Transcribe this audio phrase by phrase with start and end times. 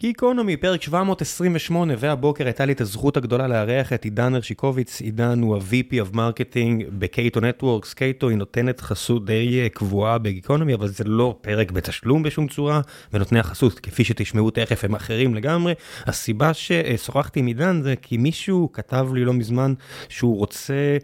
[0.00, 5.00] גיקונומי, פרק 728, והבוקר הייתה לי את הזכות הגדולה לארח את עידן הרשיקוביץ.
[5.00, 7.94] עידן הוא ה-VP of Marketing בקייטו נטוורקס.
[7.94, 12.80] קייטו היא נותנת חסות די אה, קבועה בגיקונומי, אבל זה לא פרק בתשלום בשום צורה,
[13.12, 15.74] ונותני החסות, כפי שתשמעו תכף, הם אחרים לגמרי.
[16.06, 19.74] הסיבה ששוחחתי עם עידן זה כי מישהו כתב לי לא מזמן
[20.08, 20.96] שהוא רוצה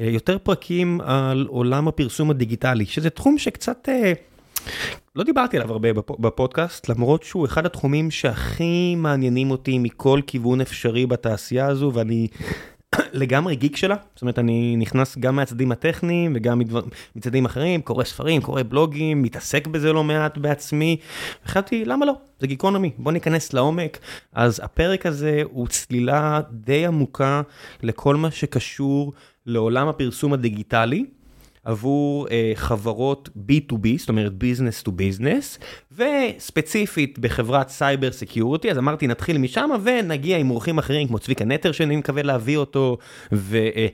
[0.00, 3.88] אה, יותר פרקים על עולם הפרסום הדיגיטלי, שזה תחום שקצת...
[3.88, 4.12] אה,
[5.16, 11.06] לא דיברתי עליו הרבה בפודקאסט, למרות שהוא אחד התחומים שהכי מעניינים אותי מכל כיוון אפשרי
[11.06, 12.28] בתעשייה הזו, ואני
[13.12, 16.60] לגמרי גיק שלה, זאת אומרת אני נכנס גם מהצדדים הטכניים וגם
[17.16, 20.96] מצדדים אחרים, קורא ספרים, קורא בלוגים, מתעסק בזה לא מעט בעצמי,
[21.44, 23.98] החלטתי למה לא, זה גיקונומי, בוא ניכנס לעומק.
[24.32, 27.42] אז הפרק הזה הוא צלילה די עמוקה
[27.82, 29.12] לכל מה שקשור
[29.46, 31.04] לעולם הפרסום הדיגיטלי.
[31.64, 35.64] עבור אה, חברות B2B, זאת אומרת business to business,
[35.96, 41.72] וספציפית בחברת cyber security, אז אמרתי נתחיל משם ונגיע עם אורחים אחרים כמו צביקה נטר
[41.72, 42.98] שאני מקווה להביא אותו,
[43.32, 43.56] ו...
[43.76, 43.86] אה,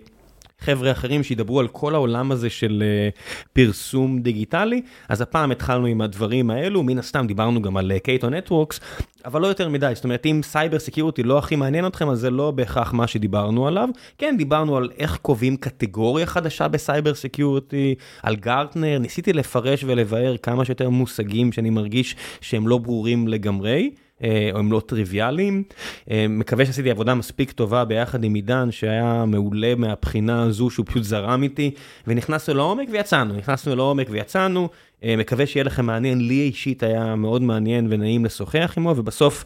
[0.65, 3.19] חבר'ה אחרים שידברו על כל העולם הזה של אה,
[3.53, 8.31] פרסום דיגיטלי, אז הפעם התחלנו עם הדברים האלו, מן הסתם דיברנו גם על Cato אה,
[8.31, 8.81] Networks,
[9.25, 12.31] אבל לא יותר מדי, זאת אומרת אם cyber security לא הכי מעניין אתכם, אז זה
[12.31, 13.89] לא בהכרח מה שדיברנו עליו.
[14.19, 20.65] כן, דיברנו על איך קובעים קטגוריה חדשה בסייבר סקיורטי, על גארטנר, ניסיתי לפרש ולבאר כמה
[20.65, 23.91] שיותר מושגים שאני מרגיש שהם לא ברורים לגמרי.
[24.25, 25.63] אה, או הם לא טריוויאליים.
[26.11, 31.03] אה, מקווה שעשיתי עבודה מספיק טובה ביחד עם עידן שהיה מעולה מהבחינה הזו שהוא פשוט
[31.03, 31.71] זרם איתי
[32.07, 34.69] ונכנסנו לעומק ויצאנו, נכנסנו לעומק ויצאנו.
[35.05, 39.45] אה, מקווה שיהיה לכם מעניין, לי אישית היה מאוד מעניין ונעים לשוחח עמו ובסוף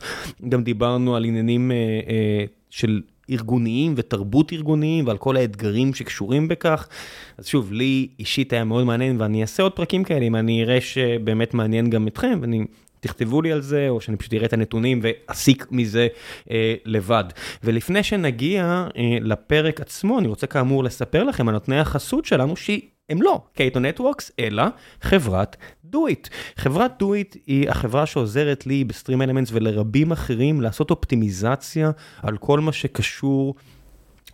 [0.49, 1.73] גם דיברנו על עניינים
[2.71, 6.89] של ארגוניים ותרבות ארגוניים ועל כל האתגרים שקשורים בכך.
[7.39, 10.81] אז שוב, לי אישית היה מאוד מעניין ואני אעשה עוד פרקים כאלה אם אני אראה
[10.81, 12.65] שבאמת מעניין גם אתכם ואני
[13.01, 16.09] תכתבו לי על זה, או שאני פשוט אראה את הנתונים ואסיק מזה
[16.51, 17.25] אה, לבד.
[17.65, 23.23] ולפני שנגיע אה, לפרק עצמו, אני רוצה כאמור לספר לכם על נותני החסות שלנו, שהם
[23.23, 24.63] לא קייטו נטוורקס, אלא
[25.01, 26.29] חברת דויט.
[26.57, 31.91] חברת דויט היא החברה שעוזרת לי בסטרים אלמנטס ולרבים אחרים לעשות אופטימיזציה
[32.23, 33.55] על כל מה שקשור.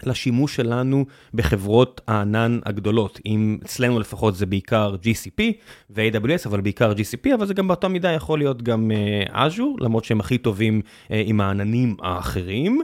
[0.06, 1.04] לשימוש שלנו
[1.34, 3.20] בחברות הענן הגדולות.
[3.26, 5.42] אם אצלנו לפחות זה בעיקר GCP
[5.90, 10.04] ו-AWS, אבל בעיקר GCP, אבל זה גם באותה מידה יכול להיות גם uh, Azure, למרות
[10.04, 12.80] שהם הכי טובים uh, עם העננים האחרים.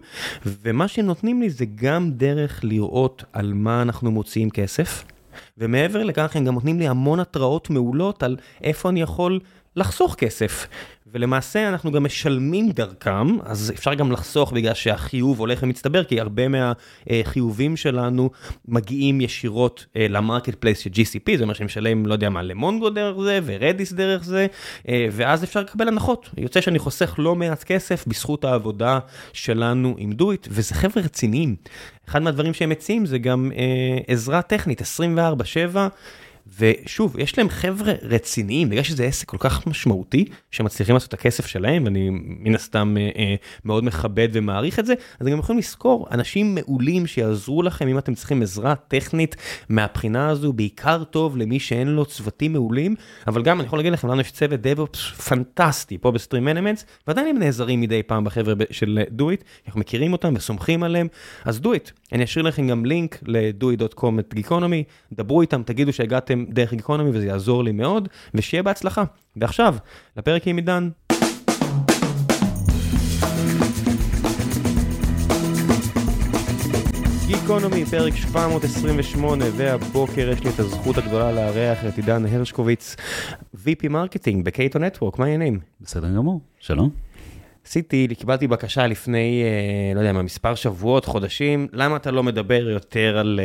[0.46, 5.04] ומה שנותנים לי זה גם דרך לראות על מה אנחנו מוציאים כסף.
[5.58, 9.40] ומעבר לכך הם גם נותנים לי המון התראות מעולות על איפה אני יכול
[9.80, 10.66] לחסוך כסף.
[11.12, 16.42] ולמעשה אנחנו גם משלמים דרכם, אז אפשר גם לחסוך בגלל שהחיוב הולך ומצטבר, כי הרבה
[16.48, 18.30] מהחיובים שלנו
[18.68, 22.50] מגיעים ישירות אה, ל marketplace של GCP, זה אומר שאני משלם, לא יודע מה, ל
[22.50, 24.46] Mongo דרך זה, ו Redis דרך זה,
[24.88, 26.30] אה, ואז אפשר לקבל הנחות.
[26.38, 28.98] יוצא שאני חוסך לא מעט כסף בזכות העבודה
[29.32, 31.56] שלנו עם דויט, וזה חבר'ה רציניים.
[32.08, 35.76] אחד מהדברים שהם מציעים זה גם אה, עזרה טכנית, 24/7.
[36.60, 41.46] ושוב, יש להם חבר'ה רציניים, בגלל שזה עסק כל כך משמעותי, שמצליחים לעשות את הכסף
[41.46, 43.34] שלהם, ואני מן הסתם אה, אה,
[43.64, 47.98] מאוד מכבד ומעריך את זה, אז הם גם יכולים לזכור אנשים מעולים שיעזרו לכם אם
[47.98, 49.36] אתם צריכים עזרה טכנית
[49.68, 52.94] מהבחינה הזו, בעיקר טוב למי שאין לו צוותים מעולים,
[53.26, 57.26] אבל גם אני יכול להגיד לכם, לנו יש צוות DevOps פנטסטי פה בסטרים אלמנטס, ועדיין
[57.26, 61.08] הם נעזרים מדי פעם בחבר'ה של דויט, אנחנו מכירים אותם וסומכים עליהם,
[61.44, 66.74] אז דויט, אני אשאיר לכם גם לינק ל-doit.com את גיקונומי, דברו איתם, תגידו שהגעתם דרך
[66.74, 69.04] גיקונומי וזה יעזור לי מאוד, ושיהיה בהצלחה.
[69.36, 69.74] ועכשיו,
[70.16, 70.88] לפרק עם עידן.
[77.26, 82.96] גיקונומי, פרק 728, והבוקר יש לי את הזכות הגדולה לארח את עידן הרשקוביץ,
[83.54, 85.60] VP marketing ב Cato Network, מה העניינים?
[85.80, 86.90] בסדר גמור, שלום.
[87.66, 92.68] עשיתי, קיבלתי בקשה לפני, אה, לא יודע מה, מספר שבועות, חודשים, למה אתה לא מדבר
[92.68, 93.40] יותר על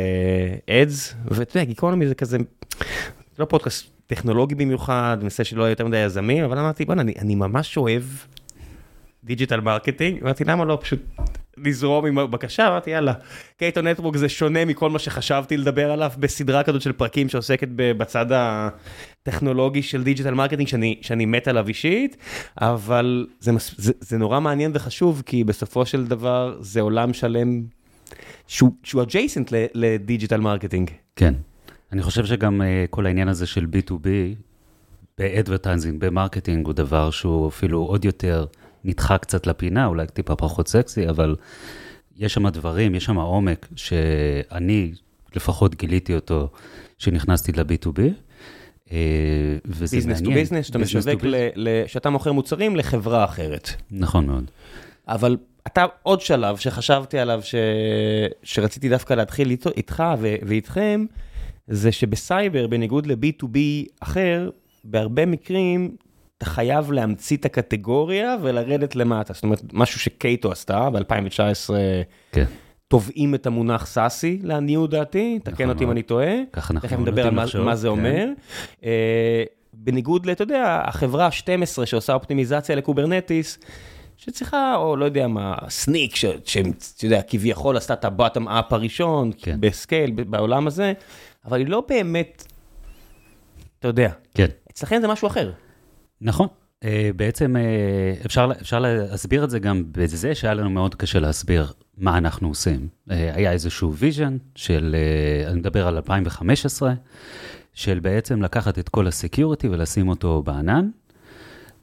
[0.70, 1.12] ads?
[1.12, 5.86] אה, ואתה יודע, Geekonomy זה כזה, זה לא פודקאסט טכנולוגי במיוחד, נושא שלא יהיה יותר
[5.86, 8.02] מדי יזמים, אבל אמרתי, בוא'נה, אני, אני ממש אוהב
[9.24, 11.00] digital marketing, אמרתי, למה לא פשוט
[11.64, 13.12] לזרום עם הבקשה, אמרתי, יאללה,
[13.56, 18.26] Cato Network זה שונה מכל מה שחשבתי לדבר עליו בסדרה כזאת של פרקים שעוסקת בצד
[18.30, 22.16] הטכנולוגי של digital marketing, שאני, שאני מת עליו אישית,
[22.60, 27.62] אבל זה, זה, זה נורא מעניין וחשוב, כי בסופו של דבר זה עולם שלם
[28.46, 30.90] שהוא, שהוא adjacent ל digital marketing.
[31.16, 31.34] כן.
[31.92, 34.06] אני חושב שגם אה, כל העניין הזה של B2B,
[35.18, 38.46] ב advertising, ב marketing, הוא דבר שהוא אפילו עוד יותר
[38.86, 41.36] נדחה קצת לפינה, אולי טיפה פחות סקסי, אבל
[42.16, 44.92] יש שם דברים, יש שם עומק שאני
[45.36, 46.48] לפחות גיליתי אותו
[46.98, 48.00] כשנכנסתי ל-B2B.
[49.64, 51.22] וזה business to business, שאתה משווק,
[51.86, 53.70] שאתה מוכר מוצרים לחברה אחרת.
[53.90, 54.50] נכון מאוד.
[55.08, 55.36] אבל
[55.66, 57.54] אתה עוד שלב שחשבתי עליו, ש...
[58.42, 60.34] שרציתי דווקא להתחיל איתו, איתך ו...
[60.42, 61.04] ואיתכם,
[61.68, 63.58] זה שבסייבר, בניגוד ל-B2B
[64.00, 64.50] אחר,
[64.84, 65.96] בהרבה מקרים
[66.38, 69.32] אתה חייב להמציא את הקטגוריה ולרדת למטה.
[69.32, 71.70] זאת אומרת, משהו ש Cato עשתה ב-2019,
[72.32, 72.44] כן.
[72.88, 75.90] טובעים את המונח SASE, לעניות דעתי, תקן נכון אותי אם.
[75.90, 76.32] אני טועה.
[76.52, 77.90] ככה אנחנו תכף נדבר על מה, לחשוב, מה זה כן.
[77.90, 78.26] אומר.
[78.84, 83.58] אה, בניגוד, ל- אתה יודע, החברה ה-12 שעושה אופטימיזציה ל Kubernetes,
[84.16, 86.58] שצריכה, או לא יודע מה, Snyk, שאתה
[87.04, 89.56] יודע, כביכול עשתה את ה bottom up הראשון, כן.
[89.60, 90.92] ב scale, בעולם הזה,
[91.44, 92.46] אבל היא לא באמת,
[93.78, 94.46] אתה יודע, כן.
[94.70, 95.52] אצלכם זה משהו אחר.
[96.20, 96.48] נכון.
[96.84, 101.72] אה, בעצם אה, אפשר, אפשר להסביר את זה גם בזה שהיה לנו מאוד קשה להסביר
[101.98, 102.88] מה אנחנו עושים.
[103.08, 104.96] אה, היה איזשהו vision של,
[105.46, 106.94] אני מדבר על 2015,
[107.72, 110.88] של בעצם לקחת את כל ה security ולשים אותו בענן,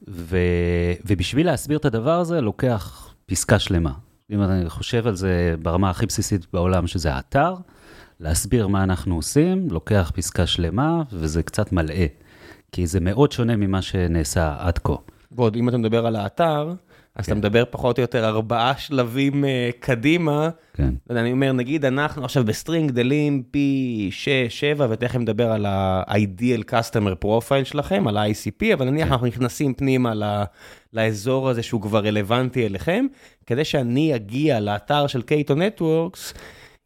[0.07, 0.37] ו,
[1.05, 3.93] ובשביל להסביר את הדבר הזה לוקח פסקה שלמה.
[4.31, 7.53] אם אני חושב על זה ברמה הכי בסיסית בעולם, שזה האתר,
[8.19, 12.05] להסביר מה אנחנו עושים, לוקח פסקה שלמה, וזה קצת מלאה.
[12.73, 14.93] כי זה מאוד שונה ממה שנעשה עד כה.
[15.31, 16.73] ועוד אם אתה מדבר על האתר,
[17.15, 17.37] אז אתה כן.
[17.37, 20.49] מדבר מדבר פחות או יותר ארבעה שלבים אה, קדימה.
[20.73, 20.93] כן.
[21.09, 24.09] אני אומר, נגיד אנחנו עכשיו בסטרינג גדלים פי
[24.79, 29.11] 6-7, ותכף נדבר על ה-ideal customer profile שלכם, על ה-ICP, אבל נניח כן.
[29.11, 30.43] אנחנו נכנסים פנימה ל-
[30.93, 33.05] לאזור הזה שהוא כבר רלוונטי אליכם,
[33.45, 36.33] כדי שאני אגיע לאתר של קייטו נטוורקס,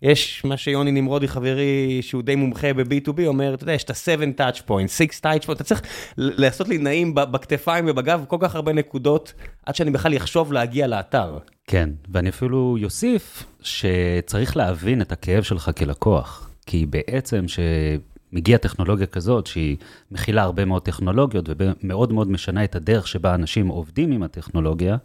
[0.02, 4.40] יש מה שיוני נמרודי חברי שהוא די מומחה ב-B2B אומר, אתה יודע, יש את ה-7
[4.40, 5.82] touch point, 6 touch point, אתה צריך
[6.18, 9.34] לעשות לי נעים בכתפיים ובגב כל כך הרבה נקודות
[9.66, 11.38] עד שאני בכלל אחשוב להגיע לאתר.
[11.68, 19.48] כן, ואני אפילו יוסיף שצריך להבין את הכאב שלך כלקוח, כי בעצם שמגיעה טכנולוגיה כזאת
[19.48, 19.78] שהיא
[20.12, 24.98] מכילה הרבה מאוד טכנולוגיות ומאוד מאוד משנה את הדרך שבה אנשים עובדים עם הטכנולוגיה,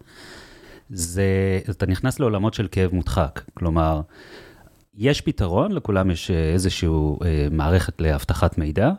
[0.90, 1.24] זה,
[1.70, 3.40] אתה נכנס לעולמות של כאב מודחק.
[3.54, 4.00] כלומר,
[4.94, 8.90] יש פתרון, לכולם יש אה, איזושהי אה, מערכת לאבטחת מידע.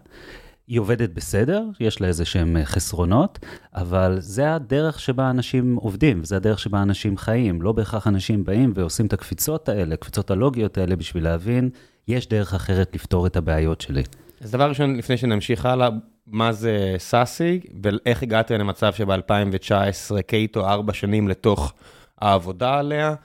[0.68, 3.40] היא עובדת בסדר, יש לה איזה שהם אה, חסרונות,
[3.76, 7.62] אבל זה הדרך שבה אנשים עובדים, וזה הדרך שבה אנשים חיים.
[7.62, 11.70] לא בהכרח אנשים באים ועושים את הקפיצות האלה, הקפיצות הלוגיות האלה, בשביל להבין,
[12.08, 14.04] יש דרך אחרת לפתור את הבעיות שלי.
[14.42, 15.90] אז דבר ראשון, לפני שנמשיך הלאה,
[16.28, 21.74] מה זה SASE, ואיך הגעתם למצב שב-2019 Cato ארבע שנים לתוך
[22.22, 23.16] העבודה עליה,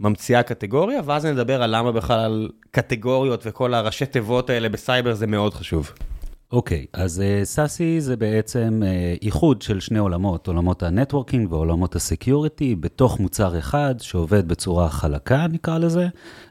[0.00, 5.54] ממציאה קטגוריה, ואז נדבר על למה בכלל קטגוריות וכל הראשי תיבות האלה בסייבר זה מאוד
[5.54, 5.92] חשוב.
[6.52, 11.96] אוקיי, אז אה, SASE זה בעצם אה, איחוד של שני עולמות, עולמות ה networking ועולמות
[11.96, 16.08] ה security, בתוך מוצר אחד שעובד בצורה חלקה, נקרא לזה,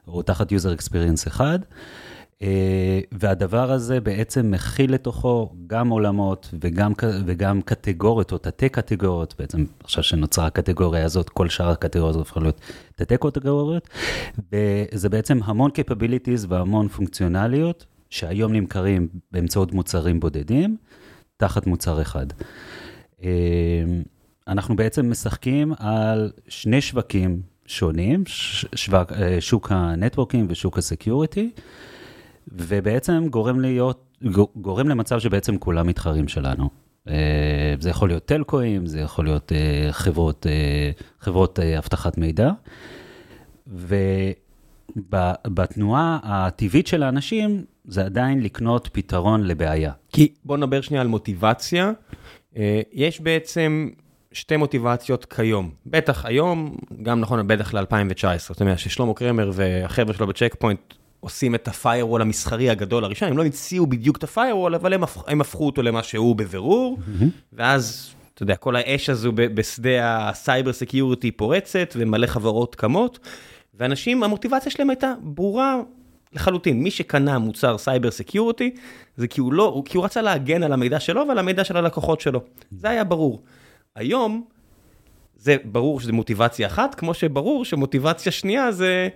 [0.08, 1.60] או תחת user experience אחד.
[1.62, 1.66] Uh,
[3.12, 6.94] והדבר הזה בעצם מכיל לתוכו גם עולמות וגם,
[7.26, 12.62] וגם קטגוריות או תתי קטגוריות, בעצם עכשיו שנוצרה הקטגוריה הזאת, כל שאר הקטגוריות הופכות להיות
[12.96, 13.90] תתי קטגוריות,
[14.52, 20.78] וזה בעצם המון capabilities והמון פונקציונליות שהיום נמכרים באמצעות מוצרים בודדים,
[21.38, 22.26] תחת מוצר אחד.
[23.24, 23.30] אה,
[24.48, 28.24] אנחנו בעצם משחקים על שני שווקים שונים,
[28.76, 31.52] שווק, אה, שוק ה networking ושוק ה security,
[32.52, 34.18] ובעצם גורם להיות,
[34.56, 36.70] גורם למצב שבעצם כולם מתחרים שלנו.
[37.10, 42.52] אה, זה יכול להיות טלקואים, זה יכול להיות אה, חברות, אה, חברות אבטחת מידע,
[44.88, 49.92] ובתנועה הטבעית של האנשים זה עדיין לקנות פתרון לבעיה.
[50.12, 51.92] כי בוא נדבר שנייה על מוטיבציה.
[52.94, 53.90] יש בעצם
[54.32, 55.70] שתי מוטיבציות כיום.
[55.86, 58.38] בטח היום, גם נכון, בטח ל-2019.
[58.38, 60.94] זאת אומרת ששלמה קרמר והחבר'ה שלו ב Check Point
[61.28, 65.24] עושים את ה-firewall המסחרי הגדול הראשון, הם לא המציאו בדיוק את ה-firewall, אבל הם, הפ-
[65.28, 67.00] הם הפכו אותו למה שהוא בבירור,
[67.54, 73.20] ואז, אתה יודע, כל האש הזו בשדה ה cyber security פורצת, ומלא חברות קמות,
[73.74, 75.76] ואנשים, המוטיבציה שלהם הייתה ברורה
[76.34, 76.84] לחלוטין.
[76.84, 78.72] מי שקנה מוצר cyber security,
[79.16, 82.22] זה כי הוא לא, כי הוא רצה להגן על המידע שלו ועל המידע של הלקוחות
[82.22, 82.42] שלו.
[82.72, 83.42] זה היה ברור.
[83.96, 84.44] היום,
[85.36, 89.10] זה ברור שזה מוטיבציה אחת, כמו שברור שמוטיבציה שנייה זה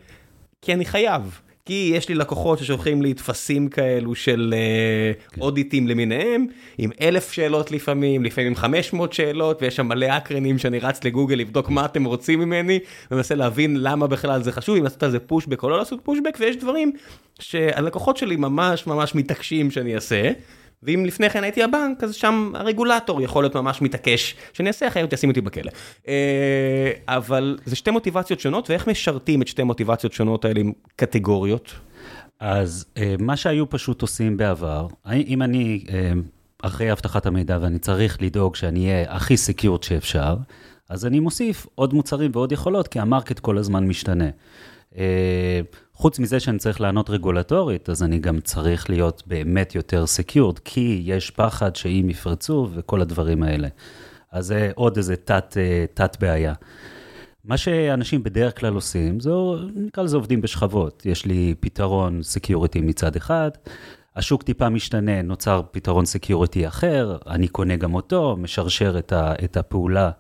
[0.62, 1.42] כי אני חייב.
[1.66, 6.46] כי יש לי לקוחות ששולחים לי טפסים כאלו של אה, אודיטים למיניהם,
[6.78, 11.70] עם אלף שאלות לפעמים, לפעמים 500 שאלות, ויש שם מלא אקרנים שאני רץ לגוגל לבדוק
[11.70, 12.80] מה אתם רוצים ממני,
[13.12, 16.38] ומנסה להבין למה בכלל זה חשוב, אם לעשות על זה פושבק או לא לעשות פושבק,
[16.40, 16.92] ויש דברים
[17.40, 20.32] שהלקוחות שלי ממש ממש מתעקשים שאני אעשה.
[20.84, 25.14] ואם לפני כן הייתי הבנק, אז שם הרגולטור יכול להיות ממש מתעקש שאני אעשה, אחרת
[25.14, 25.72] ישים אותי בכלא.
[26.08, 31.74] אה, אבל זה שתי מוטיבציות שונות, ואיך משרתים את שתי מוטיבציות שונות האלה עם קטגוריות?
[32.40, 36.12] אז אה, מה שהיו פשוט עושים בעבר, אם אני אה,
[36.62, 40.36] אחראי אבטחת המידע ואני צריך לדאוג שאני אהיה הכי secured שאפשר,
[40.90, 44.30] אז אני מוסיף עוד מוצרים ועוד יכולות, כי ה market כל הזמן משתנה.
[46.02, 51.02] חוץ מזה שאני צריך לענות רגולטורית, אז אני גם צריך להיות באמת יותר secured, כי
[51.06, 53.68] יש פחד שאם יפרצו וכל הדברים האלה.
[54.32, 56.54] אז זה עוד איזה תת, אה, תת בעיה.
[57.46, 59.32] מה שאנשים בדרך כלל עושים, זה
[59.76, 61.06] נקרא לזה עובדים בשכבות.
[61.06, 63.52] יש לי פתרון security מצד אחד,
[64.16, 69.58] השוק טיפה משתנה, נוצר פתרון security אחר, אני קונה גם אותו, משרשר את, ה, את
[69.58, 70.12] הפעולה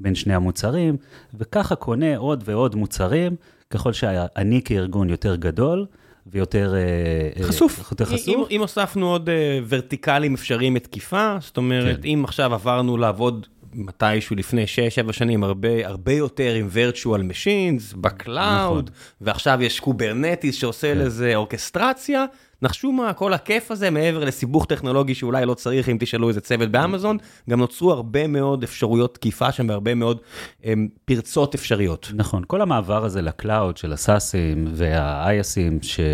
[0.00, 0.96] בין שני המוצרים,
[1.34, 3.36] וככה קונה עוד ועוד מוצרים,
[3.70, 5.86] ככל שאני כארגון יותר גדול,
[6.26, 7.90] ויותר אה, חשוף.
[7.90, 8.28] יותר חשוף.
[8.28, 9.32] אם, אם הוספנו עוד אה,
[9.68, 12.08] ורטיקלים אפשריים לתקיפה, זאת אומרת, כן.
[12.08, 14.64] אם עכשיו עברנו לעבוד מתישהו לפני
[15.08, 18.94] 6-7 שנים הרבה הרבה יותר עם virtual machines ב cloud, נכון.
[19.20, 20.98] ועכשיו יש Kubernetes שעושה כן.
[20.98, 22.24] לזה אורקסטרציה.
[22.62, 26.68] נחשו מה כל הכיף הזה מעבר לסיבוך טכנולוגי שאולי לא צריך אם תשאלו איזה צוות
[26.68, 27.18] באמזון,
[27.50, 30.18] גם נוצרו הרבה מאוד אפשרויות תקיפה שם והרבה מאוד
[30.64, 32.10] הם, פרצות אפשריות.
[32.14, 36.06] נכון, כל המעבר הזה ל cloud של הסאסים והאייסים, שכל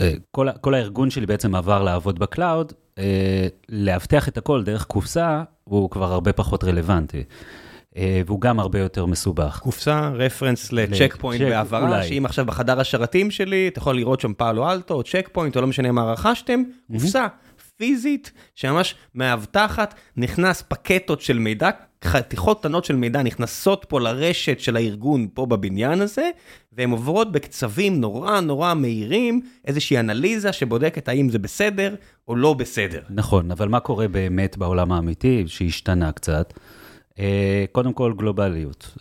[0.00, 4.84] אה, אה, כל הארגון שלי בעצם עבר לעבוד ב cloud, אה, לאבטח את הכל דרך
[4.84, 7.24] קופסה, הוא כבר הרבה פחות רלוונטי.
[7.96, 9.58] אה, והוא גם הרבה יותר מסובך.
[9.62, 14.32] קופסה, reference ל Check Point בעברה, שאם עכשיו בחדר השרתים שלי, אתה יכול לראות שם
[14.36, 17.26] Palo Alto, או Check Point, או לא משנה מה רכשתם, קופסה
[17.76, 21.70] פיזית, שממש מאבטחת, נכנס פקטות של מידע,
[22.04, 26.30] חתיכות קטנות של מידע נכנסות פה לרשת של הארגון פה בבניין הזה,
[26.72, 31.94] והן עוברות בקצבים נורא נורא מהירים, איזושהי אנליזה שבודקת האם זה בסדר
[32.28, 33.00] או לא בסדר.
[33.10, 36.52] נכון, אבל מה קורה באמת בעולם האמיתי, שהשתנה קצת?
[37.18, 38.96] אה, קודם כל גלובליות.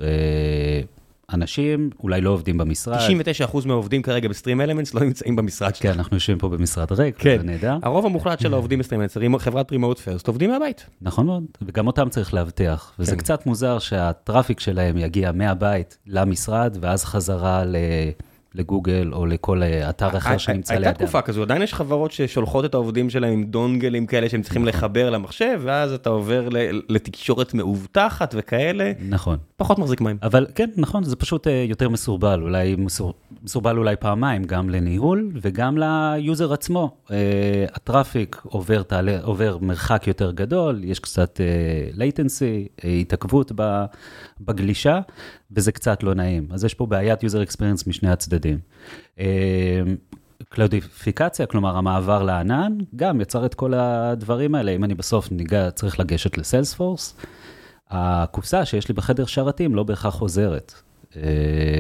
[1.32, 2.98] אה, אנשים אולי לא עובדים במשרד.
[3.50, 5.84] 99% מהעובדים כרגע ב-StreamElements לא נמצאים במשרד שלך.
[5.84, 7.38] כן, אנחנו יושבים פה במשרד ריק, כן.
[7.38, 7.78] זה נהדר.
[7.84, 10.86] הרוב המוחלט של העובדים ב-StreamElements, חברת remote first, עובדים מהבית.
[11.02, 12.94] נכון מאוד, וגם אותם צריך לאבטח.
[13.00, 13.18] וזה כן.
[13.18, 17.76] קצת מוזר שה-traffic שלהם יגיע מהבית למשרד, ואז חזרה ל...
[18.56, 20.86] לגוגל או לכל אה, אתר אחר שנמצא לידם.
[20.86, 24.62] הייתה תקופה כזו, עדיין יש חברות ששולחות את העובדים שלהם עם דונגלים כאלה שהם צריכים
[24.62, 24.80] נכון.
[24.80, 26.50] לחבר למחשב, ואז אתה עובר
[26.90, 28.92] לתקשורת מאובטחת וכאלה.
[29.10, 29.38] נכון.
[29.58, 30.18] פחות מחזיק מים.
[30.24, 32.76] אבל כן, נכון, זה פשוט אה, יותר מסורבל, אולי
[33.44, 36.96] מסורבל אולי פעמיים, גם לניהול וגם ל-user עצמו.
[37.12, 41.40] אה, ה-traffic עובר, תעלה, עובר מרחק יותר גדול, יש קצת
[41.98, 43.52] latency, התעכבות
[44.42, 45.00] בגלישה,
[45.56, 46.48] וזה קצת לא נעים.
[46.52, 48.60] אז יש פה בעיית user experience משני הצדדים.
[50.50, 54.72] קלאודיפיקציה, כלומר המעבר לענן, גם יצר את כל הדברים האלה.
[54.72, 57.16] אם אני בסוף ניגע, צריך לגשת ל-Salesforce,
[57.90, 60.74] הקופסה שיש לי בחדר שרתים לא בהכרח עוזרת.
[61.16, 61.22] אה,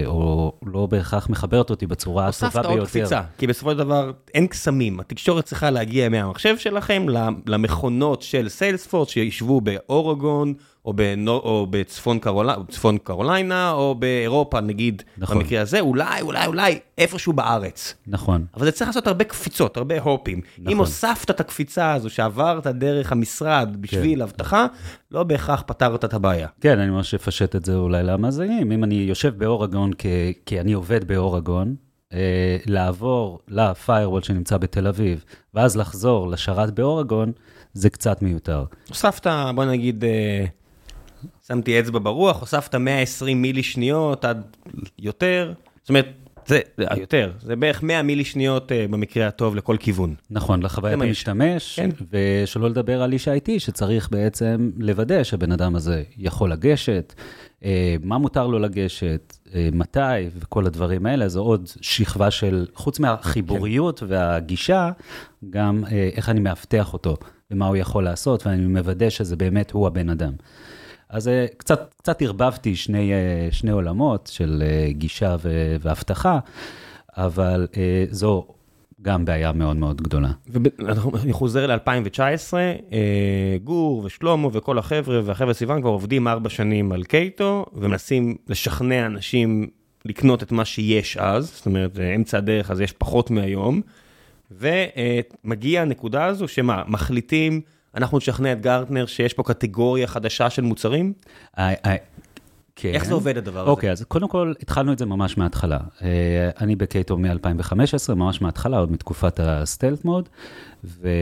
[0.06, 2.70] או לא בהכרח מחברת אותי בצורה הטובה ביותר.
[2.70, 5.00] הוספת עוד קפיצה, כי בסופו של דבר אין קסמים.
[5.00, 7.06] התקשורת צריכה להגיע מהמחשב שלכם
[7.46, 10.54] למכונות של סיילספורס שישבו באורגון,
[10.86, 12.50] או, בנו, או בצפון קרול...
[12.70, 15.40] צפון קרוליינה, או באירופה, נגיד, נכון.
[15.40, 17.94] במקרה הזה, אולי, אולי, אולי, איפשהו בארץ.
[18.08, 18.46] נכון.
[18.58, 20.42] אבל זה צריך לעשות הרבה קפיצות, הרבה הופים.
[20.58, 20.74] נכון.
[20.74, 24.22] אם הוספת את הקפיצה הזו, שעברת דרך המשרד בשביל כן.
[24.22, 24.66] אבטחה,
[25.12, 26.48] לא בהכרח פתרת את הבעיה.
[26.62, 28.72] כן, אני ממש אפשט את זה אולי למאזינים.
[28.72, 31.76] אם אני יושב באורגון, כי, כי אני עובד באורגון,
[32.14, 35.24] אה, לעבור לפיירוול שנמצא בתל אביב,
[35.54, 37.32] ואז לחזור לשרת באורגון,
[37.74, 38.66] זה קצת מיותר.
[38.90, 40.46] הוספת, בוא נגיד, אה,
[41.48, 44.56] שמתי אצבע ברוח, הוספת 120 מילי שניות עד
[45.00, 46.08] יותר, זאת אומרת,
[46.48, 50.16] זה אה, יותר, זה בערך 100 מילי שניות uh, במקרה הטוב לכל כיוון.
[50.30, 51.90] נכון, לחוויית המשתמש, כן.
[52.12, 57.14] ושלא לדבר על איש IT שצריך בעצם לוודא שהבן אדם הזה יכול לגשת,
[57.60, 57.66] uh,
[58.04, 64.00] מה מותר לו לגשת, uh, מתי וכל הדברים האלה, זו עוד שכבה של, חוץ מהחיבוריות
[64.00, 64.06] כן.
[64.10, 64.92] והגישה,
[65.50, 65.84] גם
[66.16, 67.18] איך אני מאבטח אותו
[67.52, 70.34] ומה הוא יכול לעשות, ואני מוודא שזה באמת הוא הבן אדם.
[71.12, 75.36] אז אה, קצת, קצת ערבבתי שני, אה, שני עולמות של אה, גישה
[75.82, 76.40] ואבטחה,
[77.18, 77.68] אבל
[78.10, 78.48] זו
[79.02, 80.32] גם בעיה מאוד מאוד גדולה.
[80.48, 82.54] ואני חוזר ל-2019,
[83.64, 89.68] גור ושלמה וכל החבר'ה והחבר'ה סביבם כבר עובדים ארבע שנים על קייטו, ומנסים לשכנע אנשים
[90.06, 93.82] לקנות את מה שיש אז, זאת אומרת, אמצע הדרך, אז יש פחות מהיום,
[94.52, 97.62] ומגיע הנקודה הזו שמה, מחליטים...
[97.96, 101.14] אנחנו נשכנע את גרטנר שיש פה קטגוריה חדשה של מוצרים?
[102.76, 102.94] כן.
[102.94, 103.70] איך זה עובד הדבר הזה?
[103.70, 105.80] אוקיי, אז קודם כל התחלנו את זה ממש מההתחלה.
[106.02, 110.30] אה, אני בקייטו מ-2015, ממש מההתחלה, עוד מתקופת הסטלט מוד,
[110.84, 111.16] וה-CMO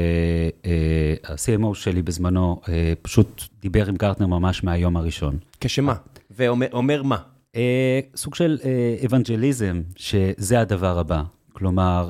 [1.73, 5.38] שלי בזמנו אה, פשוט דיבר עם Gartner ממש מהיום הראשון.
[5.61, 5.93] כשמה?
[6.31, 7.17] ואומר מה?
[7.55, 8.57] אה, סוג של
[9.05, 11.21] אבנג'ליזם, שזה הדבר הבא.
[11.53, 12.09] כלומר,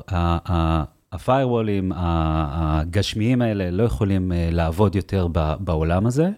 [1.12, 5.28] הפיירוולים הגשמיים האלה לא יכולים לעבוד יותר
[5.60, 6.28] בעולם הזה,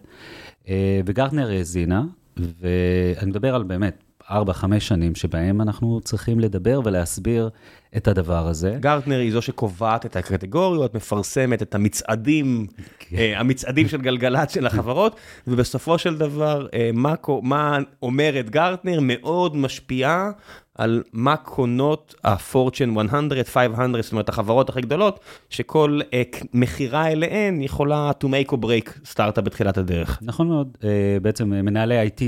[1.05, 2.03] ו-Gartner האזינה,
[2.37, 4.33] ואני מדבר על באמת 4-5
[4.79, 7.49] שנים שבהם אנחנו צריכים לדבר ולהסביר
[7.97, 8.77] את הדבר הזה.
[8.79, 12.67] גרטנר היא זו שקובעת את הקטגוריות, מפרסמת את המצעדים,
[12.99, 13.15] כן.
[13.15, 15.15] uh, המצעדים של גלגלצ של החברות,
[15.47, 20.31] ובסופו של דבר, uh, מה, מה אומרת גרטנר מאוד משפיעה
[20.77, 23.03] על מה קונות ה-Fortune 100,
[23.45, 28.91] 500, זאת אומרת, החברות הכי גדולות, שכל uh, מכירה אליהן יכולה to make or break
[29.05, 30.19] סטארט-אפ בתחילת הדרך.
[30.21, 30.83] נכון מאוד, uh,
[31.21, 32.23] בעצם מנהלי IT uh,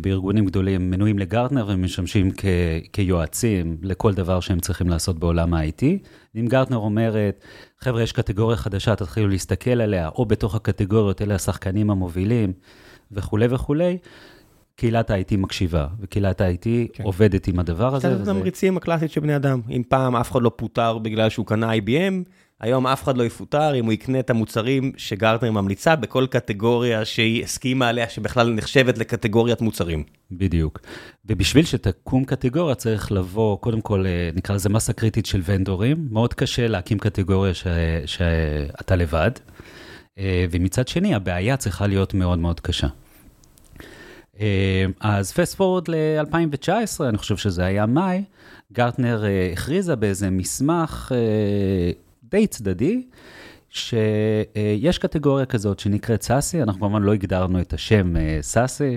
[0.00, 2.44] בארגונים גדולים מנויים לגרטנר ומשמשים כ-
[2.92, 5.84] כיועצים לכל דבר שהם צריכים לעשות בעולם ה-IT.
[6.36, 7.44] אם גרטנר אומרת,
[7.80, 12.52] חבר'ה, יש קטגוריה חדשה, תתחילו להסתכל עליה, או בתוך הקטגוריות, אלה השחקנים המובילים
[13.12, 13.98] וכולי וכולי,
[14.78, 17.04] קהילת ה-IT מקשיבה, וקהילת ה-IT כן.
[17.04, 18.16] עובדת עם הדבר הזה.
[18.16, 19.60] זה התמריצים הקלאסית של בני אדם.
[19.70, 22.28] אם פעם אף אחד לא פוטר בגלל שהוא קנה IBM,
[22.60, 27.44] היום אף אחד לא יפוטר אם הוא יקנה את המוצרים שגרטנר ממליצה בכל קטגוריה שהיא
[27.44, 30.04] הסכימה עליה, שבכלל נחשבת לקטגוריית מוצרים.
[30.30, 30.80] בדיוק.
[31.26, 36.08] ובשביל שתקום קטגוריה צריך לבוא, קודם כל, אה, נקרא לזה מסה קריטית של ונדורים.
[36.10, 37.66] מאוד קשה להקים קטגוריה ש...
[38.06, 39.30] שאתה לבד.
[40.18, 42.88] אה, ומצד שני, הבעיה צריכה להיות מאוד מאוד קשה.
[44.40, 48.24] אה, אז פסט פורד ל-2019, אני חושב שזה היה מאי,
[48.72, 51.90] גרטנר אה, הכריזה באיזה מסמך אה,
[52.24, 53.02] די צדדי,
[53.70, 58.96] שיש קטגוריה כזאת שנקראת סאסי, אנחנו כמובן לא הגדרנו את השם סאסי,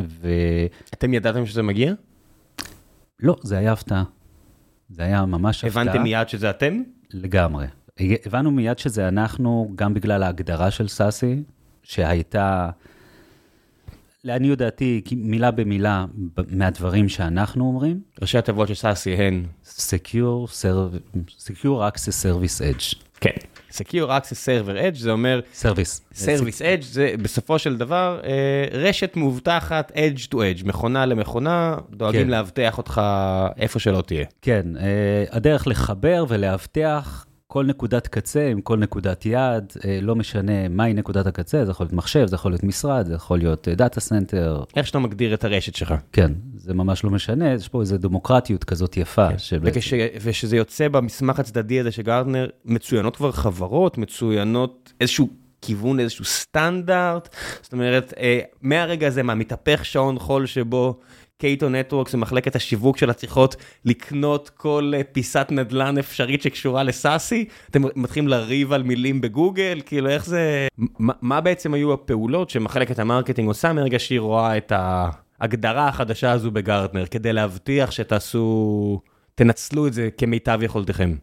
[0.00, 0.28] ו...
[0.94, 1.92] אתם ידעתם שזה מגיע?
[3.20, 4.04] לא, זה היה הפתעה.
[4.90, 5.82] זה היה ממש הפתעה.
[5.82, 6.82] הבנתם מיד שזה אתם?
[7.12, 7.66] לגמרי.
[8.26, 11.42] הבנו מיד שזה אנחנו, גם בגלל ההגדרה של סאסי,
[11.82, 12.70] שהייתה...
[14.24, 16.04] לעניות דעתי, מילה במילה
[16.48, 18.00] מהדברים שאנחנו אומרים.
[18.20, 19.44] ראשי התיבות של סאסי הן?
[19.64, 20.48] Secure,
[21.38, 22.96] Secure Access Service Edge.
[23.20, 23.30] כן.
[23.70, 25.40] Secure Access Server Edge זה אומר...
[25.62, 26.14] Service.
[26.14, 32.22] Service Edge זה בסופו של דבר אה, רשת מאובטחת Edge to Edge, מכונה למכונה, דואגים
[32.22, 32.28] כן.
[32.28, 33.00] לאבטח אותך
[33.56, 34.24] איפה שלא תהיה.
[34.42, 40.68] כן, אה, הדרך לחבר ולאבטח כל נקודת קצה עם כל נקודת יעד, אה, לא משנה
[40.68, 44.00] מהי נקודת הקצה, זה יכול להיות מחשב, זה יכול להיות משרד, זה יכול להיות data
[44.00, 44.64] center.
[44.76, 45.94] איך שאתה מגדיר את הרשת שלך.
[46.12, 49.28] כן, זה ממש לא משנה, יש פה איזו דמוקרטיות כזאת יפה.
[49.28, 49.38] כן.
[49.38, 49.72] שבאת...
[49.72, 55.28] וכש, ושזה יוצא במסמך הצדדי הזה של Gartner, מצוינות כבר חברות, מצוינות איזשהו
[55.62, 57.28] כיוון, איזשהו סטנדרט,
[57.62, 61.00] זאת אומרת, אה, מהרגע הזה, מה, מתהפך שעון חול שבו...
[61.42, 67.44] Cato Networks ומחלקת השיווק שלה צריכות לקנות כל אה, פיסת נדל"ן אפשרית שקשורה ל-SASE?
[67.70, 69.80] אתם מתחילים לריב על מילים בגוגל?
[69.86, 70.68] כאילו איך זה...
[70.78, 76.50] מה, מה בעצם היו הפעולות שמחלקת ה-marketing עושה מרגע שהיא רואה את ההגדרה החדשה הזו
[76.50, 79.00] ב-Gartner, כדי להבטיח שתעשו,
[79.34, 81.14] תנצלו את זה כמיטב יכולתכם?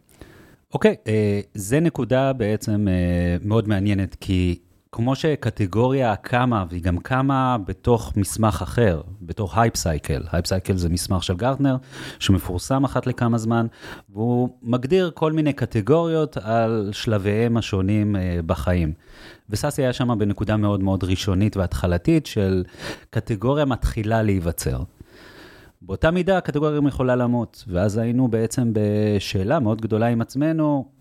[0.74, 4.58] אוקיי, okay, אה, uh, זה נקודה בעצם uh, מאוד מעניינת, כי
[4.92, 10.22] כמו שקטגוריה קמה, והיא גם קמה בתוך מסמך אחר, בתוך hype cycle.
[10.32, 11.76] Hype cycle זה מסמך של Gartner,
[12.18, 13.66] שמפורסם אחת לכמה זמן,
[14.08, 18.92] והוא מגדיר כל מיני קטגוריות על שלביהם השונים uh, בחיים.
[19.50, 22.64] ו-SASE היה שם בנקודה מאוד מאוד ראשונית והתחלתית של
[23.10, 24.82] קטגוריה מתחילה להיווצר.
[25.82, 30.99] באותה מידה הקטגוריה גם יכולה למות, ואז היינו בעצם בשאלה מאוד גדולה עם עצמנו,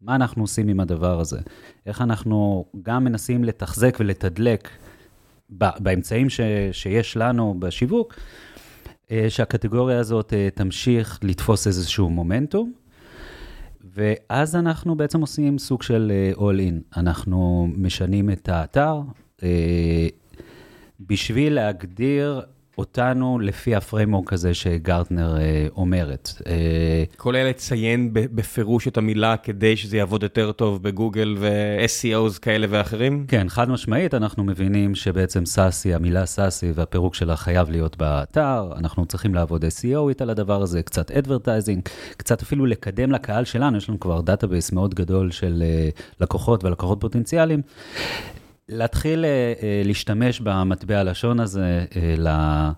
[0.00, 1.38] מה אנחנו עושים עם הדבר הזה?
[1.86, 4.68] איך אנחנו גם מנסים לתחזק ולתדלק
[5.50, 6.40] באמצעים ש,
[6.72, 8.14] שיש לנו בשיווק,
[9.10, 12.72] אה, שהקטגוריה הזאת אה, תמשיך לתפוס איזשהו מומנטום,
[13.94, 16.98] ואז אנחנו בעצם עושים סוג של אה, all in.
[16.98, 19.00] אנחנו משנים את האתר
[21.00, 22.40] בשביל להגדיר
[22.78, 26.32] אותנו לפי ה-framework הזה ש-Gartner אה, אומרת.
[26.46, 33.24] אה, כולל לציין בפירוש את המילה כדי שזה יעבוד יותר טוב בגוגל ו-SEOs כאלה ואחרים?
[33.28, 39.06] כן, חד משמעית, אנחנו מבינים שבעצם SASE, המילה SASE והפירוק שלה חייב להיות באתר, אנחנו
[39.06, 44.00] צריכים לעבוד SEOית על הדבר הזה, קצת advertising, קצת אפילו לקדם לקהל שלנו, יש לנו
[44.00, 45.88] כבר database מאוד גדול של אה,
[46.20, 47.62] לקוחות ולקוחות פוטנציאליים.
[48.70, 49.30] להתחיל אה,
[49.62, 52.70] אה, להשתמש במטבע הלשון הזה אה,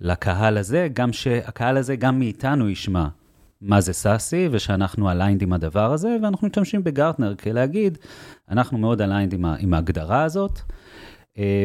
[0.00, 3.06] לקהל הזה, גם שהקהל הזה גם מאיתנו ישמע
[3.60, 7.98] מה זה SASE, ושאנחנו aligned עם הדבר הזה, ואנחנו משתמשים ב-Gartner כדי להגיד,
[8.50, 10.60] אנחנו מאוד aligned עם, עם ההגדרה הזאת,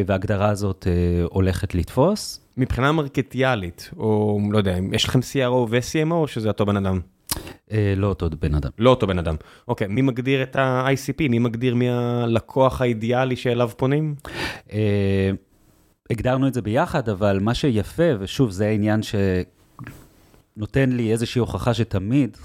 [0.05, 0.87] וההגדרה הזאת
[1.29, 2.41] הולכת לתפוס.
[2.57, 6.99] מבחינה מרקטיאלית, או לא יודע, יש לכם CRO ו-CMO, או שזה אותו בן אדם?
[7.71, 8.69] אה, לא אותו בן אדם.
[8.77, 9.35] לא אותו בן אדם.
[9.67, 11.29] אוקיי, מי מגדיר את ה-ICP?
[11.29, 14.15] מי מגדיר מי הלקוח האידיאלי שאליו פונים?
[14.71, 15.31] אה,
[16.09, 19.01] הגדרנו את זה ביחד, אבל מה שיפה, ושוב, זה העניין
[20.57, 22.37] שנותן לי איזושהי הוכחה שתמיד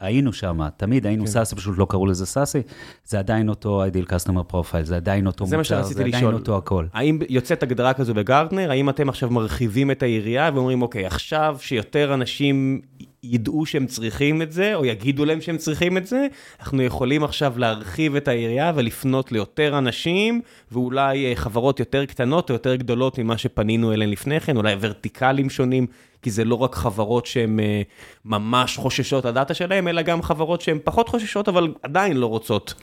[0.00, 1.30] היינו שם, תמיד היינו כן.
[1.30, 2.62] סאסי, פשוט לא קראו לזה סאסי,
[3.04, 6.34] זה עדיין אותו ideal customer profile, זה עדיין אותו זה מוצר, זה עדיין לשאול.
[6.34, 6.86] אותו הכל.
[6.92, 12.14] האם יוצאת הגדרה כזו בגרטנר, האם אתם עכשיו מרחיבים את היריעה ואומרים, אוקיי, עכשיו שיותר
[12.14, 12.80] אנשים
[13.30, 16.26] ידעו שהם צריכים את זה, או יגידו להם שהם צריכים את זה,
[16.60, 20.40] אנחנו יכולים עכשיו להרחיב את היריעה ולפנות ליותר אנשים,
[20.72, 25.50] ואולי אה, חברות יותר קטנות או יותר גדולות ממה שפנינו אליהן לפני כן, אולי ורטיקלים
[25.50, 25.86] שונים,
[26.22, 27.82] כי זה לא רק חברות שהן אה,
[28.24, 32.74] ממש חוששות לדאטה שלהם, אלא גם חברות שהן פחות חוששות, אבל עדיין לא רוצות.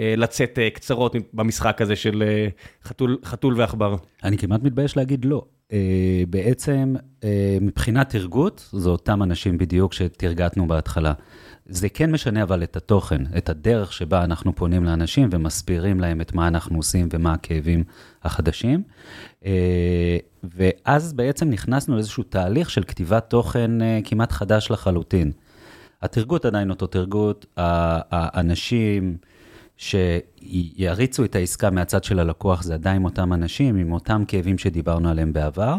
[0.00, 2.48] אה, לצאת אה, קצרות במשחק הזה של אה,
[2.84, 3.96] חתול, חתול ועכבר.
[4.24, 5.44] אני כמעט מתבייש להגיד לא.
[6.28, 6.94] בעצם,
[7.60, 11.12] מבחינת תרגות, זה אותם אנשים בדיוק שתרגטנו בהתחלה.
[11.66, 16.34] זה כן משנה אבל את התוכן, את הדרך שבה אנחנו פונים לאנשים ומסבירים להם את
[16.34, 17.84] מה אנחנו עושים ומה הכאבים
[18.22, 18.82] החדשים.
[20.56, 23.70] ואז בעצם נכנסנו לאיזשהו תהליך של כתיבת תוכן
[24.04, 25.32] כמעט חדש לחלוטין.
[26.02, 29.16] התרגות עדיין אותו תרגות, האנשים...
[29.80, 35.32] שיריצו את העסקה מהצד של הלקוח, זה עדיין אותם אנשים עם אותם כאבים שדיברנו עליהם
[35.32, 35.76] בעבר,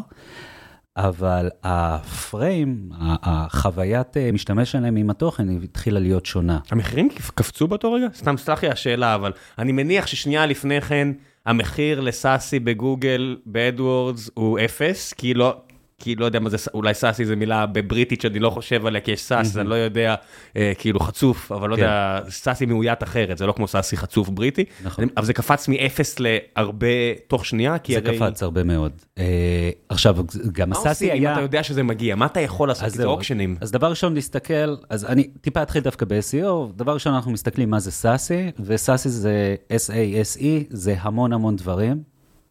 [0.98, 6.60] אבל ה-frame, החוויית אה, משתמש שלהם עם התוכן, התחילה להיות שונה.
[6.72, 8.08] המחירים קפצו באותו רגע?
[8.16, 11.08] סתם, סלח לי השאלה, אבל אני מניח ששנייה לפני כן,
[11.46, 15.62] המחיר ל-SASE בגוגל, ב-AdWords, הוא אפס, כי לא...
[16.02, 19.12] כי לא יודע מה זה, אולי sassy זה מילה בבריטית שאני לא חושב עליה, כי
[19.12, 20.16] יש sass, אני לא יודע,
[20.58, 21.82] אה, כאילו חצוף, אבל לא כן.
[21.82, 24.66] יודע, SASE מאוית אחרת, זה לא כמו sassy חצוף בריטי.
[24.84, 25.06] נכון.
[25.18, 26.88] אבל זה קפץ מאפס להרבה
[27.28, 28.18] תוך שנייה, כי זה הרי...
[28.18, 28.92] קפץ הרבה מאוד.
[29.18, 30.18] אה, עכשיו,
[30.52, 31.34] גם מה הסאסי עושים אם היה...
[31.34, 32.16] אתה יודע שזה מגיע?
[32.16, 32.84] מה אתה יכול לעשות?
[32.84, 33.56] אז זה אוקשנים.
[33.62, 37.80] אז דבר ראשון, להסתכל, אז אני טיפה אתחיל דווקא ב-SEO, דבר ראשון, אנחנו מסתכלים מה
[37.80, 42.04] זה סאסי, וסאסי זה S-A-S-E, זה המון המון דברים,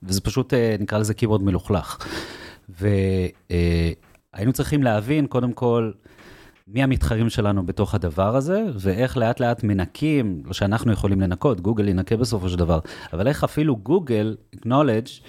[0.02, 1.98] וזה פשוט, אה, נקרא לזה קיבורד מלוכלך.
[2.78, 5.90] והיינו צריכים להבין, קודם כל,
[6.68, 11.88] מי המתחרים שלנו בתוך הדבר הזה, ואיך לאט לאט מנקים, לא שאנחנו יכולים לנקות, גוגל
[11.88, 12.78] ינקה בסופו של דבר,
[13.12, 15.22] אבל איך אפילו גוגל acknowledge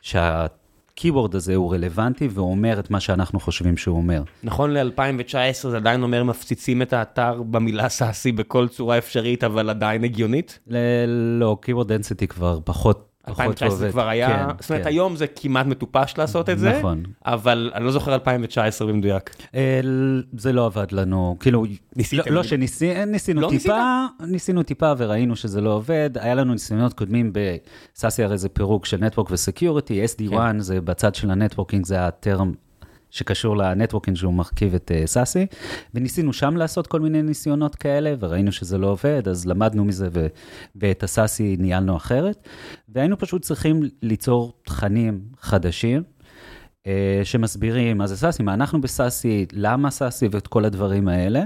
[0.00, 4.22] שה-keyword הזה הוא רלוונטי ואומר את מה שאנחנו חושבים שהוא אומר.
[4.42, 10.04] נכון ל-2019 זה עדיין אומר מפציצים את האתר במילה SASE בכל צורה אפשרית, אבל עדיין
[10.04, 10.58] הגיונית?
[10.66, 14.88] ל- לא, keyword density כבר פחות 2019 זה כבר היה, כן, זאת אומרת כן.
[14.88, 17.02] היום זה כמעט מטופש לעשות את זה, נכון.
[17.26, 19.36] אבל אני לא זוכר 2019 במדויק.
[19.54, 19.80] אה,
[20.38, 21.64] זה לא עבד לנו, כאילו,
[21.96, 22.22] ניסיתם?
[22.26, 27.32] לא, לא שניסינו לא טיפה, ניסינו טיפה וראינו שזה לא עובד, היה לנו ניסיונות קודמים
[27.32, 30.60] ב-SASE הרי זה פירוק של network ו-security, SD-WAN כן.
[30.60, 32.52] זה בצד של ה-networking, זה ה-term
[33.10, 35.46] שקשור לנטוורקינג שהוא מרכיב את uh, סאסי,
[35.94, 40.08] וניסינו שם לעשות כל מיני ניסיונות כאלה, וראינו שזה לא עובד, אז למדנו מזה
[40.76, 42.48] ואת הסאסי ניהלנו אחרת,
[42.88, 46.02] והיינו פשוט צריכים ליצור תכנים חדשים.
[46.86, 51.42] אה, שמסבירים מה זה סאסי, מה אנחנו בסאסי, למה סאסי ואת כל הדברים האלה.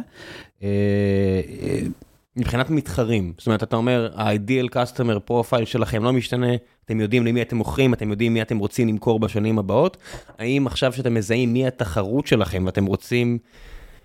[2.37, 6.53] מבחינת מתחרים, זאת אומרת, אתה אומר, ה-ideal customer profile שלכם לא משתנה,
[6.85, 9.97] אתם יודעים למי אתם מוכרים, אתם יודעים מי אתם רוצים למכור בשנים הבאות,
[10.38, 13.38] האם עכשיו שאתם מזהים מי התחרות שלכם ואתם רוצים,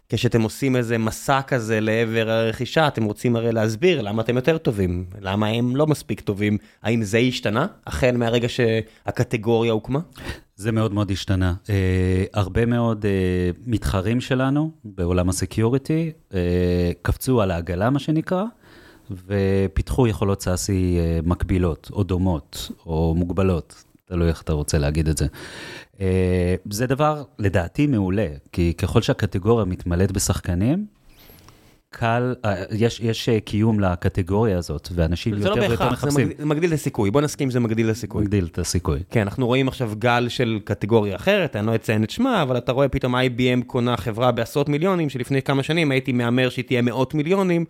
[0.10, 5.06] כשאתם עושים איזה מסע כזה לעבר הרכישה, אתם רוצים הרי להסביר למה אתם יותר טובים,
[5.22, 10.00] למה הם לא מספיק טובים, האם זה השתנה, החל מהרגע שהקטגוריה הוקמה?
[10.56, 11.54] זה מאוד מאוד השתנה.
[11.66, 11.70] Uh,
[12.34, 16.34] הרבה מאוד uh, מתחרים שלנו בעולם הסקיוריטי uh,
[17.02, 18.44] קפצו על העגלה, מה שנקרא,
[19.28, 25.18] ופיתחו יכולות סאסי uh, מקבילות, או דומות, או מוגבלות, תלוי איך אתה רוצה להגיד את
[25.18, 25.26] זה.
[25.96, 26.00] Uh,
[26.70, 30.86] זה דבר, לדעתי, מעולה, כי ככל שהקטגוריה מתמלאת בשחקנים,
[31.90, 36.08] קל, uh, יש, יש uh, קיום לקטגוריה הזאת, ואנשים זה לא יותר ויותר בהכרח, זה
[36.08, 36.26] מחפשים.
[36.28, 38.22] מגדיל- זה מגדיל את הסיכוי, בוא נסכים שזה מגדיל את הסיכוי.
[38.24, 39.00] מגדיל את הסיכוי.
[39.10, 42.72] כן, אנחנו רואים עכשיו גל של קטגוריה אחרת, אני לא אציין את שמה, אבל אתה
[42.72, 47.14] רואה פתאום IBM קונה חברה בעשרות מיליונים, שלפני כמה שנים הייתי מהמר שהיא תהיה מאות
[47.14, 47.66] מיליונים,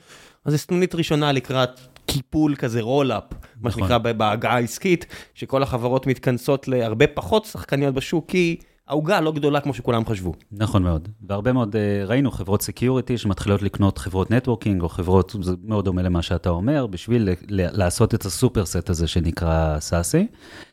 [0.46, 1.70] אז זו סנונית ראשונה לקראת
[2.08, 3.24] קיפול כזה roll-up,
[3.62, 3.82] מה נכון.
[3.82, 9.74] שנקרא בהגעה העסקית, שכל החברות מתכנסות להרבה פחות שחקניות בשוק, כי העוגה לא גדולה כמו
[9.74, 10.34] שכולם חשבו.
[10.52, 15.52] נכון מאוד, והרבה מאוד, אה, ראינו חברות security שמתחילות לקנות חברות networking, או חברות, זה
[15.64, 20.28] מאוד דומה למה שאתה אומר, בשביל ל- ל- לעשות את ה-superset הזה שנקרא SASE.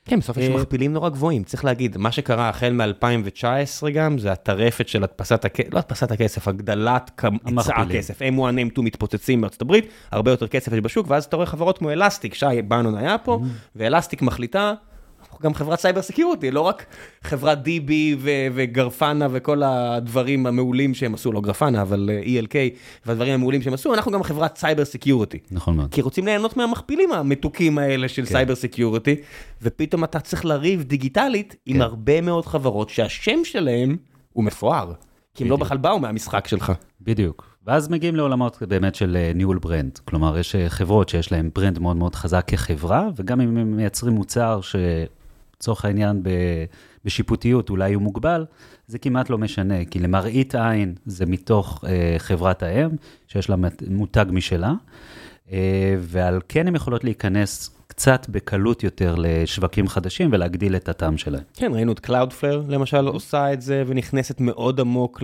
[0.04, 4.32] כן, בסוף יש אה, מכפילים נורא גבוהים, צריך להגיד, מה שקרה החל מ-2019 גם, זה
[4.32, 7.74] הטרפת של הדפסת הכסף, לא הדפסת הכסף, הגדלת היצע.
[7.76, 8.22] הכסף.
[8.22, 8.24] M1,
[8.76, 12.34] M2 מתפוצצים בארצות הברית, הרבה יותר כסף יש בשוק, ואז אתה רואה חברות כמו Elastic,
[12.34, 13.46] שי בנון היה פה, Mm-hmm.
[13.76, 14.74] ו-Elastic מחליטה,
[15.42, 16.86] גם חברת cyber security, לא רק
[17.22, 22.54] חברת DB ו- ו-Grafana וכל הדברים המעולים שהם עשו, לא Grafana, אבל אה, ELK,
[23.06, 25.38] והדברים המעולים שהם עשו, אנחנו גם חברת cyber security.
[25.50, 25.94] נכון מאוד.
[25.94, 29.16] כי רוצים ליהנות מהמכפילים המתוקים האלה של cyber security,
[29.62, 31.82] ופתאום אתה צריך לריב דיגיטלית עם כן.
[31.82, 33.96] הרבה מאוד חברות שהשם שלהם
[34.32, 34.92] הוא מפואר.
[35.34, 35.66] כי הם לא בדיוק.
[35.66, 36.72] בכלל באו מהמשחק שלך.
[37.00, 37.53] בדיוק.
[37.66, 39.98] ואז מגיעים לעולמות באמת של אה, ניהול brand.
[40.04, 44.14] כלומר, יש אה, חברות שיש להן brand מאוד מאוד חזק כחברה, וגם אם הם מייצרים
[44.14, 46.22] מוצר שלצורך העניין.
[47.04, 48.44] בשיפוטיות אולי הוא מוגבל,
[48.86, 52.88] זה כמעט לא משנה, כי למראית עין זה מתוך אה, חברת האם,
[53.28, 53.56] שיש לה
[53.90, 54.72] מותג משלה,
[55.52, 61.18] אה, ועל כן הן יכולות להיכנס קצת בקלות יותר לשווקים חדשים ולהגדיל את ה TAM
[61.18, 61.42] שלהם.
[61.54, 65.22] כן, ראינו את Cloudflare למשל עושה את זה ונכנסת מאוד עמוק.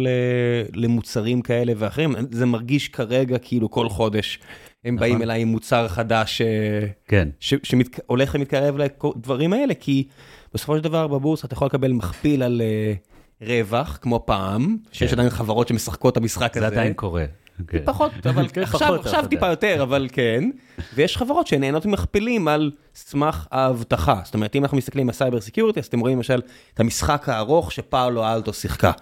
[0.75, 2.15] למוצרים כאלה ואחרים.
[2.31, 4.39] זה מרגיש כרגע כאילו כל חודש
[4.85, 5.09] הם נכון.
[5.09, 7.29] באים אליי עם מוצר חדש אה, כן.
[7.41, 10.07] שהולך ומתקרב לדברים האלה, כי
[10.55, 12.95] בסופו של דבר בבורסה אתה יכול לקבל מכפיל על אה,
[13.47, 15.17] רווח, כמו פעם, שיש כן.
[15.17, 16.61] עדיין חברות שמשחקות את המשחק הזה.
[16.61, 17.25] זה עדיין קורה.
[17.69, 17.79] כן.
[17.85, 19.47] פחות, אבל כן, עכשיו, פחות, עכשיו אבל טיפה.
[19.47, 20.51] יותר, אבל כן.
[20.95, 24.21] ויש חברות שנהנות ממכפילים על סמך האבטחה.
[24.25, 26.41] זאת אומרת, אם אנחנו מסתכלים על סייבר סקיורטי, אז אתם רואים למשל
[26.75, 28.93] את המשחק הארוך ש Palo Alto שיחקה.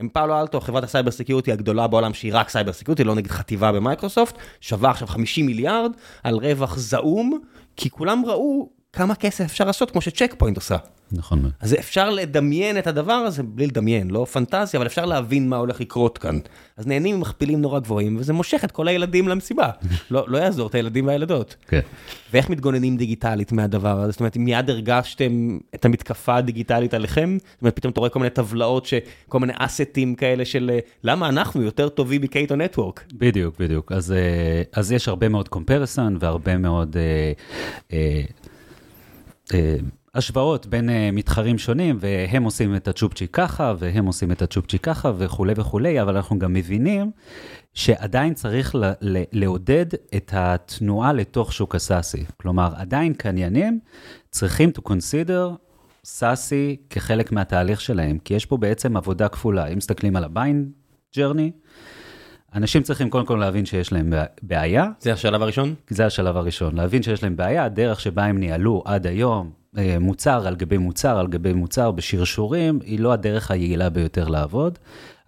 [0.00, 3.30] עם Palo Alto, חברת ה cyber security הגדולה בעולם שהיא רק cyber security, לא נגיד
[3.30, 7.40] חטיבה במייקרוסופט, שווה עכשיו 50 מיליארד על רווח זעום,
[7.76, 10.76] כי כולם ראו כמה כסף אפשר לעשות, כמו ש Check Point עושה.
[11.12, 11.52] נכון מאוד.
[11.60, 15.80] אז אפשר לדמיין את הדבר הזה, בלי לדמיין, לא פנטזיה, אבל אפשר להבין מה הולך
[15.80, 16.38] לקרות כאן.
[16.76, 19.70] אז נהנים ממכפילים נורא גבוהים, וזה מושך את כל הילדים למסיבה.
[20.10, 21.56] לא, לא יעזור את הילדים והילדות.
[21.68, 21.80] כן.
[22.32, 24.10] ואיך מתגוננים דיגיטלית מהדבר הזה?
[24.10, 28.30] זאת אומרת, מיד הרגשתם את המתקפה הדיגיטלית עליכם, זאת אומרת, פתאום אתה רואה כל מיני
[28.30, 28.94] טבלאות, ש...
[29.28, 33.04] כל מיני אסטים כאלה של אה, למה אנחנו יותר טובים מקייטו נטוורק.
[33.12, 33.92] בדיוק, בדיוק.
[33.92, 36.96] אז, אה, אז יש הרבה מאוד comparison והרבה מאוד
[37.92, 38.22] אה,
[40.16, 45.12] השוואות בין אה, מתחרים שונים, והם עושים את הצ'ופצ'יק ככה, והם עושים את הצ'ופצ'יק ככה,
[45.18, 47.10] וכולי וכולי, אבל אנחנו גם מבינים
[47.74, 48.74] שעדיין צריך
[49.32, 52.24] לעודד את התנועה לתוך שוק הסאסי.
[52.36, 53.80] כלומר, עדיין קניינים
[54.30, 55.54] צריכים to consider
[56.04, 59.66] סאסי כחלק מהתהליך שלהם, כי יש פה בעצם עבודה כפולה.
[59.66, 61.50] אם מסתכלים על ה-bind journey,
[62.56, 65.74] אנשים צריכים קודם כל להבין שיש להם בעיה, זה השלב הראשון?
[65.90, 70.46] זה השלב הראשון, להבין שיש להם בעיה, הדרך שבה הם ניהלו עד היום, אה, מוצר
[70.46, 74.78] על גבי מוצר על גבי מוצר בשרשורים, היא לא הדרך היעילה ביותר לעבוד.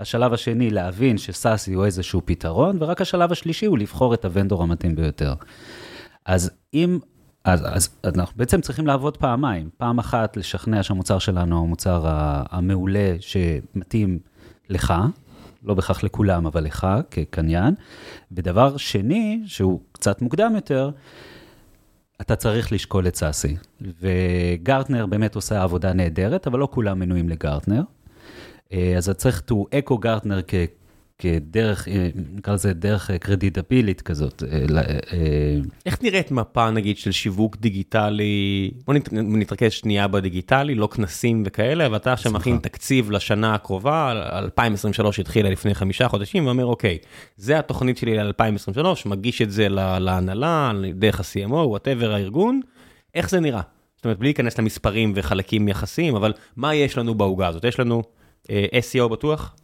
[0.00, 4.94] השלב השני, להבין שסאסי הוא איזשהו פתרון, ורק השלב השלישי הוא לבחור את הוונדור המתאים
[4.94, 5.34] ביותר.
[6.26, 6.98] אז אם,
[7.44, 9.70] אז, אז, אז אנחנו בעצם צריכים לעבוד פעמיים.
[9.76, 12.02] פעם אחת לשכנע שהמוצר שלנו הוא המוצר
[12.50, 14.18] המעולה שמתאים
[14.68, 14.94] לך,
[15.62, 17.74] לא בהכרח לכולם, אבל לך כקניין.
[18.32, 20.90] ודבר שני, שהוא קצת מוקדם יותר,
[22.20, 23.56] אתה צריך לשקול את סאסי.
[23.80, 27.82] וגרטנר באמת עושה עבודה נהדרת, אבל לא כולם מנויים לגרטנר.
[28.72, 30.40] אה, אז אתה צריך to echo Gartner.
[31.22, 34.42] כדרך, אה, נקרא לזה דרך קרדיטבילית כזאת.
[34.52, 34.58] אה,
[35.12, 38.70] אה, איך נראית מפה נגיד של שיווק דיגיטלי?
[38.86, 42.32] בוא נת- נתרכז שנייה בדיגיטלי, לא כנסים וכאלה, ואתה עכשיו.
[42.32, 46.98] מכין תקציב לשנה הקרובה, 2023 התחילה לפני חמישה חודשים, ואומר אוקיי,
[47.36, 52.60] זה התוכנית שלי ל-2023, מגיש את זה לה- להנהלה, דרך ה-CMO, whatever הארגון,
[53.14, 53.60] איך זה נראה?
[53.96, 57.64] זאת אומרת, בלי להיכנס למספרים וחלקים יחסיים, אבל מה יש לנו בעוגה הזאת?
[57.64, 58.02] יש לנו
[58.50, 59.54] אה, SEO בטוח?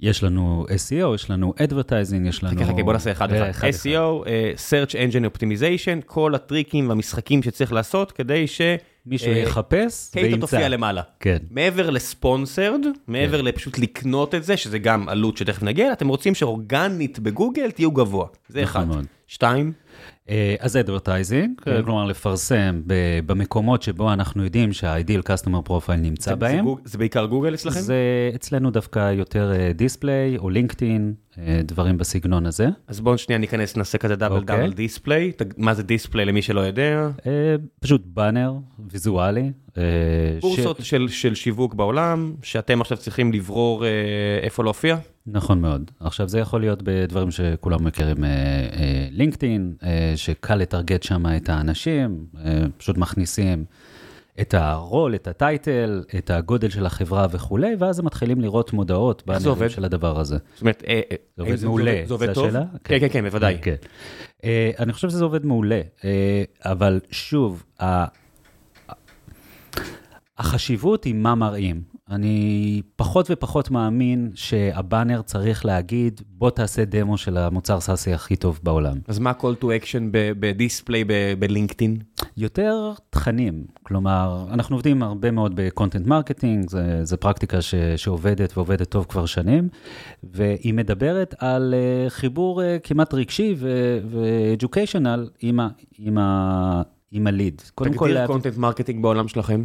[0.00, 2.56] יש לנו SEO, יש לנו Advertising, יש לנו...
[2.56, 3.68] חכה, חכה, בוא נעשה אחד אה, אחד.
[3.68, 8.60] SEO, אה, Search Engine Optimization, כל הטריקים והמשחקים שצריך לעשות כדי ש...
[9.06, 10.40] מישהו אה, יחפש קייטו וימצא.
[10.40, 11.02] תופיע למעלה.
[11.20, 11.36] כן.
[11.50, 17.18] מעבר לספונסרד, מעבר לפשוט לקנות את זה, שזה גם עלות שתכף נגיע, אתם רוצים שאורגנית
[17.18, 18.26] בגוגל תהיו גבוה.
[18.48, 19.02] זה נכון אחד.
[19.26, 19.72] שתיים,
[20.60, 21.82] אז advertising, כן.
[21.84, 22.94] כלומר לפרסם ב-
[23.26, 26.56] במקומות שבו אנחנו יודעים שה-ideal customer profile נמצא זה- בהם.
[26.56, 27.80] זה גוג- זה בעיקר גוגל אצלכם?
[27.80, 27.96] זה
[28.34, 31.14] אצלנו דווקא יותר display או לינקדאין,
[31.64, 32.68] דברים בסגנון הזה.
[32.88, 34.56] אז בואו שנייה ניכנס, נעשה כזה double אוקיי.
[34.56, 35.32] double display.
[35.56, 37.10] מה זה display למי שלא יודע?
[37.26, 37.30] אה,
[37.80, 38.52] פשוט באנר
[38.90, 39.52] ויזואלי.
[39.78, 39.82] אה,
[40.38, 43.90] ש- בורסות של של שיווק בעולם, שאתם עכשיו צריכים לברור אה,
[44.42, 44.96] איפה להופיע?
[45.26, 45.90] נכון מאוד.
[46.00, 51.48] עכשיו, זה יכול להיות בדברים שכולם מכירים, אה, אה, לינקדאין, אה, שקל לטרגט שם את
[51.48, 53.64] האנשים, אה, פשוט מכניסים
[54.40, 59.68] את הרול, את הטייטל, את הגודל של החברה וכולי, ואז הם מתחילים לראות מודעות עובד?
[59.68, 60.36] של הדבר הזה.
[60.52, 62.50] זאת אומרת, אה, אה, זה עובד מעולה, זה עובד טוב?
[62.84, 63.58] כן, כן, כן, בוודאי.
[63.62, 63.74] כן.
[64.44, 67.64] אה, אני חושב שזה עובד מעולה, אה, אבל שוב,
[70.38, 71.93] החשיבות היא מה מראים.
[72.10, 78.60] אני פחות ופחות מאמין שהבאנר צריך להגיד, בוא תעשה דמו של המוצר סאסי הכי טוב
[78.62, 78.96] בעולם.
[79.08, 81.04] אז מה call to action בדיספליי
[81.38, 81.96] בלינקדאין?
[82.36, 86.66] יותר תכנים, כלומר, אנחנו עובדים הרבה מאוד ב content marketing,
[87.02, 89.68] זו פרקטיקה ש, שעובדת ועובדת טוב כבר שנים,
[90.22, 97.32] והיא מדברת על uh, חיבור uh, כמעט רגשי ו-educational עם, ה, עם, ה, עם ה
[97.32, 97.62] lead.
[97.74, 99.64] תגדיר content marketing בעולם שלכם.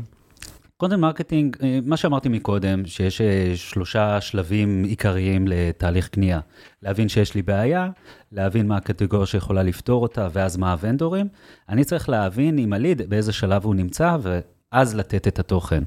[0.79, 6.39] content marketing, אה, מה שאמרתי מקודם, שיש אה, שלושה שלבים עיקריים לתהליך קנייה.
[6.83, 7.89] להבין שיש לי בעיה,
[8.31, 11.27] להבין מה הקטגוריה שיכולה לפתור אותה, ואז מה הוונדורים.
[11.69, 15.83] אני צריך להבין עם הליד באיזה שלב הוא נמצא, ואז לתת את התוכן.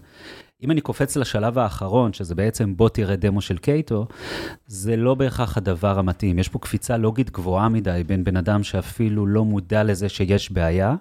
[0.62, 4.06] אם אני קופץ לשלב האחרון, שזה בעצם בוא תראה דמו של קייטו,
[4.66, 6.38] זה לא בהכרח הדבר המתאים.
[6.38, 10.94] יש פה קפיצה לוגית גבוהה מדי בין בן אדם שאפילו לא מודע לזה שיש בעיה,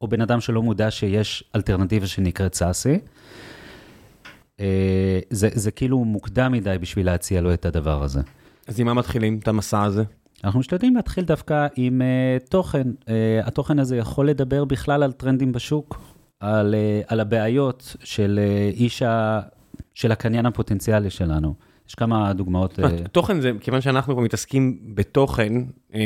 [0.00, 2.98] או בן אדם שלא מודע שיש אלטרנטיבה שנקראת סאסי.
[4.60, 8.20] אה, זה, זה כאילו מוקדם מדי בשביל להציע לו את הדבר הזה.
[8.66, 10.04] אז עם מה מתחילים את המסע הזה?
[10.44, 12.88] אנחנו משתדלים להתחיל דווקא עם uh, תוכן.
[13.00, 13.08] Uh,
[13.44, 16.00] התוכן הזה יכול לדבר בכלל על טרנדים בשוק,
[16.40, 19.40] על, uh, על הבעיות של uh, איש ה...
[19.94, 21.54] של הקניין הפוטנציאלי שלנו.
[21.88, 22.78] יש כמה דוגמאות.
[22.78, 23.08] Uh...
[23.12, 25.52] תוכן זה, כיוון שאנחנו מתעסקים בתוכן,
[25.90, 25.98] זאת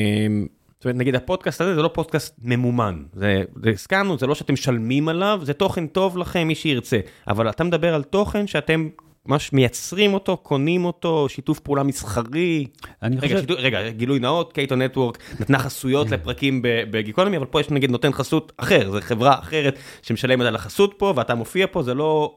[0.87, 5.41] אומרת, נגיד הפודקאסט הזה זה לא פודקאסט ממומן, זה, הסכמנו, זה לא שאתם משלמים עליו,
[5.43, 8.89] זה תוכן טוב לכם, מי שירצה, אבל אתה מדבר על תוכן שאתם
[9.27, 12.67] ממש מייצרים אותו, קונים אותו, שיתוף פעולה מסחרי.
[13.03, 13.41] אני רגע, חושב...
[13.41, 18.13] שיתוף, רגע, גילוי נאות, קייטו נטוורק נתנה חסויות לפרקים בגיקונומי, אבל פה יש נגיד נותן
[18.13, 22.37] חסות אחר, זו חברה אחרת שמשלמת על החסות פה, ואתה מופיע פה, זה לא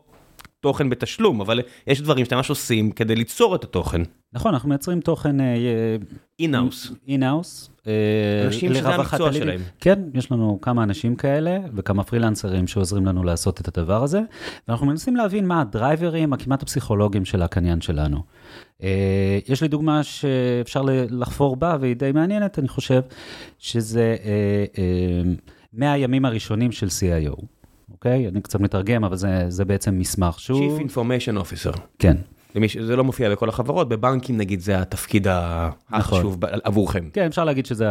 [0.61, 4.01] תוכן בתשלום, אבל יש דברים שאתם ממש עושים כדי ליצור את התוכן.
[4.33, 5.35] נכון, אנחנו מייצרים תוכן...
[6.39, 6.91] אינאוס.
[7.07, 7.69] אינאוס.
[8.45, 9.61] אנשים שזה המקצוע שלהם.
[9.79, 14.21] כן, יש לנו כמה אנשים כאלה וכמה פרילנסרים שעוזרים לנו לעשות את הדבר הזה,
[14.67, 18.23] ואנחנו מנסים להבין מה הדרייברים הכמעט הפסיכולוגיים של הקניין שלנו.
[18.83, 23.01] אה, יש לי דוגמה שאפשר לחפור בה והיא די מעניינת, אני חושב,
[23.59, 24.15] שזה
[25.73, 27.58] 100 אה, אה, הימים הראשונים של CIO.
[27.99, 28.27] אוקיי?
[28.27, 30.79] אני קצת מתרגם, אבל זה, זה בעצם מסמך שהוא...
[30.79, 31.79] Chief Information Officer.
[31.99, 32.17] כן.
[32.55, 35.99] למי, זה לא מופיע בכל החברות, בבנקים נגיד זה התפקיד נכון.
[35.99, 36.59] החשוב נכון.
[36.63, 37.09] עבורכם.
[37.13, 37.87] כן, אפשר להגיד שזה.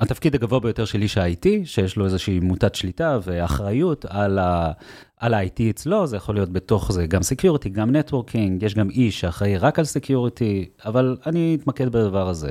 [0.00, 4.72] התפקיד הגבוה ביותר של איש ה-IT, שיש לו איזושהי מוטת שליטה ואחריות על, ה,
[5.16, 9.20] על ה-IT אצלו, זה יכול להיות בתוך זה גם security, גם networking, יש גם איש
[9.20, 12.50] שאחראי רק על security, אבל אני אתמקד בדבר הזה.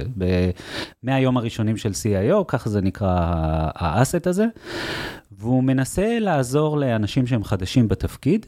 [1.03, 3.15] מאה היום הראשונים של CIO, ככה זה נקרא
[3.75, 4.45] ה asset הזה,
[5.31, 8.45] והוא מנסה לעזור לאנשים שהם חדשים בתפקיד,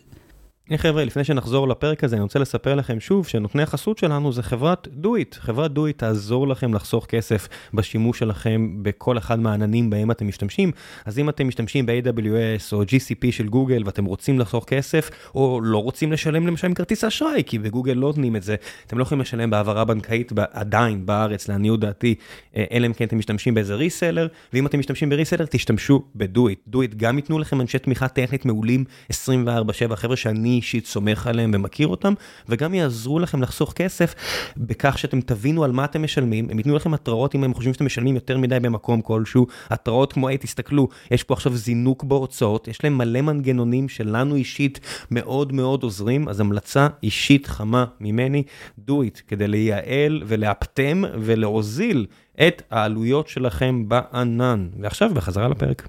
[0.69, 4.43] היי חבר'ה, לפני שנחזור לפרק הזה, אני רוצה לספר לכם שוב שנותני החסות שלנו זה
[4.43, 5.35] חברת דויט.
[5.35, 10.71] חברת דויט תעזור לכם לחסוך כסף בשימוש שלכם בכל אחד מהעננים בהם אתם משתמשים.
[11.05, 15.83] אז אם אתם משתמשים ב-AWS או GCP של גוגל ואתם רוצים לחסוך כסף, או לא
[15.83, 18.55] רוצים לשלם למשל עם כרטיס אשראי, כי בגוגל לא נותנים את זה,
[18.87, 22.15] אתם לא יכולים לשלם בהעברה בנקאית עדיין בארץ, לעניות דעתי,
[22.55, 26.59] אה, אלא אם כן אתם משתמשים באיזה ריסלר, ואם אתם משתמשים בריסלר, תשתמשו בדויט.
[26.67, 31.87] דויט גם ייתנו לכם אנשי תמיכה טכנית מעולים 24/7, חבר'ה שאני אישית סומך עליהם ומכיר
[31.87, 32.13] אותם,
[32.49, 34.15] וגם יעזרו לכם לחסוך כסף
[34.57, 37.85] בכך שאתם תבינו על מה אתם משלמים, הם ייתנו לכם התראות אם הם חושבים שאתם
[37.85, 42.83] משלמים יותר מדי במקום כלשהו, התראות כמו, היי, תסתכלו, יש פה עכשיו זינוק בהוצאות, יש
[42.83, 44.79] להם מלא מנגנונים שלנו אישית
[45.11, 48.43] מאוד מאוד עוזרים, אז המלצה אישית חמה ממני,
[48.89, 52.05] do it, כדי לייעל ולאפטם ולהוזיל
[52.47, 54.69] את העלויות שלכם בענן.
[54.79, 55.87] ועכשיו בחזרה לפרק.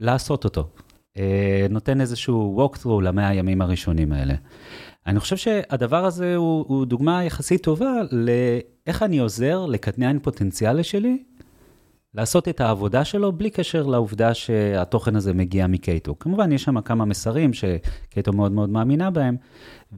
[0.00, 0.68] לעשות אותו.
[1.18, 4.34] אה, נותן איזשהו walkthrough למאה הימים הראשונים האלה.
[5.06, 11.22] אני חושב שהדבר הזה הוא, הוא דוגמה יחסית טובה לאיך אני עוזר לקטנן פוטנציאלי שלי
[12.14, 16.18] לעשות את העבודה שלו בלי קשר לעובדה שהתוכן הזה מגיע מקייטו.
[16.18, 19.36] כמובן, יש שם כמה מסרים שקייטו מאוד מאוד מאמינה בהם,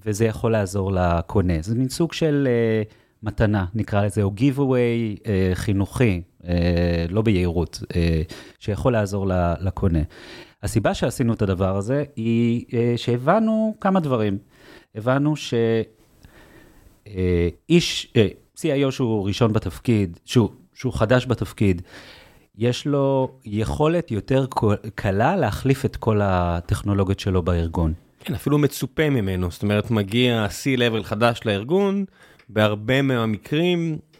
[0.05, 1.55] וזה יכול לעזור לקונה.
[1.61, 2.48] זה מין סוג של
[2.88, 6.22] uh, מתנה, נקרא לזה, או giveaway uh, חינוכי,
[7.09, 7.94] לא ביהירות, uh,
[8.59, 9.26] שיכול לעזור
[9.61, 10.00] לקונה.
[10.64, 14.38] הסיבה שעשינו את הדבר הזה היא אה, שהבנו כמה דברים.
[14.94, 15.35] הבנו
[17.07, 21.83] שאיש, אה, CIO שהוא ראשון בתפקיד, שהוא, שהוא חדש בתפקיד,
[22.59, 24.46] יש לו יכולת יותר
[24.94, 27.92] קלה להחליף את כל הטכנולוגיות שלו בארגון.
[28.20, 32.04] כן, אפילו מצופה ממנו, זאת אומרת, מגיע C-Level חדש לארגון,
[32.48, 34.13] בהרבה מהמקרים אה,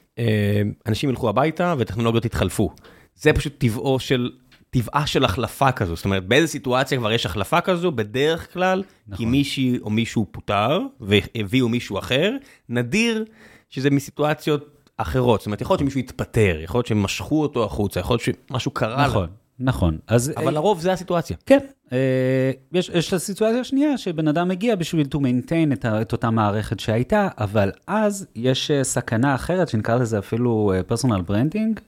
[0.87, 2.71] אנשים ילכו הביתה וטכנולוגיות יתחלפו.
[3.15, 4.31] זה פשוט טבעו של
[4.71, 9.17] טבעה של החלפה כזו, זאת אומרת באיזה סיטואציה כבר יש החלפה כזו, בדרך כלל, נכון.
[9.17, 12.33] כי מישהי או מישהו פוטר והביאו מישהו אחר,
[12.69, 13.25] נדיר
[13.71, 18.15] שזה מסיטואציות אחרות, זאת אומרת יכול להיות שמישהו התפטר, יכול להיות שמשכו אותו החוצה, יכול
[18.15, 19.29] להיות שמשהו קרה נכון.
[19.59, 20.33] נכון, אז...
[20.37, 21.37] אבל אה, לרוב זה הסיטואציה.
[21.47, 21.59] כן,
[21.93, 26.31] אה, יש, יש את הסיטואציה השנייה שבן אדם מגיע בשביל to maintain את, את אותה
[26.31, 31.81] מערכת שהייתה, אבל אז יש אה, סכנה אחרת שנקרא לזה אפילו personal branding.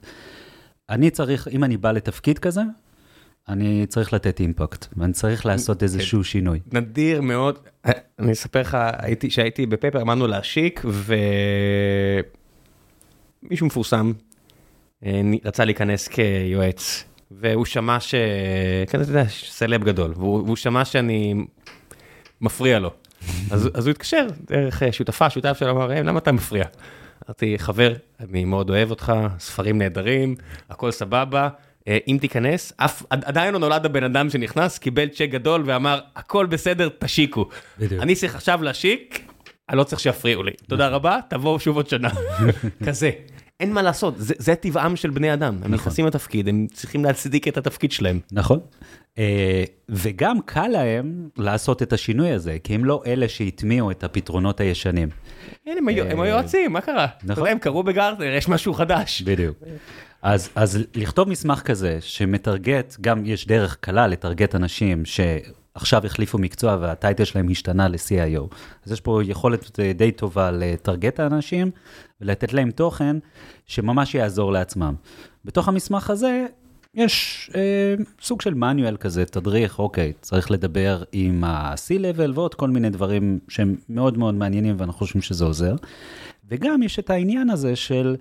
[0.89, 2.61] אני צריך, אם אני בא לתפקיד כזה,
[3.49, 6.59] אני צריך לתת אימפקט, ואני צריך לעשות איזשהו שינוי.
[6.71, 7.59] נדיר מאוד,
[8.19, 8.77] אני אספר לך,
[9.19, 10.85] כשהייתי בפפר, אמרנו להשיק,
[13.43, 14.11] ומישהו מפורסם
[15.45, 18.15] רצה להיכנס כיועץ והוא שמע ש...
[18.87, 21.35] כן, אתה יודע, סלב גדול, והוא והוא שמע שאני
[22.41, 22.91] מפריע לו.
[23.51, 26.65] אז אז הוא התקשר דרך אה, שותפה, שותף שלו אמר, "ראם, למה אתה מפריע?
[27.27, 30.35] אמרתי, חבר, אני מאוד אוהב אותך, ספרים נהדרים,
[30.69, 31.49] הכל סבבה.
[31.87, 35.99] אה, אם תיכנס, אף, עד- עדיין לא נולד הבן אדם שנכנס, קיבל צ'ק גדול ואמר,
[36.15, 37.49] הכל בסדר, תשיקו.
[37.79, 38.01] בדיוק.
[38.03, 39.27] אני צריך עכשיו להשיק,
[39.69, 40.51] אני לא צריך שיפריעו לי.
[40.67, 42.09] תודה רבה, תבואו שוב עוד שנה.
[42.87, 43.11] כזה.
[43.59, 45.57] אין מה לעשות, זה, זה טבעם של בני אדם.
[45.63, 48.19] הם נכנסים לתפקיד, הם צריכים להצדיק את התפקיד שלהם.
[48.31, 48.59] נכון.
[49.17, 54.59] אה, וגם קל להם לעשות את השינוי הזה, כי הם לא אלה שהטמיעו את הפתרונות
[54.59, 55.09] הישנים.
[55.65, 57.07] אין, הם, הם היועצים, מה קרה?
[57.17, 57.31] נכון.
[57.31, 59.21] אתה יודע, הם קראו בגרטנר, יש משהו חדש.
[59.21, 59.57] בדיוק.
[60.21, 65.05] אז, אז לכתוב מסמך כזה שמטרגט, גם יש דרך קלה לטרגט אנשים
[65.77, 68.55] שעכשיו החליפו מקצוע והטייטל שלהם השתנה ל-CIO.
[68.85, 71.71] אז יש פה יכולת אה, די טובה לטרגט האנשים
[72.21, 73.17] ולתת להם תוכן
[73.65, 74.95] שממש יעזור לעצמם.
[75.45, 76.45] בתוך המסמך הזה
[76.93, 82.89] יש אה, סוג של manual כזה, תדריך, אוקיי, צריך לדבר עם ה-C-Level ועוד כל מיני
[82.89, 85.75] דברים שהם מאוד מאוד מעניינים ואנחנו חושבים שזה עוזר.
[86.49, 88.15] וגם יש את העניין הזה של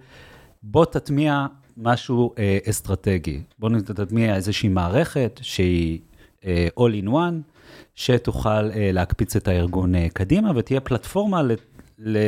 [0.63, 1.47] בוא תטמיע
[1.77, 3.41] משהו אה, אסטרטגי.
[3.59, 5.99] בוא תטמיע איזושהי מערכת שהיא
[6.79, 7.57] all in one,
[7.97, 11.53] שתוכל אה, להקפיץ את הארגון אה, קדימה ותהיה פלטפורמה ל,
[11.99, 12.19] ל,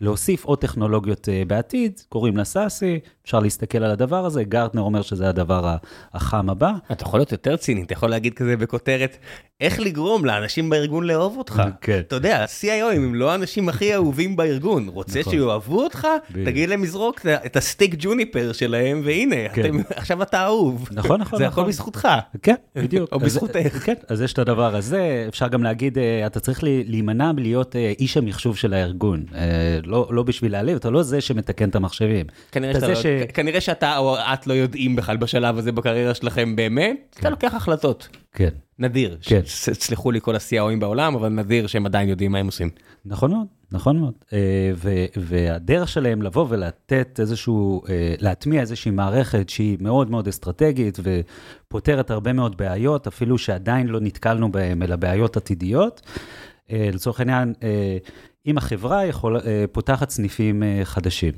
[0.00, 5.02] להוסיף עוד טכנולוגיות אה, בעתיד, קוראים לה סאסי, אפשר להסתכל על הדבר הזה, גרטנר אומר
[5.02, 5.76] שזה הדבר
[6.12, 6.72] החם הבא.
[6.92, 9.16] אתה יכול להיות יותר ציני, אתה יכול להגיד כזה בכותרת,
[9.62, 11.62] איך לגרום לאנשים בארגון לאהוב אותך.
[11.80, 12.00] כן.
[12.08, 14.88] אתה יודע, ה-CIO הם לא האנשים הכי אהובים בארגון.
[14.88, 15.32] רוצה נכון.
[15.32, 16.08] שיאהבו אותך?
[16.30, 16.48] בדיוק.
[16.48, 19.64] תגיד להם לזרוק את הסטיק ג'וניפר שלהם, והנה, כן.
[19.64, 20.88] אתם- עכשיו אתה אהוב.
[20.92, 21.62] נכון, נכון, זה נכון.
[21.62, 22.08] הכל בזכותך.
[22.42, 23.12] כן, בדיוק.
[23.12, 23.56] או בזכותך.
[23.84, 27.92] כן, אז יש את הדבר הזה, אפשר גם להגיד, אה, אתה צריך להימנע מלהיות אה,
[27.98, 29.24] איש המחשוב של הארגון.
[29.34, 29.40] אה,
[29.84, 32.26] לא לא בשביל להעליב, אתה לא זה שמתקן את המחשבים.
[32.52, 36.56] כנראה אתה שאתה לא- כנראה שאתה או את לא יודעים בכלל בשלב הזה בקריירה שלכם
[36.56, 38.08] באמת, אתה לוקח החלטות.
[38.32, 38.48] כן.
[38.78, 39.40] נדיר, כן.
[39.44, 42.70] סלחו לי כל ה-CIOים בעולם, אבל נדיר שהם עדיין יודעים מה הם עושים.
[43.04, 44.12] נכון מאוד, נכון מאוד.
[44.32, 50.98] אה, ו- והדרך שלהם לבוא ולתת איזשהו, אה, להטמיע איזושהי מערכת שהיא מאוד מאוד אסטרטגית
[51.02, 56.02] ופותרת הרבה מאוד בעיות, אפילו שעדיין לא נתקלנו בהן, אלא בעיות עתידיות.
[56.70, 57.54] אה, לצורך העניין,
[58.46, 59.40] אם החברה יכול,
[59.72, 61.32] פותחת סניפים חדשים.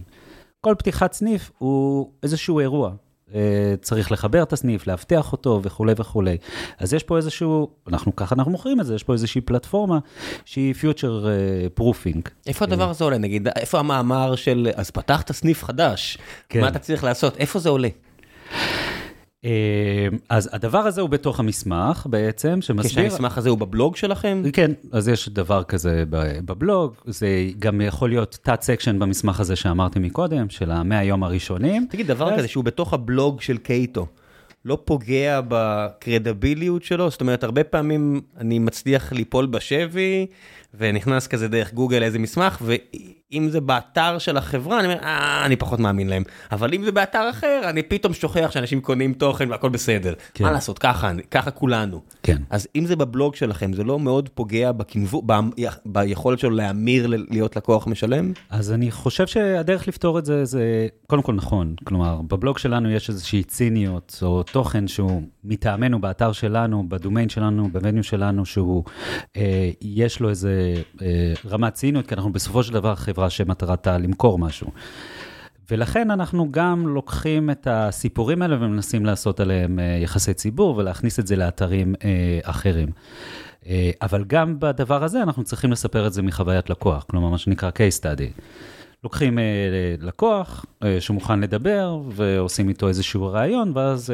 [0.61, 2.93] כל פתיחת סניף הוא איזשהו אירוע.
[3.35, 6.37] אה, צריך לחבר את הסניף, לאבטח אותו וכולי וכולי.
[6.79, 9.99] אז יש פה איזשהו, אנחנו ככה אנחנו מוכרים את זה, יש פה איזושהי פלטפורמה
[10.45, 12.21] שהיא future אה, proofing.
[12.47, 13.19] איפה הדבר הזה עולה?
[13.19, 16.19] נגיד, איפה המאמר של, אז פתחת סניף חדש,
[16.49, 16.61] כן.
[16.61, 17.37] מה אתה צריך לעשות?
[17.37, 17.89] איפה זה עולה?
[19.45, 19.51] אה,
[20.29, 22.91] אז הדבר הזה הוא בתוך המסמך בעצם, שמסביר...
[23.09, 24.43] כשהמסמך הזה הוא בבלוג שלכם?
[24.53, 26.05] כן, אז יש דבר כזה
[26.45, 27.29] בבלוג, זה
[27.59, 31.87] גם יכול להיות תת-סקשן במסמך הזה שאמרתי מקודם, של המאה יום הראשונים.
[31.91, 34.07] תגיד, דבר ואז- כזה שהוא בתוך הבלוג של קייטו,
[34.65, 37.11] לא פוגע בקרדיביליות שלו?
[37.11, 40.27] זאת אומרת, הרבה פעמים אני מצליח ליפול בשבי,
[40.79, 42.63] ונכנס כזה דרך גוגל איזה מסמך,
[43.35, 46.23] ואם זה באתר של החברה, אני אומר, אה, אני פחות מאמין להם.
[46.53, 50.15] אבל אם זה באתר אחר, אני פתאום שוכח שאנשים קונים תוכן והכל בסדר.
[50.35, 50.45] כן.
[50.45, 52.01] מה לעשות, ככה, ככה כולנו.
[52.23, 52.37] כן.
[52.51, 55.35] אז אם זה בבלוג שלכם, זה לא מאוד פוגע בכנבו- ב-
[55.87, 58.33] ביכולת שלו להמיר להיות לקוח משלם?
[58.51, 61.75] אז אני חושב שהדרך לפתור את זה, זה קודם כל נכון.
[61.85, 68.05] כלומר, בבלוג שלנו יש איזושהי ציניות, או תוכן שהוא מטעמנו באתר שלנו, בדומיין שלנו, במניו
[68.05, 68.85] שלנו, שהוא,
[69.37, 74.39] אה, יש לו איזה אה, רמת ציניות, כי אנחנו בסופו של דבר חברה שמטרתה למכור
[74.39, 74.71] משהו.
[75.71, 81.27] ולכן אנחנו גם לוקחים את הסיפורים האלה ומנסים לעשות עליהם אה, יחסי ציבור ולהכניס את
[81.27, 82.89] זה לאתרים אה, אחרים.
[83.67, 87.71] אה, אבל גם בדבר הזה אנחנו צריכים לספר את זה מחוויית לקוח, כלומר מה שנקרא
[87.71, 88.41] case study.
[89.05, 89.39] לוקחים
[90.01, 90.65] לקוח
[91.01, 94.13] שמוכן לדבר ועושים איתו איזשהו ראיון ואז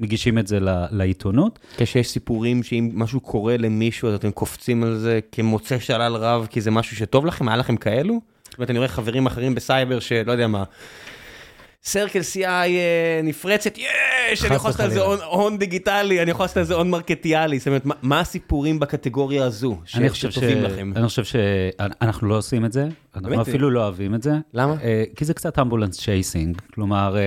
[0.00, 0.58] מגישים את זה
[0.90, 1.58] לעיתונות.
[1.78, 6.60] כשיש סיפורים שאם משהו קורה למישהו אז אתם קופצים על זה כמוצא שלל רב כי
[6.60, 8.20] זה משהו שטוב לכם, היה לכם כאלו?
[8.44, 10.64] זאת אומרת, אני רואה חברים אחרים בסייבר שלא יודע מה,
[11.84, 12.70] CircleCI אה,
[13.24, 15.00] נפרצת, יש, אני יכול לעשות על זה.
[15.24, 19.78] הון- דיגיטלי, אני יכול לעשות על זה הון מרקטיאלי, זאת אומרת, מה- הסיפורים בקטגוריה הזו.
[19.84, 20.92] שטובים לכם?
[20.96, 23.48] אני חושב שאנחנו לא עושים את זה, אנחנו באמת?
[23.48, 24.32] אפילו לא אוהבים את זה.
[24.54, 24.74] למה?
[24.82, 27.22] אה, כי זה קצת ambulance chasing, כלומר, אה,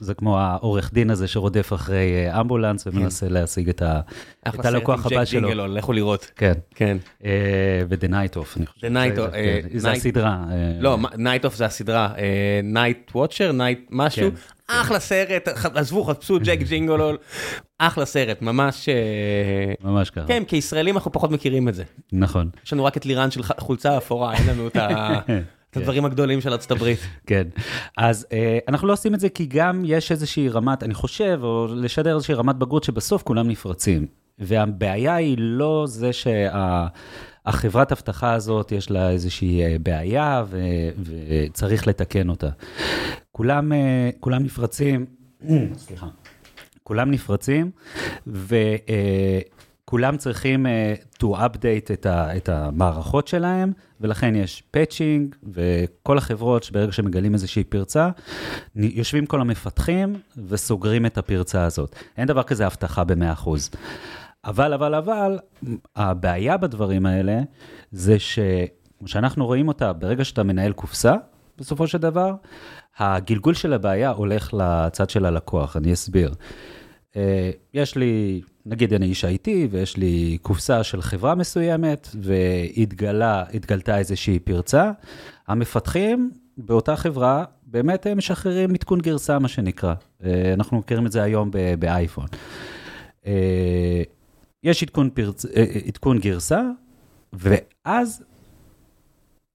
[0.00, 4.00] זה כמו העורך דין הזה שרודף אחרי אה, אמבולנס ומנסה להשיג את ה-
[4.44, 5.40] אחלה את הלקוח סרט עם הבא ג'ק שלו.
[5.48, 6.30] ג'ינגלול, לכו לראות.
[6.36, 6.52] כן.
[6.74, 6.96] כן.
[7.88, 8.86] ו-The Night Off, אני חושב.
[8.86, 10.44] The Night זה- Off, כן, זה Night- הסדרה.
[10.80, 12.12] לא, נייט אוף זה הסדרה,
[12.62, 14.36] נייט וואצ'ר, נייט משהו, כן.
[14.68, 17.16] אחלה סרט, עזבו, חפשו ג'ק ג'ינגולול,
[17.78, 18.94] אחלה סרט, ממש, אה,
[19.90, 20.26] ממש ככה.
[20.26, 21.84] כן, כישראלים אנחנו פחות מכירים את זה.
[22.12, 22.48] נכון.
[22.66, 25.20] יש לנו רק את לירן של חולצה אפורה, אין לנו את ה-
[25.76, 26.98] הדברים הגדולים של ארצות הברית.
[27.26, 27.42] כן,
[27.96, 31.66] אז אה, אנחנו לא עושים את זה כי גם יש איזושהי רמת, אני חושב, או
[31.76, 34.06] לשדר איזושהי רמת בגרות שבסוף כולם נפרצים.
[34.38, 36.10] והבעיה היא לא זה
[37.46, 40.58] שהחברת אבטחה הזאת, יש לה איזושהי אה, בעיה ו,
[41.04, 42.48] וצריך לתקן אותה.
[43.32, 45.06] כולם, אה, כולם נפרצים,
[45.76, 46.06] סליחה,
[46.82, 47.70] כולם נפרצים,
[48.26, 48.56] ו...
[49.84, 56.62] כולם צריכים uh, to update את, ה, את המערכות שלהם, ולכן יש patching, וכל החברות
[56.62, 58.10] שברגע שמגלים איזושהי פרצה,
[58.76, 60.14] יושבים כל המפתחים
[60.48, 61.96] וסוגרים את הפרצה הזאת.
[62.16, 63.48] אין דבר כזה הבטחה ב-100%.
[64.44, 65.38] אבל, אבל, אבל,
[65.96, 67.40] הבעיה בדברים האלה
[67.92, 71.14] זה שכמו שאנחנו רואים אותה, ברגע שאתה מנהל קופסה,
[71.58, 72.34] בסופו של דבר,
[72.98, 76.34] הגלגול של הבעיה הולך לצד של הלקוח, אני אסביר.
[77.12, 77.16] Uh,
[77.74, 84.90] יש לי נגיד אני איש IT ויש לי קופסה של חברה מסוימת והתגלתה איזושהי פרצה,
[85.48, 89.94] המפתחים באותה חברה באמת הם משחררים עדכון גרסה, מה שנקרא.
[90.24, 92.26] אה, אנחנו מכירים את זה היום באייפון.
[94.64, 95.46] אה, יש עדכון, פרצ...
[95.46, 96.62] אה, עדכון גרסה,
[97.32, 98.24] ואז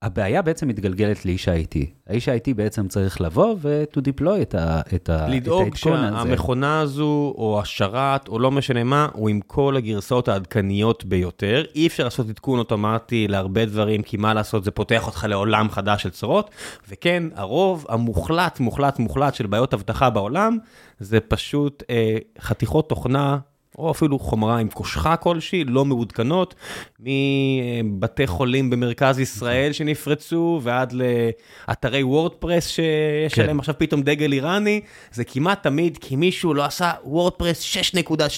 [0.01, 1.77] הבעיה בעצם מתגלגלת לאיש ה-IT.
[2.07, 6.07] האיש ה-IT בעצם צריך לבוא ו-to deploy את, ה- את, ה- לדאוג את העדכון הזה.
[6.07, 11.63] לדאוג שהמכונה הזו, או השרת, או לא משנה מה, הוא עם כל הגרסאות העדכניות ביותר.
[11.75, 16.03] אי אפשר לעשות עדכון אוטומטי להרבה דברים, כי מה לעשות, זה פותח אותך לעולם חדש
[16.03, 16.49] של צרות.
[16.89, 20.57] וכן, הרוב המוחלט, מוחלט, מוחלט של בעיות אבטחה בעולם,
[20.99, 23.37] זה פשוט אה, חתיכות תוכנה
[23.77, 26.55] או אפילו חומרה עם קושחה כלשהי, לא מעודכנות,
[26.99, 33.41] מבתי חולים במרכז ישראל שנפרצו, ועד לאתרי וורדפרס שיש כן.
[33.41, 37.75] עליהם עכשיו פתאום דגל איראני, זה כמעט תמיד כי מישהו לא עשה וורדפרס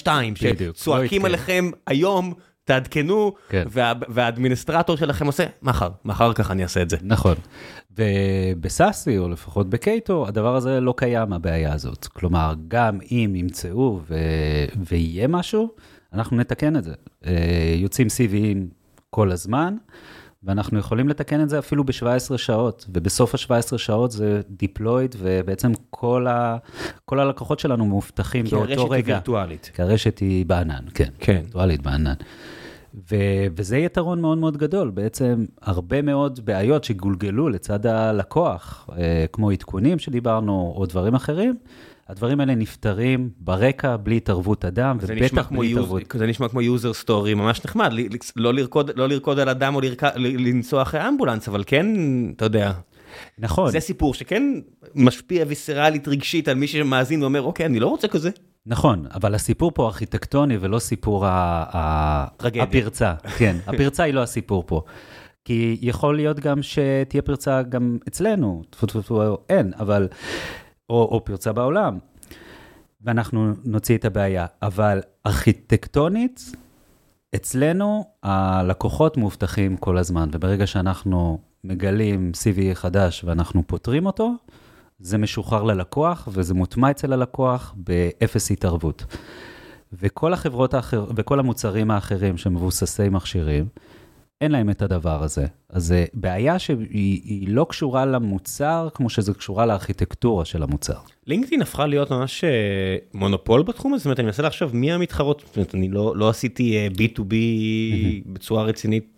[0.04, 2.34] 6.2, שצועקים לא עליכם היום.
[2.64, 3.64] תעדכנו, כן.
[3.70, 6.96] וה, והאדמיניסטרטור שלכם עושה, מחר, מחר ככה אני אעשה את זה.
[7.02, 7.34] נכון.
[7.96, 12.06] ובסאסי, או לפחות בקייטו, הדבר הזה לא קיים, הבעיה הזאת.
[12.06, 14.14] כלומר, גם אם ימצאו ו...
[14.76, 15.68] ויהיה משהו,
[16.12, 16.94] אנחנו נתקן את זה.
[17.26, 18.58] אה, יוצאים CVים
[19.10, 19.76] כל הזמן,
[20.44, 26.26] ואנחנו יכולים לתקן את זה אפילו ב-17 שעות, ובסוף ה-17 שעות זה deployed, ובעצם כל,
[26.26, 26.56] ה...
[27.04, 28.74] כל הלקוחות שלנו מאובטחים באותו רגע.
[28.74, 29.70] כי הרשת היא וירטואלית.
[29.74, 31.08] כי הרשת היא בענן, כן.
[31.18, 31.40] כן.
[31.42, 32.14] וירטואלית בענן.
[33.10, 39.50] ו- וזה יתרון מאוד מאוד גדול, בעצם הרבה מאוד בעיות שגולגלו לצד הלקוח, אה, כמו
[39.50, 41.56] עדכונים שדיברנו, או דברים אחרים,
[42.12, 46.02] הדברים האלה נפתרים ברקע, בלי התערבות אדם, ובטח בלי התערבות.
[46.14, 47.92] זה נשמע כמו user story ממש נחמד,
[48.36, 50.02] לא לרקוד, לא לרקוד על אדם או לרק...
[50.16, 51.86] לנסוע אחרי אמבולנס, אבל כן,
[52.36, 52.72] אתה יודע.
[53.38, 53.70] נכון.
[53.70, 54.42] זה סיפור שכן
[54.94, 58.30] משפיע ויסרלית רגשית על מי שמאזין ואומר, אוקיי, אני לא רוצה כזה.
[58.66, 63.14] נכון, אבל הסיפור פה ארכיטקטוני ולא סיפור הפרצה.
[63.38, 64.82] כן, הפרצה היא לא הסיפור פה.
[65.44, 70.08] כי יכול להיות גם שתהיה פרצה גם אצלנו, טפו טפו טפו, אין, אבל,
[70.90, 71.98] או, או פרצה בעולם,
[73.00, 74.46] ואנחנו נוציא את הבעיה.
[74.62, 76.52] אבל ארכיטקטונית,
[77.34, 84.34] אצלנו הלקוחות מאובטחים כל הזמן, וברגע שאנחנו מגלים CVE חדש ואנחנו פותרים אותו,
[84.98, 89.04] זה משוחרר ללקוח וזה מוטמע אצל הלקוח באפס התערבות.
[89.92, 93.66] וכל החברות האחר, וכל המוצרים האחרים שמבוססי מכשירים,
[94.42, 95.46] אין להם את הדבר הזה.
[95.68, 100.98] אז זה בעיה שהיא לא קשורה למוצר כמו שזה קשורה לארכיטקטורה של המוצר.
[101.26, 102.50] לינקדאין הפכה להיות ממש אה,
[103.14, 106.28] מונופול בתחום הזה, זאת אומרת, אני מנסה לחשוב מי המתחרות, זאת אומרת, אני לא, לא
[106.28, 108.32] עשיתי B2B mm-hmm.
[108.32, 109.12] בצורה רצינית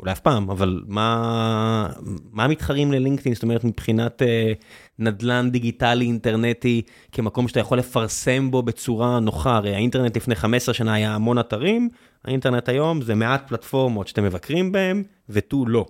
[0.00, 1.88] אולי אף פעם, אבל מה,
[2.32, 4.52] מה מתחרים ללינקדאין, זאת אומרת מבחינת אה,
[4.98, 6.82] נדלן דיגיטלי אינטרנטי
[7.12, 11.88] כמקום שאתה יכול לפרסם בו בצורה נוחה, הרי האינטרנט לפני 15 שנה היה המון אתרים,
[12.24, 15.86] האינטרנט היום זה מעט פלטפורמות שאתם מבקרים בהם ותו לא.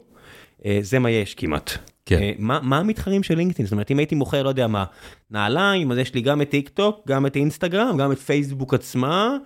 [0.66, 1.70] אה, זה מה יש כמעט.
[2.06, 2.18] כן.
[2.22, 3.66] אה, מה, מה המתחרים של לינקדאין?
[3.66, 4.84] זאת אומרת, אם הייתי מוכר, לא יודע מה,
[5.30, 9.36] נעליים, אז יש לי גם את טיק טוק, גם את אינסטגרם, גם את פייסבוק עצמה,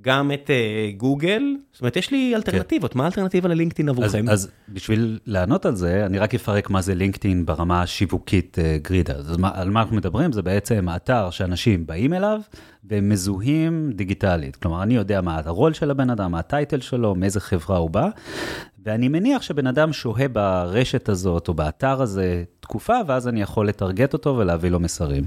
[0.00, 1.42] גם את uh, גוגל,
[1.72, 2.98] זאת אומרת, יש לי אלטרנטיבות, כן.
[2.98, 4.28] מה האלטרנטיבה ללינקדאין עבורכם?
[4.28, 8.88] אז, אז בשביל לענות על זה, אני רק אפרק מה זה לינקדאין ברמה השיווקית uh,
[8.88, 9.14] גרידה.
[9.14, 10.32] אז מה, על מה אנחנו מדברים?
[10.32, 12.40] זה בעצם אתר שאנשים באים אליו
[12.84, 14.56] והם מזוהים דיגיטלית.
[14.56, 18.08] כלומר, אני יודע מה הרול של הבן אדם, מה הטייטל שלו, מאיזה חברה הוא בא,
[18.84, 24.12] ואני מניח שבן אדם שוהה ברשת הזאת או באתר הזה תקופה, ואז אני יכול לטרגט
[24.12, 25.24] אותו ולהביא לו מסרים.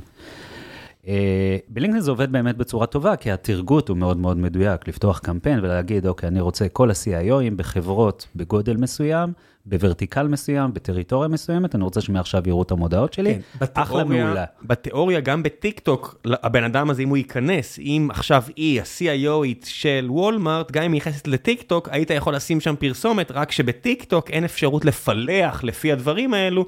[1.08, 5.60] אה, בלינקדאין זה עובד באמת בצורה טובה, כי התרגות הוא מאוד מאוד מדויק, לפתוח קמפיין
[5.60, 9.34] ולהגיד, אוקיי, אני רוצה כל ה-CIOים בחברות בגודל מסוים,
[9.66, 13.34] בוורטיקל מסוים, בטריטוריה מסוימת, אני רוצה שמעכשיו יראו את המודעות שלי.
[13.60, 14.46] כן, אחלה מעולה.
[14.64, 19.66] בתיאוריה, גם בטיק טוק, הבן אדם הזה, אם הוא ייכנס, אם עכשיו היא, ה-CIO ית
[19.66, 24.04] של וולמארט, גם אם היא נכנסת לטיק טוק, היית יכול לשים שם פרסומת, רק שבטיק
[24.04, 26.66] טוק אין אפשרות לפלח לפי הדברים האלו.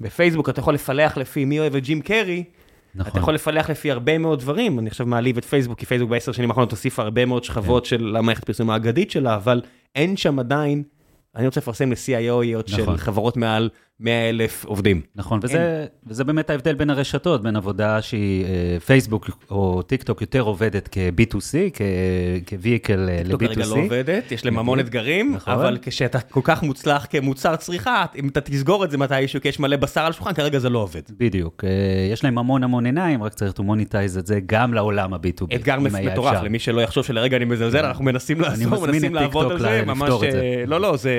[0.00, 2.44] בפייסבוק אתה יכול לפלח לפי מי אוהב את ג'ים קרי.
[2.94, 3.10] נכון.
[3.10, 6.32] אתה יכול לפלח לפי הרבה מאוד דברים, אני עכשיו מעליב את פייסבוק, כי פייסבוק בעשר
[6.32, 7.88] שנים האחרונות הוסיפה הרבה מאוד שכבות כן.
[7.88, 9.62] של המערכת פרסום האגדית שלה, אבל
[9.94, 10.82] אין שם עדיין
[11.36, 12.96] אני רוצה לפרסם ל-CIO יות נכון.
[12.96, 13.68] של חברות מעל
[14.00, 15.00] 100 אלף עובדים.
[15.16, 20.20] נכון, וזה, וזה באמת ההבדל בין הרשתות, בין עבודה שהיא אה, פייסבוק או טיק טוק
[20.20, 21.70] יותר עובדת כ-B2C,
[22.46, 23.30] כ-Vehicle ל-B2C.
[23.30, 25.52] טוק כרגע לא עובדת, יש להם המון אתגרים, נכון.
[25.52, 29.60] אבל כשאתה כל כך מוצלח כמוצר צריכה, אם אתה תסגור את זה מתישהו, כי יש
[29.60, 31.02] מלא בשר על השולחן, כרגע זה לא עובד.
[31.18, 31.70] בדיוק, אה,
[32.12, 35.54] יש להם המון המון עיניים, רק צריך to monetize את זה גם לעולם ה-B2B.
[35.54, 39.82] אתגר מטורף, למי שלא יחשוב שלרגע אני מזלזל, אנחנו מנסים לעזור, מנסים לעבוד על זה,
[39.86, 41.10] ממש, אה, לא, לא, זה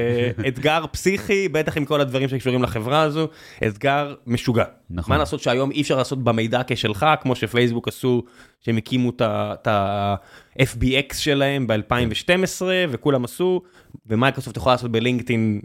[0.47, 3.27] אתגר פסיכי, בטח עם כל הדברים שקשורים לחברה הזו,
[3.67, 4.65] אתגר משוגע.
[4.89, 5.13] נכון.
[5.13, 8.23] מה לעשות שהיום אי אפשר לעשות במידע כשלך, כמו שפייסבוק עשו,
[8.59, 13.61] שהם הקימו את ה-FBX שלהם ב-2012, וכולם עשו,
[14.05, 15.61] ומייקרוסופט יכולה לעשות בלינקדאין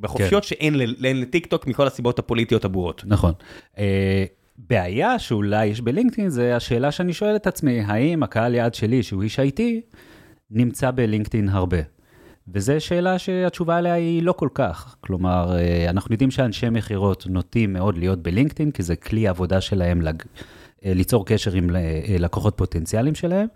[0.00, 0.48] בחופשיות, כן.
[0.48, 3.02] שאין לטיק טוק מכל הסיבות הפוליטיות הברורות.
[3.06, 3.32] נכון.
[3.78, 4.24] אה,
[4.58, 9.22] בעיה שאולי יש בלינקדאין זה השאלה שאני שואל את עצמי, האם הקהל יעד שלי, שהוא
[9.22, 9.60] איש IT,
[10.50, 11.93] נמצא בלינקדאין הרבה?
[12.48, 14.96] וזו שאלה שהתשובה עליה היא לא כל כך.
[15.00, 20.02] כלומר, אה, אנחנו יודעים שאנשי מכירות נוטים מאוד להיות בלינקדאין, כי זה כלי עבודה שלהם
[20.02, 20.22] לג...
[20.84, 21.80] אה, ליצור קשר עם אה,
[22.18, 23.46] לקוחות פוטנציאליים שלהם,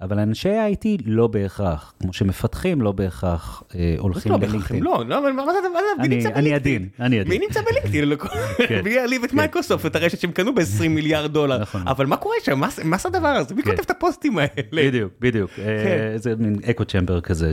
[0.00, 4.82] אבל אנשי ה-IT לא בהכרח, כמו שמפתחים לא בהכרח אה, הולכים בלינקדאין.
[4.82, 5.58] לא, לא, אבל מה זה,
[6.02, 6.34] מי נמצא בלינקדאין?
[6.34, 7.32] אני עדין, אני עדין.
[7.32, 8.18] מי נמצא בלינקדאין?
[8.68, 8.80] כן.
[8.84, 9.36] מי יעליב את כן.
[9.36, 11.58] מייקרוסופט, את הרשת שהם קנו ב-20 מיליארד דולר.
[11.58, 11.88] נכון.
[11.88, 12.60] אבל מה קורה שם?
[12.84, 13.54] מה זה הדבר הזה?
[13.54, 13.70] מי כן.
[13.70, 14.48] כותב את הפוסטים האלה?
[14.72, 15.50] בדיוק, בדיוק.
[16.16, 17.50] זה מין אקו צ'מבר כזה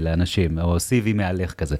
[0.00, 1.76] לאנשים, או CV מהלך כזה.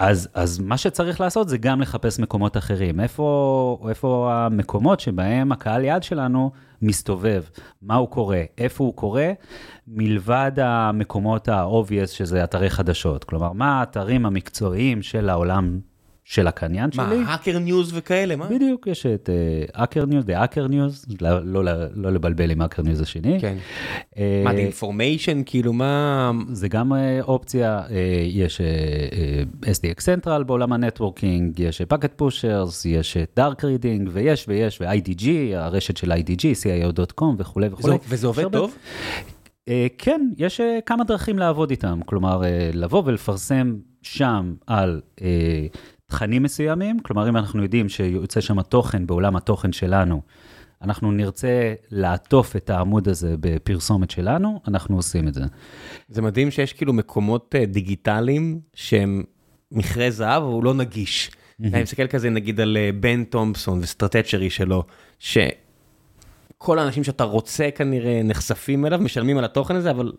[0.00, 3.00] אז, אז מה שצריך לעשות זה גם לחפש מקומות אחרים.
[3.00, 6.50] איפה, איפה המקומות שבהם הקהל יעד שלנו
[6.82, 7.42] מסתובב,
[7.82, 9.22] מה הוא קורא, איפה הוא קורא,
[9.88, 13.24] מלבד המקומות ה-obvious שזה אתרי חדשות.
[13.24, 15.80] כלומר, מה האתרים המקצועיים של העולם
[16.30, 17.18] של הקניין שלי.
[17.18, 18.46] מה, האקר ניוז וכאלה, מה?
[18.46, 19.30] בדיוק, יש את
[19.74, 21.04] האקר ניוז, דה האקר ניוז,
[21.94, 23.40] לא לבלבל עם האקר ניוז השני.
[23.40, 23.56] כן.
[24.18, 26.30] אה, מה, The Information, כאילו מה...
[26.52, 28.60] זה גם אה, אופציה, אה, יש
[29.62, 35.96] SDX Central בעולם ה networking, יש Packet Pushers, יש Dark Reading, ויש ויש, ו-IDG, הרשת
[35.96, 37.96] של IDG, CIO.com וכולי וכולי.
[38.08, 38.76] וזה עובד טוב?
[39.98, 45.00] כן, יש כמה דרכים לעבוד איתם, כלומר, לבוא ולפרסם שם על
[46.10, 50.22] תכנים מסוימים, כלומר אם אנחנו יודעים שיוצא שם תוכן בעולם התוכן שלנו,
[50.82, 55.42] אנחנו נרצה לעטוף את העמוד הזה בפרסומת שלנו, אנחנו עושים את זה.
[56.08, 59.22] זה מדהים שיש כאילו מקומות אה, דיגיטליים שהם
[59.72, 61.30] מכרה זהב, אבל הוא לא נגיש.
[61.64, 64.84] אני מסתכל כזה נגיד על אה, בן תומפסון וסטרטצ'רי שלו,
[65.18, 70.12] שכל האנשים שאתה רוצה כנראה נחשפים אליו, משלמים על התוכן הזה, אבל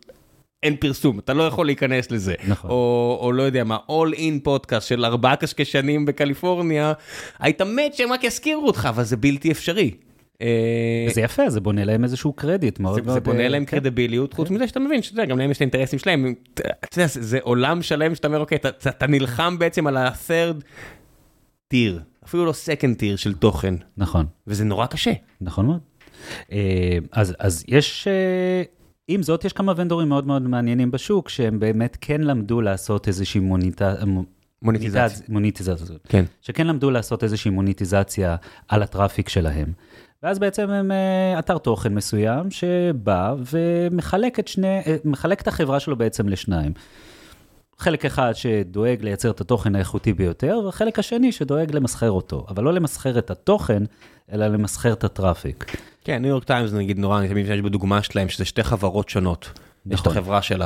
[0.63, 2.33] אין פרסום, אתה לא יכול להיכנס לזה.
[2.47, 2.71] נכון.
[2.71, 6.93] או, או לא יודע מה, All In פודקאסט של ארבעה קשקשנים בקליפורניה,
[7.39, 9.91] היית מת שהם רק יזכירו אותך, אבל זה בלתי אפשרי.
[10.41, 13.13] אה, זה יפה, זה בונה להם איזשהו קרדיט מאוד מאוד...
[13.13, 13.71] זה בונה להם כן.
[13.71, 14.53] קרדיביליות, חוץ כן.
[14.53, 16.33] מזה שאתה מבין שאתה יודע, גם להם יש את האינטרסים שלהם.
[16.53, 16.61] אתה
[16.97, 18.57] יודע, זה עולם שלם שאתה אומר, אוקיי,
[18.87, 20.63] אתה נלחם בעצם על ה-third
[21.73, 23.75] tier, אפילו לא second tier של תוכן.
[23.97, 24.25] נכון.
[24.47, 25.13] וזה נורא קשה.
[25.41, 25.79] נכון מאוד.
[26.51, 28.07] אה, אז יש...
[29.07, 33.41] עם זאת, יש כמה ונדורים מאוד מאוד מעניינים בשוק, שהם באמת כן למדו לעשות איזושהי
[33.41, 33.93] מוניטה...
[34.61, 35.25] מוניטיזציה.
[35.29, 35.95] מוניטיזציה.
[36.07, 36.25] כן.
[36.41, 38.35] שכן למדו לעשות איזושהי מוניטיזציה
[38.67, 39.73] על ה traffic שלהם.
[40.23, 45.79] ואז בעצם הם אה, אתר תוכן מסוים שבא ומחלק את שני, אה, מחלק את החברה
[45.79, 46.73] שלו בעצם לשניים.
[47.77, 52.45] חלק אחד שדואג לייצר את התוכן האיכותי ביותר, והחלק השני שדואג למסחר אותו.
[52.49, 53.83] אבל לא למסחר את התוכן,
[54.31, 55.75] אלא למסחר את ה traffic.
[56.03, 59.49] כן, ניו יורק טיימס נגיד נורא, אני תמיד משתמש בדוגמה שלהם, שזה שתי חברות שונות.
[59.85, 59.93] נכון.
[59.93, 60.17] יש את נכון.
[60.17, 60.61] החברה של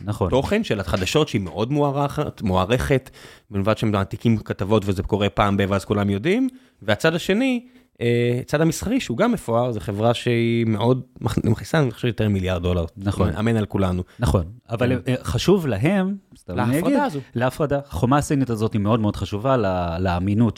[0.00, 0.26] נכון.
[0.26, 3.10] התוכן, של החדשות, שהיא מאוד מוערכת, מוערכת,
[3.50, 5.64] מלבד שהם מעתיקים כתבות וזה קורה פעם ב...
[5.68, 6.48] ואז כולם יודעים,
[6.82, 7.66] והצד השני,
[8.00, 11.02] אה, צד המסחרי שהוא גם מפואר, זו חברה שהיא מאוד
[11.44, 12.84] מכניסה, אני חושב יותר מיליארד דולר.
[12.96, 13.28] נכון.
[13.28, 14.02] אמן על כולנו.
[14.18, 15.12] נכון, אבל כן.
[15.12, 16.16] אה, חשוב להם,
[16.48, 17.20] להפרדה הזו.
[17.34, 17.78] להפרדה.
[17.86, 19.56] החומה הסינית הזאת היא מאוד מאוד חשובה
[19.98, 20.56] לאמינות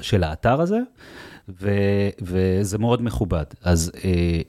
[0.00, 0.78] של האתר הזה.
[1.60, 1.70] ו,
[2.20, 3.44] וזה מאוד מכובד.
[3.62, 4.40] אז אה,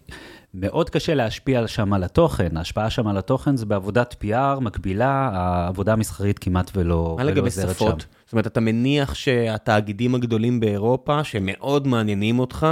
[0.54, 5.94] מאוד קשה להשפיע שם על התוכן, ההשפעה שם על התוכן זה בעבודת PR מקבילה, העבודה
[5.94, 7.26] המסחרית כמעט ולא, עוזרת שם.
[7.26, 8.06] מה לגבי שפות?
[8.26, 12.68] זאת אומרת, אתה מניח שהתאגידים הגדולים באירופה, שמאוד מעניינים אותך,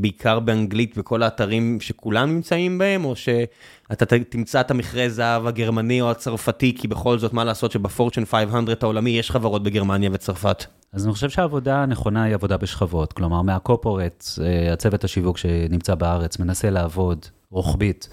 [0.00, 6.10] בעיקר באנגלית בכל האתרים שכולם נמצאים בהם, או שאתה תמצא את המכרה זהב הגרמני או
[6.10, 10.64] הצרפתי, כי בכל זאת, מה לעשות שבפורצ'ן 500 העולמי יש חברות בגרמניה וצרפת?
[10.92, 13.12] אז אני חושב שהעבודה הנכונה היא עבודה בשכבות.
[13.12, 14.24] כלומר, מהקופורט,
[14.72, 18.08] הצוות השיווק שנמצא בארץ מנסה לעבוד רוחבית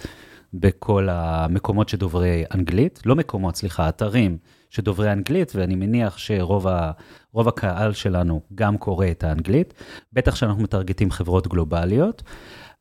[0.54, 4.38] בכל המקומות שדוברי אנגלית, לא מקומות, סליחה, אתרים
[4.72, 6.92] שדוברי אנגלית, ואני מניח שרוב ה,
[7.36, 9.74] הקהל שלנו גם קורא את האנגלית,
[10.14, 12.24] בטח שאנחנו מטרגטים חברות גלובליות,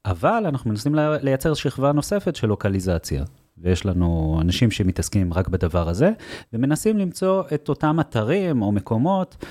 [0.05, 3.25] אבל אנחנו מנסים לייצר שכבה נוספת של לוקליזציה.
[3.59, 6.11] ויש לנו אנשים שמתעסקים רק בדבר הזה,
[6.53, 9.45] ומנסים למצוא את אותם אתרים או מקומות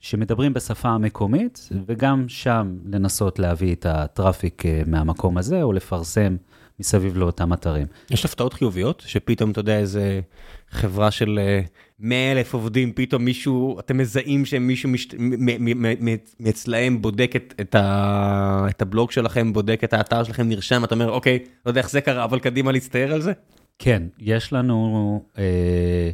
[0.00, 6.36] שמדברים בשפה המקומית, וגם שם לנסות להביא את הטראפיק אה, מהמקום הזה, או לפרסם
[6.80, 7.86] מסביב לאותם אתרים.
[8.10, 10.20] יש הפתעות חיוביות, שפתאום, אתה יודע, איזה
[10.70, 11.38] חברה של
[12.00, 14.90] 100 אה, אלף עובדים, פתאום מישהו, אתם מזהים שמישהו
[16.40, 21.10] מאצלהם בודק את, את, ה, את הבלוג שלכם, בודק את האתר שלכם, נרשם, אתה אומר,
[21.10, 23.32] אוקיי, לא יודע איך זה קרה, אבל קדימה להצטער על זה?
[23.78, 25.22] כן, יש לנו...
[25.38, 26.10] אה,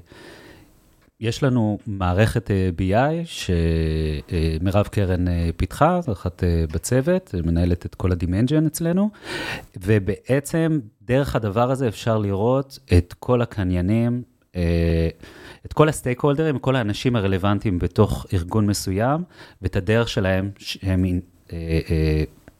[1.20, 8.12] יש לנו מערכת אה, BI שמירב קרן אה, פיתחה, אחת אה, בצוות, מנהלת את כל
[8.12, 9.10] ה demand gen אצלנו,
[9.76, 14.22] ובעצם דרך הדבר הזה אפשר לראות את כל הקניינים,
[15.66, 19.22] את כל ה stakeholder ים, כל האנשים הרלוונטיים בתוך ארגון מסוים,
[19.62, 21.04] ואת הדרך שלהם שהם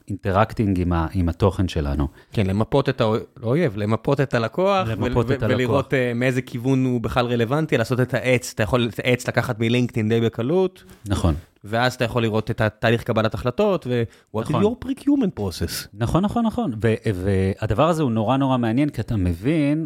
[0.07, 2.07] interacting עם, ה, עם התוכן שלנו.
[2.31, 3.01] כן, למפות את
[3.41, 5.57] האויב, למפות את הלקוח, למפות ו- את הלקוח.
[5.57, 9.59] ולראות uh, מאיזה כיוון הוא בכלל רלוונטי, לעשות את העץ, אתה יכול את העץ לקחת
[9.59, 10.83] מלינקדאין די בקלות.
[11.07, 11.35] נכון.
[11.63, 14.63] ואז אתה יכול לראות את התהליך קבלת החלטות, ו-what נכון.
[14.63, 15.87] is your pre-human process.
[15.93, 16.71] נכון, נכון, נכון.
[17.13, 19.85] והדבר הזה הוא נורא נורא מעניין, כי אתה מבין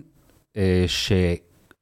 [0.53, 0.57] uh,
[0.87, 1.11] ש...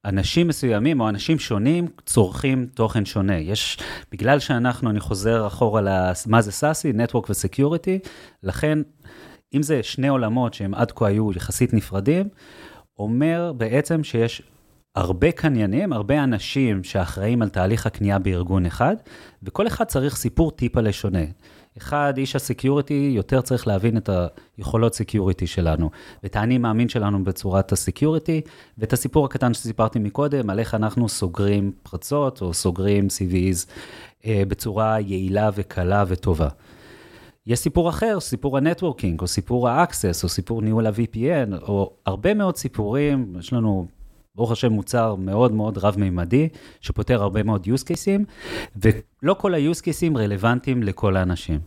[0.05, 3.37] אנשים מסוימים או אנשים שונים צורכים תוכן שונה.
[3.37, 3.77] יש,
[4.11, 8.07] בגלל שאנחנו, אני חוזר אחורה למה זה סאסי, Network ו-Security,
[8.43, 8.79] לכן,
[9.53, 12.29] אם זה שני עולמות שהם עד כה היו יחסית נפרדים,
[12.99, 14.41] אומר בעצם שיש
[14.95, 18.95] הרבה קניינים, הרבה אנשים שאחראים על תהליך הקנייה בארגון אחד,
[19.43, 21.23] וכל אחד צריך סיפור טיפה לשונה.
[21.77, 24.09] אחד, איש ה security יותר צריך להבין את
[24.57, 25.89] היכולות security שלנו,
[26.23, 28.41] ואת האני מאמין שלנו בצורת ה security,
[28.77, 33.69] ואת הסיפור הקטן שסיפרתי מקודם, על איך אנחנו סוגרים פרצות או סוגרים CVEs
[34.25, 36.49] אה, בצורה יעילה וקלה וטובה.
[37.47, 42.33] יש סיפור אחר, סיפור ה networking, או סיפור ה-access, או סיפור ניהול ה-VPN, או הרבה
[42.33, 43.87] מאוד סיפורים, יש לנו
[44.39, 46.49] ברוך השם מוצר מאוד מאוד רב-מימדי,
[46.81, 48.23] שפותר הרבה מאוד use cases,
[48.75, 51.59] ולא כל ה-use cases רלוונטיים לכל האנשים.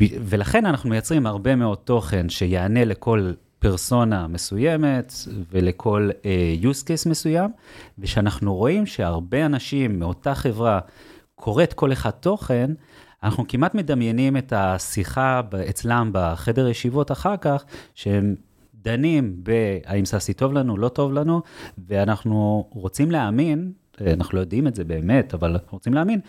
[0.00, 5.12] ולכן אנחנו מייצרים הרבה מאוד תוכן שיענה לכל פרסונה מסוימת
[5.52, 7.50] ולכל uh, use case מסוים,
[7.98, 10.80] ושאנחנו רואים שהרבה אנשים מאותה חברה
[11.34, 12.70] קוראת כל אחד תוכן,
[13.22, 15.40] אנחנו כמעט מדמיינים את השיחה
[15.70, 17.64] אצלם בחדר ישיבות אחר כך,
[17.94, 18.34] שהם
[18.82, 21.42] דנים בהאם סאסי טוב לנו, לא טוב לנו,
[21.88, 23.72] ואנחנו רוצים להאמין,
[24.06, 26.20] אנחנו לא יודעים את זה באמת, אבל אנחנו רוצים להאמין,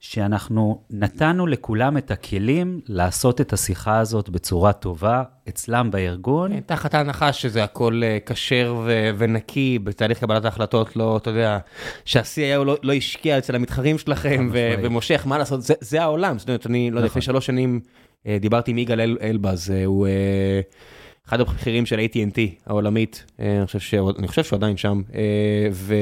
[0.00, 6.52] שאנחנו נתנו לכולם את הכלים לעשות את השיחה הזאת בצורה טובה אצלם בארגון.
[6.52, 11.58] כן, תחת ההנחה שזה הכל אה, כשר ו- ונקי בתהליך קבלת ההחלטות, לא, אתה יודע,
[12.04, 16.38] שה-CIO לא, לא השקיע אצל המתחרים שלכם ו- ומושך, מה לעשות, זה, זה העולם.
[16.38, 17.22] זאת אומרת, אני לא יודע, לפני נכון.
[17.22, 17.80] שלוש שנים
[18.26, 20.06] אה, דיברתי עם יגאל אל- אלבז, אה, הוא...
[21.32, 23.94] אחד הבכירים של AT&T העולמית, אה, אני חושב, ש...
[24.18, 25.20] אני חושב שהוא עדיין שם, אה,
[25.72, 25.94] ו...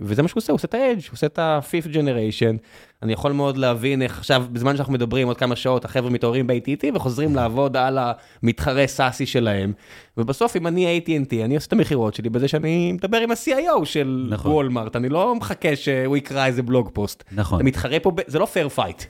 [0.00, 2.56] וזה מה שהוא עושה, הוא עושה את ה-edge, הוא עושה את ה-fifth generation.
[3.02, 6.86] אני יכול מאוד להבין איך עכשיו, בזמן שאנחנו מדברים עוד כמה שעות, החבר'ה מתעוררים ב-AT&T
[6.94, 7.98] וחוזרים לעבוד על
[8.42, 9.72] המתחרה סאסי שלהם.
[10.16, 14.26] ובסוף, אם אני AT&T, אני עושה את המכירות שלי בזה שאני מדבר עם ה-CIO של
[14.30, 14.52] נכון.
[14.52, 17.24] וולמארט, אני לא מחכה שהוא יקרא איזה blog post.
[17.32, 17.58] נכון.
[17.58, 18.20] אתה מתחרה פה, ב...
[18.26, 19.04] זה לא fair fight.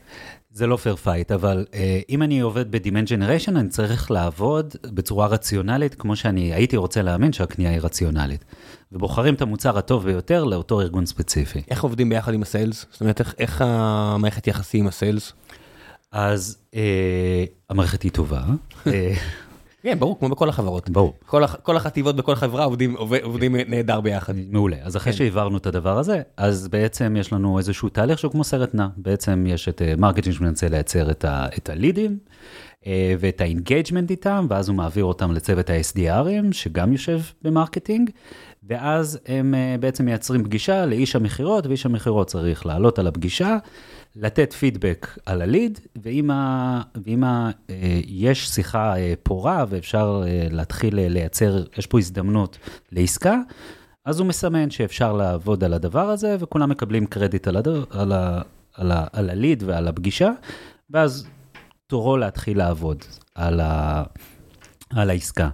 [0.57, 1.75] זה לא fair fight, אבל uh,
[2.09, 7.33] אם אני עובד ב-Demand Generation, אני צריך לעבוד בצורה רציונלית, כמו שאני הייתי רוצה להאמין
[7.33, 8.45] שהקנייה היא רציונלית.
[8.93, 11.63] ובוחרים את המוצר הטוב ביותר לאותו ארגון ספציפי.
[11.71, 12.87] איך עובדים ביחד עם ה sales?
[12.91, 15.33] זאת אומרת, איך, איך המערכת יחסים עם ה sales?
[16.13, 16.77] אז uh,
[17.71, 18.43] המערכת היא טובה.
[19.87, 20.91] אה, כן, ברור, כמו בכל החברות.
[20.91, 21.15] ברור.
[21.27, 24.35] כל, הח, כל החטיבות בכל חברה עובדים, עובד, עובדים נהדר ביחד.
[24.51, 24.77] מעולה.
[24.83, 25.19] אז אחרי כן.
[25.19, 28.89] שהעברנו את הדבר הזה, אז בעצם יש לנו איזשהו תהליך שהוא כמו סרט נע.
[28.97, 32.19] בעצם יש את marketing uh, שמנסה לייצר את, ה, את הלידים.
[32.83, 32.87] uh,
[33.19, 38.11] ואת ה engagement איתם, ואז הוא מעביר אותם לצוות ה-SDR ים, שגם יושב ב marketing,
[38.69, 43.57] ואז הם uh, בעצם מייצרים פגישה לאיש המכירות, ואיש המכירות צריך לעלות על הפגישה,
[44.17, 50.47] לתת פידבק על הליד, ואם, ה, ואם ה, אה, יש שיחה אה, פורה ואפשר אה,
[50.51, 52.59] להתחיל לייצר, יש פה הזדמנות
[52.93, 53.41] לעסקה,
[54.05, 57.69] אז הוא מסמן שאפשר לעבוד על הדבר הזה, וכולם מקבלים קרדיט על, הד...
[57.91, 58.43] על, ה,
[58.75, 60.31] על, ה, על הליד ועל הפגישה,
[60.91, 61.27] ואז
[61.87, 63.05] תורו להתחיל לעבוד
[63.35, 64.03] על, ה,
[64.91, 65.49] על העסקה.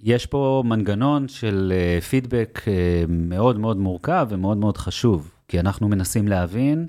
[0.00, 1.72] יש פה מנגנון של
[2.10, 2.70] פידבק uh, uh,
[3.08, 6.86] מאוד מאוד מורכב ומאוד מאוד חשוב, כי אנחנו מנסים להבין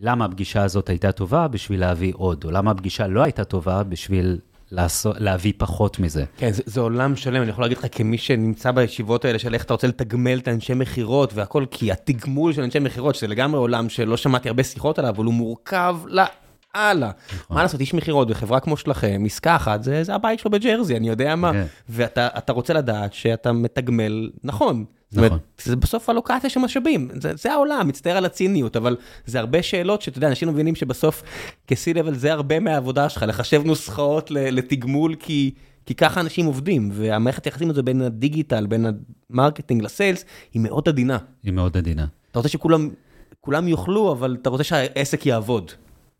[0.00, 4.38] למה הפגישה הזאת הייתה טובה בשביל להביא עוד, או למה הפגישה לא הייתה טובה בשביל
[4.70, 6.24] לעשות, להביא פחות מזה.
[6.36, 9.64] כן, זה, זה עולם שלם, אני יכול להגיד לך כמי שנמצא בישיבות האלה של איך
[9.64, 13.88] אתה רוצה לתגמל את האנשי מכירות והכל, כי התגמול של אנשי מכירות, שזה לגמרי עולם
[13.88, 17.10] שלא שמעתי הרבה שיחות עליו, אבל הוא מורכב לאללה.
[17.34, 17.56] נכון.
[17.56, 21.08] מה לעשות, איש מכירות בחברה כמו שלכם, עסקה אחת, זה, זה הבית שלו בג'רזי, אני
[21.08, 21.52] יודע מה.
[21.52, 21.64] כן.
[21.88, 24.84] ואתה רוצה לדעת שאתה מתגמל נכון.
[25.22, 25.38] נכון.
[25.62, 28.96] זה בסוף אלוקציה של משאבים, זה, זה העולם, מצטער על הציניות, אבל
[29.26, 31.22] זה הרבה שאלות שאתה יודע, אנשים מבינים שבסוף
[31.66, 35.50] כ-C-Level זה הרבה מהעבודה שלך, לחשב נוסחאות לתגמול, כי,
[35.86, 38.86] כי ככה אנשים עובדים, והמערכת יחסים הזו בין הדיגיטל, בין
[39.30, 41.18] ה marketing ל sales, היא מאוד עדינה.
[41.42, 42.06] היא מאוד עדינה.
[42.30, 45.72] אתה רוצה שכולם יאכלו, אבל אתה רוצה שהעסק יעבוד.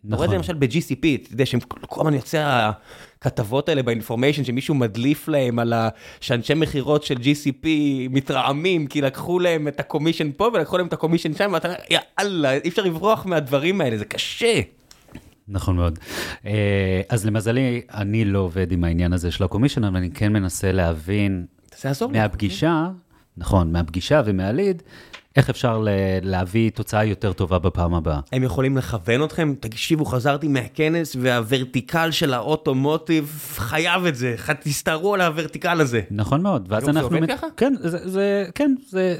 [0.08, 0.54] אתה רואה את זה נכון.
[0.54, 2.70] למשל ב-GCP, אתה יודע שהם כל הזמן יוצא
[3.18, 5.72] הכתבות האלה ב Information שמישהו מדליף להם על
[6.20, 7.66] שאנשי מכירות של GCP
[8.10, 12.52] מתרעמים כי לקחו להם את הקומישן פה ולקחו להם את הקומישן שם ואתה אומר יאללה
[12.52, 14.60] אי אפשר לברוח מהדברים האלה זה קשה.
[15.48, 15.98] נכון מאוד.
[16.46, 20.72] אה, אז למזלי אני לא עובד עם העניין הזה של הקומישן אבל אני כן מנסה
[20.72, 21.46] להבין
[22.10, 22.88] מהפגישה,
[23.36, 24.82] נכון, מהפגישה ומהליד.
[25.36, 25.84] איך אפשר
[26.22, 28.20] להביא תוצאה יותר טובה בפעם הבאה.
[28.32, 29.54] הם יכולים לכוון אתכם?
[29.60, 36.00] תקשיבו, חזרתי מהכנס והוורטיקל של האוטומוטיב חייב את זה, תסתערו על הוורטיקל הזה.
[36.10, 37.10] נכון מאוד, ואז אנחנו...
[37.10, 37.46] זה עובד ככה?
[37.56, 39.16] כן, זה, זה, כן, זה,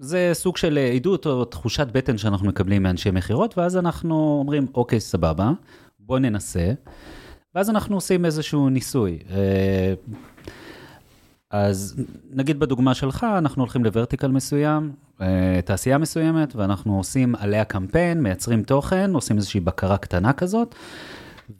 [0.00, 5.00] זה סוג של עדות או תחושת בטן שאנחנו מקבלים מאנשי מכירות, ואז אנחנו אומרים, אוקיי,
[5.00, 5.52] סבבה,
[5.98, 6.72] בוא ננסה,
[7.54, 9.18] ואז אנחנו עושים איזשהו ניסוי.
[11.56, 11.96] אז
[12.30, 18.62] נגיד בדוגמה שלך, אנחנו הולכים לוורטיקל מסוים, אה, תעשייה מסוימת, ואנחנו עושים עליה קמפיין, מייצרים
[18.62, 20.74] תוכן, עושים איזושהי בקרה קטנה כזאת,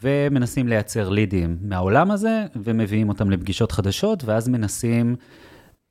[0.02, 5.16] ומנסים לייצר לידים מהעולם הזה, ומביאים אותם לפגישות חדשות, ואז מנסים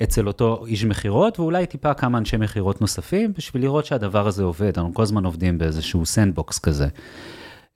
[0.03, 4.71] אצל אותו איש מכירות, ואולי טיפה כמה אנשי מכירות נוספים, בשביל לראות שהדבר הזה עובד.
[4.77, 6.87] אנחנו כל הזמן עובדים באיזשהו sandbox כזה.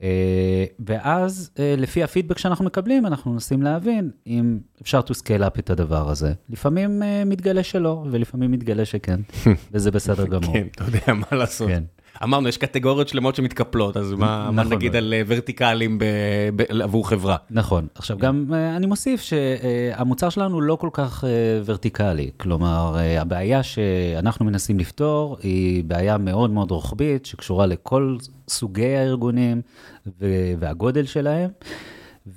[0.03, 5.59] אה, ואז אה, לפי הפידבק שאנחנו מקבלים, אנחנו מנסים להבין אם אפשר to scale up
[5.59, 6.33] את הדבר הזה.
[6.49, 9.19] לפעמים אה, מתגלה שלא, ולפעמים מתגלה שכן,
[9.71, 10.53] וזה בסדר גמור.
[10.53, 11.69] כן, אתה יודע מה לעשות.
[12.23, 16.03] אמרנו, יש קטגוריות שלמות שמתקפלות, אז מה, נכון מה נגיד על ורטיקלים ב,
[16.55, 17.35] ב, עבור חברה?
[17.49, 17.87] נכון.
[17.95, 21.23] עכשיו, גם אני מוסיף שהמוצר שלנו לא כל כך
[21.65, 22.31] ורטיקלי.
[22.37, 28.17] כלומר, הבעיה שאנחנו מנסים לפתור היא בעיה מאוד מאוד רוחבית, שקשורה לכל
[28.49, 29.61] סוגי הארגונים
[30.59, 31.49] והגודל שלהם.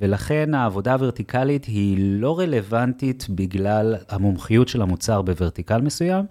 [0.01, 6.25] ולכן העבודה הוורטיקלית היא לא רלוונטית בגלל המומחיות של המוצר בוורטיקל מסוים,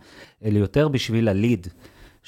[0.46, 1.68] אלא יותר בשביל הליד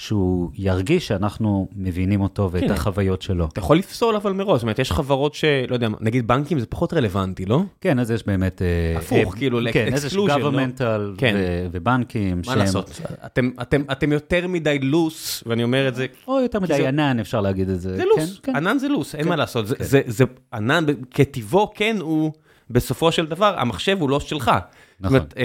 [0.01, 2.71] שהוא ירגיש שאנחנו מבינים אותו ואת כן.
[2.71, 3.45] החוויות שלו.
[3.45, 6.93] אתה יכול לפסול אבל מראש, זאת אומרת, יש חברות שלא יודע, נגיד בנקים זה פחות
[6.93, 7.61] רלוונטי, לא?
[7.81, 8.61] כן, אז יש באמת...
[8.61, 11.13] אה, הפוך, uh, כאילו, כן, איזה governmental לא?
[11.17, 11.35] כן.
[11.71, 12.37] ובנקים.
[12.37, 12.57] מה שהם...
[12.57, 13.01] לעשות?
[13.25, 16.05] אתם, אתם, אתם יותר מדי לוס, ואני אומר את זה...
[16.27, 16.87] או יותר מדי זה...
[16.87, 17.97] ענן, אפשר להגיד את זה.
[17.97, 18.57] זה לוס, כן, כן.
[18.57, 19.17] ענן זה לוס, כן.
[19.17, 19.67] אין מה לעשות.
[19.67, 19.73] כן.
[19.77, 20.23] זה, זה, זה,
[20.53, 22.31] ענן כטיבו, כן, הוא...
[22.73, 24.51] בסופו של דבר, המחשב הוא לא שלך.
[25.01, 25.19] נכון.
[25.19, 25.43] זאת אומרת, אה,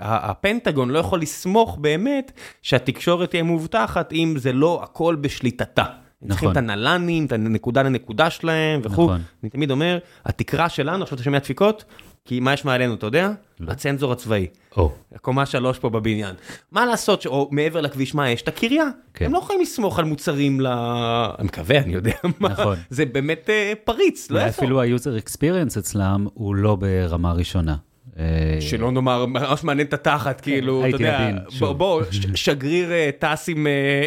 [0.00, 5.84] אה, הפנטגון לא יכול לסמוך באמת שהתקשורת תהיה מובטחת אם זה לא הכל בשליטתה.
[6.22, 6.28] נכון.
[6.28, 9.04] צריכים את הנל"נים, את הנקודה לנקודה שלהם וכו'.
[9.04, 9.20] נכון.
[9.42, 11.84] אני תמיד אומר, התקרה שלנו, עכשיו אתה שומע דפיקות,
[12.24, 13.30] כי מה יש מעלינו, אתה יודע?
[13.60, 13.72] לא.
[13.72, 14.46] הצנזור הצבאי.
[14.76, 14.92] או.
[15.14, 16.34] הקומה שלוש פה בבניין.
[16.72, 18.42] מה לעשות, או מעבר לכביש, מה יש?
[18.42, 18.84] את הקריה.
[19.14, 19.24] כן.
[19.24, 20.66] הם לא יכולים לסמוך על מוצרים ל...
[20.66, 22.48] אני מקווה, אני יודע מה.
[22.48, 22.76] נכון.
[22.90, 24.64] זה באמת uh, פריץ, לא יעזור.
[24.64, 27.76] אפילו ה-user experience אצלם הוא לא ברמה ראשונה.
[28.20, 32.02] אה, שלא נאמר, ממש מעניין את התחת, כן, כאילו, אתה יודע, בוא,
[32.34, 33.48] שגריר אה, טס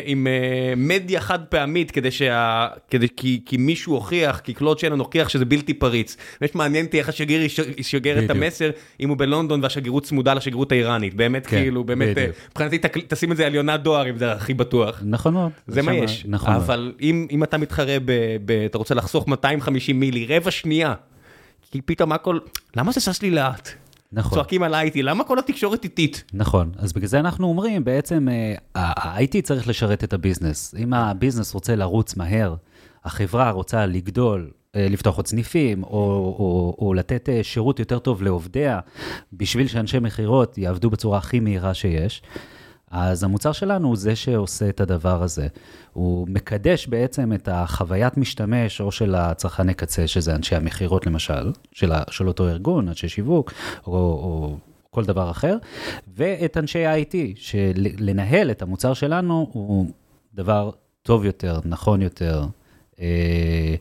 [0.06, 2.68] עם אה, מדיה חד פעמית, כדי שה...
[3.20, 6.18] כי מישהו הוכיח, כי קלוד שלנו הוכיח שזה בלתי פריץ.
[6.42, 7.42] באמת מעניין אותי איך השגריר
[7.78, 11.14] ישגר את המסר, אם הוא בלונדון והשגרירות צמודה לשגרירות האיראנית.
[11.14, 12.18] באמת, כן, כאילו, באמת,
[12.52, 15.02] מבחינתי תשים את זה על יונת דואר, אם זה הכי בטוח.
[15.06, 15.52] נכון מאוד.
[15.68, 16.26] זה מה יש.
[16.28, 17.98] נכון אבל אם אתה מתחרה.
[18.66, 20.94] אתה רוצה לחסוך 250 מילי, רבע שנייה,
[21.72, 22.40] כי פתאום הכל,
[22.76, 23.83] למה זה slow לי לאט?
[24.14, 24.34] נכון.
[24.34, 26.24] צועקים על ה-IT, למה כל התקשורת איטית?
[26.34, 30.76] נכון, אז בגלל זה אנחנו אומרים, בעצם אה, ה-IT צריך לשרת את ה-business.
[30.78, 32.56] אם ה-business רוצה לרוץ מהר,
[33.04, 38.24] החברה רוצה לגדול, אה, לפתוח עוד סניפים, או, או, או לתת אה, שירות יותר טוב
[38.24, 38.80] לעובדיה,
[39.34, 42.22] בשביל שאנשי מכירות יעבדו בצורה הכי מהירה שיש,
[42.94, 45.48] אז המוצר שלנו הוא זה שעושה את הדבר הזה.
[45.94, 51.92] הוא מקדש בעצם את החוויית משתמש, או של הצרכני קצה, שזה אנשי המכירות למשל, של,
[52.12, 53.52] של אותו ארגון, אנשי שיווק,
[53.88, 54.58] או, או
[54.90, 55.58] כל דבר אחר,
[56.08, 59.92] ואת אנשי ה-IT, שלנהל את המוצר שלנו הוא
[60.34, 60.72] דבר
[61.02, 62.46] טוב יותר, נכון יותר.
[63.00, 63.76] אה,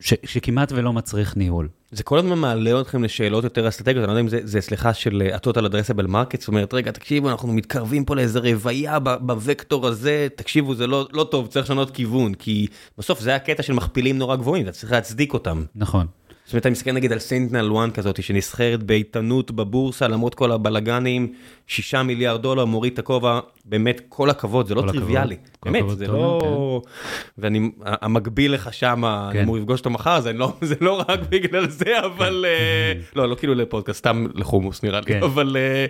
[0.00, 1.68] ש, שכמעט ולא מצריך ניהול.
[1.90, 5.30] זה כל הזמן מעלה אתכם לשאלות יותר אסטרטגיות, אני לא יודע אם זה, סליחה של
[5.34, 10.74] ה-total addressable market, זאת אומרת, רגע, תקשיבו, אנחנו מתקרבים פה לאיזה רוויה בווקטור הזה, תקשיבו,
[10.74, 12.66] זה לא, לא טוב, צריך לשנות כיוון, כי
[12.98, 15.64] בסוף זה הקטע של מכפילים נורא גבוהים, אתה צריך להצדיק אותם.
[15.74, 16.06] נכון.
[16.48, 21.32] זאת אומרת, אני מסתכל נגיד על SentinelOne כזאת, שנסחרת באיתנות בבורסה, למרות כל הבלגנים,
[21.66, 25.36] 6 מיליארד דולר, מוריד את הכובע, באמת, כל הכבוד, זה לא טריוויאלי.
[25.64, 26.80] באמת, זה לא...
[26.84, 26.90] כן.
[27.38, 29.42] ואני, המקביל לך שם, אני כן.
[29.42, 32.44] אמור לפגוש אותו מחר, זה לא, לא רק בגלל זה, אבל...
[32.48, 35.22] אה, לא, לא כאילו לפודקאסט, סתם לחומוס נראה לי, כן.
[35.22, 35.86] אבל אה,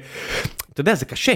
[0.72, 1.34] אתה יודע, זה קשה.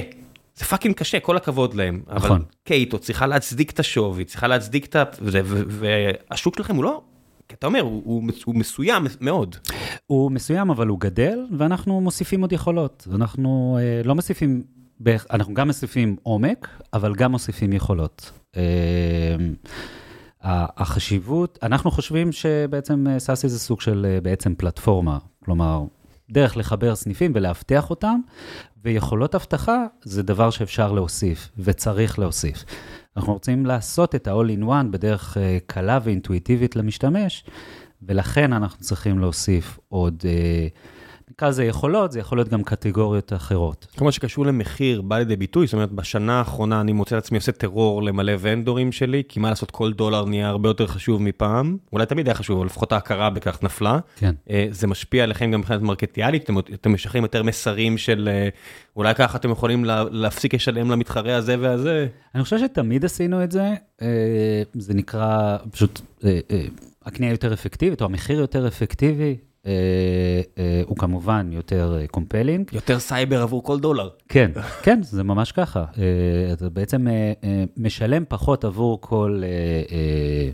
[0.55, 2.03] זה fucking קשה, כל הכבוד להם.
[2.07, 2.31] נכון.
[2.31, 5.05] אבל קייטו צריכה להצדיק את השווי, צריכה להצדיק את ה...
[5.21, 7.03] והשוק שלכם הוא לא...
[7.49, 9.57] כי אתה אומר, הוא, הוא, הוא מסוים מאוד.
[10.07, 13.07] הוא מסוים, אבל הוא גדל, ואנחנו מוסיפים עוד יכולות.
[13.15, 14.63] אנחנו אה, לא מוסיפים,
[15.31, 18.33] אנחנו גם מוסיפים עומק, אבל גם מוסיפים יכולות.
[18.57, 19.37] אה,
[20.45, 25.85] החשיבות, אנחנו חושבים שבעצם אה, סאסי זה סוג של אה, בעצם פלטפורמה, כלומר,
[26.31, 28.21] דרך לחבר סניפים ולאבטח אותם,
[28.85, 32.65] ויכולות אבטחה זה דבר שאפשר להוסיף וצריך להוסיף.
[33.17, 37.45] אנחנו רוצים לעשות את ה-all-in-one בדרך uh, קלה ואינטואיטיבית למשתמש,
[38.03, 40.79] ולכן אנחנו צריכים להוסיף עוד, uh,
[41.33, 43.87] נקרא לזה יכולות, זה יכול להיות גם קטגוריות אחרות.
[43.99, 47.53] כל מה שקשור למחיר בא לידי ביטוי, זאת אומרת, בשנה האחרונה אני מוצא לעצמי עושה
[47.53, 52.07] טרור למלא ונדורים שלי, כי מה לעשות, כל דולר נהיה הרבה יותר חשוב מפעם, אולי
[52.07, 53.99] תמיד היה חשוב, אבל לפחות ההכרה בכך נפלה.
[54.17, 54.35] כן.
[54.49, 58.29] Uh, זה משפיע עליכם גם מבחינת מרקטיאלית, אתם, אתם משחררים יותר מסרים של...
[58.53, 58.57] Uh,
[58.97, 62.07] אולי ככה אתם יכולים לה, להפסיק לשלם למתחרה הזה והזה.
[62.35, 66.65] אני חושב שתמיד עשינו את זה, אה, זה נקרא פשוט אה, אה,
[67.03, 69.37] הקנייה יותר אפקטיבית, או המחיר יותר אפקטיבי.
[69.63, 72.71] Uh, uh, הוא כמובן יותר compelling.
[72.71, 74.09] Uh, יותר סייבר עבור כל דולר.
[74.29, 74.51] כן,
[74.85, 75.85] כן, זה ממש ככה.
[76.53, 77.07] אתה בעצם
[77.77, 79.93] משלם פחות עבור כל uh, uh,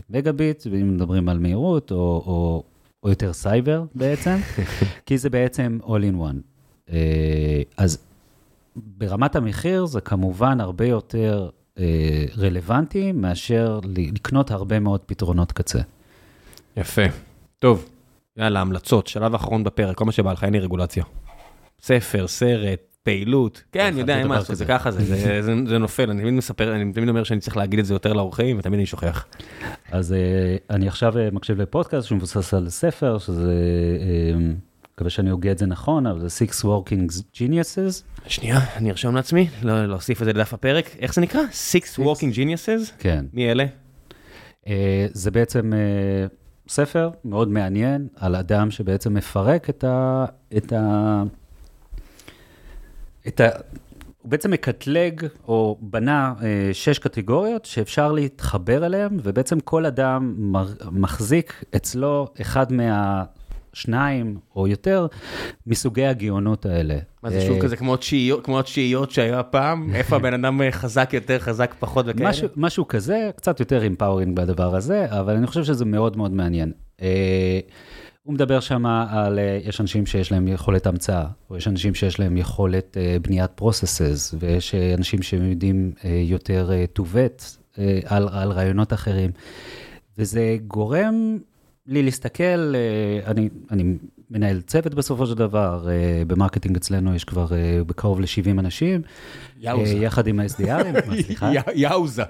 [0.09, 2.63] מגה ביט, אם מדברים על מהירות, או, או,
[3.03, 4.37] או יותר סייבר בעצם,
[5.05, 6.91] כי זה בעצם all in one.
[7.77, 7.97] אז
[8.75, 11.49] ברמת המחיר זה כמובן הרבה יותר
[11.79, 15.79] אה, רלוונטי מאשר לקנות הרבה מאוד פתרונות קצה.
[16.77, 17.01] יפה.
[17.59, 17.88] טוב,
[18.39, 21.03] יאללה, המלצות, שלב אחרון בפרק, כל מה שבא לך, אין לי רגולציה.
[21.81, 25.77] ספר, סרט, פעילות, כן, אני יודע, אין מה לעשות, זה ככה, זה, זה, זה, זה
[25.77, 28.79] נופל, אני תמיד מספר, אני תמיד אומר שאני צריך להגיד את זה יותר לאורחים, ותמיד
[28.79, 29.25] אני שוכח.
[29.91, 33.53] אז uh, אני עכשיו uh, מקשיב לפודקאסט שמבוסס על ספר, שזה...
[34.35, 34.41] Uh,
[34.93, 38.23] מקווה שאני הוגה את זה נכון, אבל זה Six Working Geniuses.
[38.27, 40.95] שנייה, אני ארשום לעצמי, לא, להוסיף את זה לדף הפרק.
[40.99, 41.41] איך זה נקרא?
[41.71, 41.99] Six.
[41.99, 42.91] Working Geniuses?
[42.99, 43.25] כן.
[43.33, 43.65] מי אלה?
[45.13, 45.71] זה בעצם
[46.69, 50.25] ספר מאוד מעניין על אדם שבעצם מפרק את ה...
[50.57, 51.23] את ה...
[53.27, 53.47] את ה...
[54.21, 60.35] הוא בעצם מקטלג או בנה אה, שש קטגוריות שאפשר להתחבר אליהן, ובעצם כל אדם
[60.91, 63.23] מחזיק אצלו אחד מה...
[63.73, 65.07] שניים או יותר
[65.67, 66.97] מסוגי הגאונות האלה.
[67.23, 67.75] מה זה שוב אה, כזה
[68.43, 69.89] כמו התשיעיות שהיה פעם?
[69.95, 72.29] איפה הבן אדם חזק יותר, חזק פחות וכאלה?
[72.29, 76.71] משהו, משהו כזה, קצת יותר empowering בדבר הזה, אבל אני חושב שזה מאוד מאוד מעניין.
[77.01, 77.59] אה,
[78.23, 82.19] הוא מדבר שם על, אה, יש אנשים שיש להם יכולת המצאה, או יש אנשים שיש
[82.19, 87.43] להם יכולת בניית processes, ויש אנשים שיודעים יותר to vet
[88.05, 89.31] על, על רעיונות אחרים.
[90.19, 91.37] וזה גורם
[91.89, 93.83] לי להסתכל, אה, אני, אני
[94.31, 99.01] מנהל צוות בסופו של דבר, אה, ב-marketing אצלנו יש כבר אה, בקרוב ל-70 אנשים.
[99.59, 99.93] יאוזה.
[99.93, 101.51] יחד עם ה-SDR ים, סליחה.
[101.75, 102.23] יאוזה.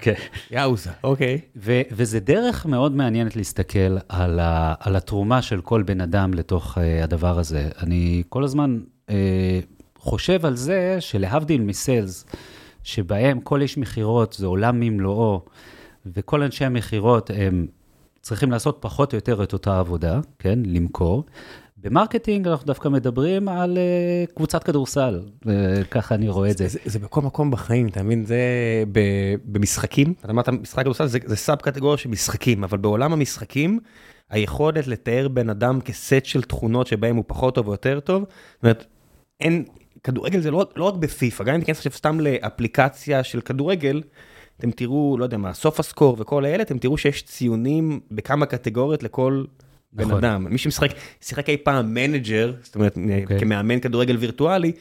[0.00, 0.14] כן.
[0.50, 1.40] יאוזה, אוקיי.
[1.90, 7.38] וזה דרך מאוד מעניינת להסתכל על, ה, על התרומה של כל בן אדם לתוך הדבר
[7.38, 7.68] הזה.
[7.82, 8.78] אני כל הזמן
[9.98, 12.26] חושב על זה שלהבדיל מ-sales,
[12.82, 15.40] שבהם כל איש מכירות זה עולם ומלואו,
[16.06, 17.66] וכל אנשי המכירות הם
[18.28, 21.24] צריכים לעשות פחות או יותר את אותה עבודה, כן, למכור.
[21.76, 26.68] ב-marketing אנחנו דווקא מדברים על uh, קבוצת כדורסל, וככה אני רואה את זה.
[26.68, 28.24] זה, זה, זה בכל מקום בחיים, אתה מבין?
[28.24, 28.38] זה
[28.92, 29.00] ב,
[29.44, 33.78] במשחקים, אתה אמרת משחק כדורסל זה, זה sub קטגוריה של משחקים, אבל בעולם המשחקים,
[34.30, 38.62] היכולת לתאר בן אדם כסט של תכונות שבהם הוא פחות טוב או יותר טוב, זאת
[38.62, 38.86] אומרת,
[39.40, 39.64] אין,
[40.04, 44.02] כדורגל זה לא, לא רק בפיפא, גם אם תיכנס עכשיו סתם לאפליקציה של כדורגל,
[44.58, 49.44] אתם תראו, לא יודע מה, SofaScore וכל האלה, אתם תראו שיש ציונים בכמה קטגוריות לכל
[49.92, 50.10] נכון.
[50.10, 50.46] בן אדם.
[50.50, 50.90] מי שמשחק,
[51.20, 52.98] שיחק אי פעם Manager, זאת אומרת.
[53.22, 53.40] אוקיי.
[53.40, 54.72] כמאמן כדורגל וירטואלי,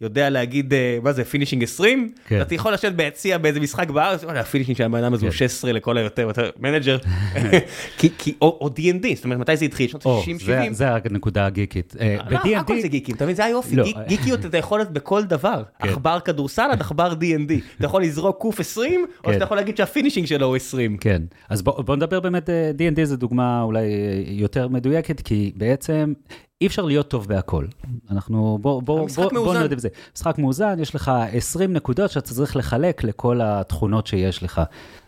[0.00, 2.12] יודע להגיד, אה, מה זה, finishing 20?
[2.26, 2.40] כן.
[2.40, 5.36] אתה יכול לשבת ביציע באיזה משחק בארץ, וואלה, ה-finishing של הבן אדם הזה הוא כן.
[5.38, 6.98] 16 לכל היותר, יותר Manager.
[7.98, 9.88] כי- כי- או D&D, זאת אומרת, מתי זה התחיל?
[9.88, 10.26] שנות או, 60-70?
[10.72, 11.94] זה- הנקודה הגיקית.
[12.00, 13.36] אה, לא, הכל זה גיקים, אתה מבין?
[13.36, 13.84] זה היופי, לא.
[13.84, 15.62] גיק- גיקיות אתה יכול להיות בכל דבר.
[15.82, 15.88] כן.
[15.88, 17.52] עכבר כדורסל עד עכבר D&D.
[17.78, 19.32] אתה יכול לזרוק קוב 20, או כן.
[19.32, 20.96] שאתה יכול להגיד שה-finishing שלו הוא 20.
[20.96, 23.82] כן, אז בוא, נדבר באמת, אה, D&D זה דוגמה אולי
[24.28, 26.12] יותר מדויקת, כי בעצם
[26.60, 27.66] אי אפשר להיות טוב בהכל.
[28.10, 29.62] אנחנו, בוא, בוא, בוא, בוא מאוזן.
[29.62, 29.88] נודה בזה.
[30.16, 34.60] משחק מאוזן, יש לך 20 נקודות שאתה צריך לחלק לכל התכונות שיש לך.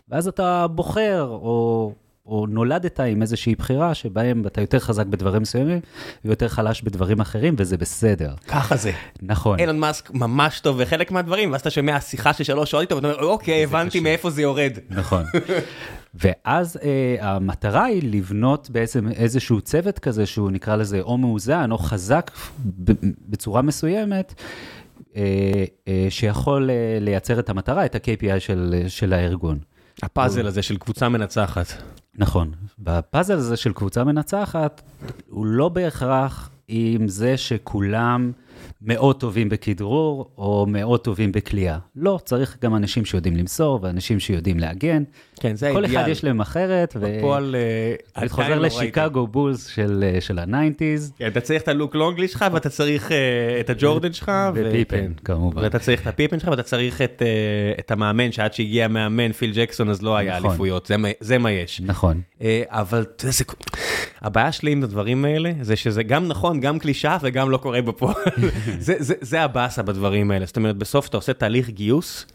[0.09, 1.91] ואז אתה בוחר, או,
[2.25, 5.79] או נולדת עם איזושהי בחירה, שבהם אתה יותר חזק בדברים מסוימים,
[6.25, 8.33] ויותר חלש בדברים אחרים, וזה בסדר.
[8.47, 8.91] ככה זה.
[9.21, 9.59] נכון.
[9.59, 13.07] אילון מאסק ממש טוב בחלק מהדברים, ואז אתה שומע שיחה של שלוש שעות איתו, ואתה
[13.07, 14.01] אומר, אוקיי, הבנתי קשה.
[14.01, 14.77] מאיפה זה יורד.
[14.89, 15.23] נכון.
[16.23, 21.77] ואז אה, המטרה היא לבנות בעצם איזשהו צוות כזה שהוא נקרא לזה או מאוזן או
[21.77, 22.31] חזק
[23.27, 24.33] בצורה מסוימת,
[25.15, 29.59] אה, אה, שיכול אה, לייצר את המטרה, את ה-KPI של, של הארגון.
[30.03, 31.73] הפאזל הזה של קבוצה מנצחת.
[32.15, 32.51] נכון.
[32.79, 34.81] בפאזל הזה של קבוצה מנצחת,
[35.29, 38.31] הוא לא בהכרח עם זה שכולם
[38.81, 41.79] מאוד טובים בכדרור או מאוד טובים בכלייה.
[41.95, 45.03] לא, צריך גם אנשים שיודעים למסור ואנשים שיודעים להגן.
[45.43, 46.01] כן, זה כל האידיאל.
[46.01, 48.61] אחד יש להם אחרת, בפועל, אה, אני חוזר לא.
[48.65, 53.11] לשיקגו בולס של אה, של ה-90's, כן, אתה צריך את הלוק לונגלי שלך, ואתה צריך
[53.11, 53.17] אה,
[53.59, 54.31] את הג'ורדן שלך.
[54.53, 55.11] ופיפן.
[55.25, 55.63] כמובן.
[55.63, 57.21] ואתה צריך את הפיפן שלך, ואתה צריך את,
[57.79, 60.49] את המאמן, שעד שהגיע המאמן, פיל ג'קסון, אז לא היה נכון.
[60.49, 61.81] אליפויות, זה מה- יש.
[61.85, 62.21] נכון,
[62.67, 63.05] אבל.
[64.21, 68.15] הבעיה שלי עם הדברים האלה, זה שזה גם נכון, גם קלישאה וגם לא קורה בפועל.
[68.79, 70.45] זה, זה, זה הבאסה בדברים האלה.
[70.45, 72.25] זאת אומרת, בסוף אתה עושה תהליך גיוס,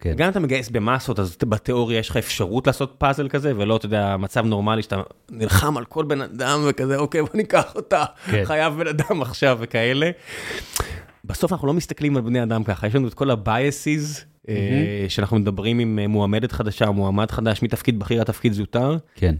[0.00, 0.14] כן.
[0.16, 4.16] גם אתה מגייס במסות, אז בתיאוריה יש לך אפשרות לעשות פאזל כזה, ולא, אתה יודע,
[4.16, 8.44] מצב נורמלי שאתה נלחם על כל בן אדם וכזה, אוקיי, בוא ניקח אותה, כן.
[8.44, 10.10] חייב בן אדם עכשיו וכאלה.
[11.24, 13.36] בסוף אנחנו לא מסתכלים על בני אדם ככה, יש לנו את כל אה,
[15.08, 18.96] שאנחנו מדברים עם אה, מועמדת חדשה, מועמד חדש, מתפקיד בכיר עד תפקיד זוטר.
[19.14, 19.34] כן,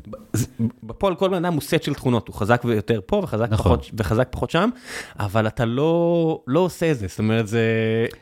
[0.83, 3.77] בפועל כל בן אדם הוא סט של תכונות, הוא חזק יותר פה וחזק, נכון.
[3.77, 4.71] פחות, וחזק פחות שם,
[5.19, 7.61] אבל אתה לא, לא עושה את זה, זאת אומרת, זה...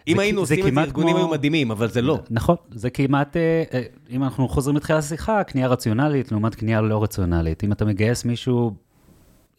[0.08, 2.18] אם היינו זה עושים את זה, ארגונים כמו- היו מדהימים, אבל זה לא.
[2.30, 7.02] נכון, זה כמעט, אה, אה, אם אנחנו חוזרים לתחילת השיחה, קנייה רציונלית לעומת קנייה לא
[7.02, 7.64] רציונלית.
[7.64, 8.74] אם אתה מגייס מישהו,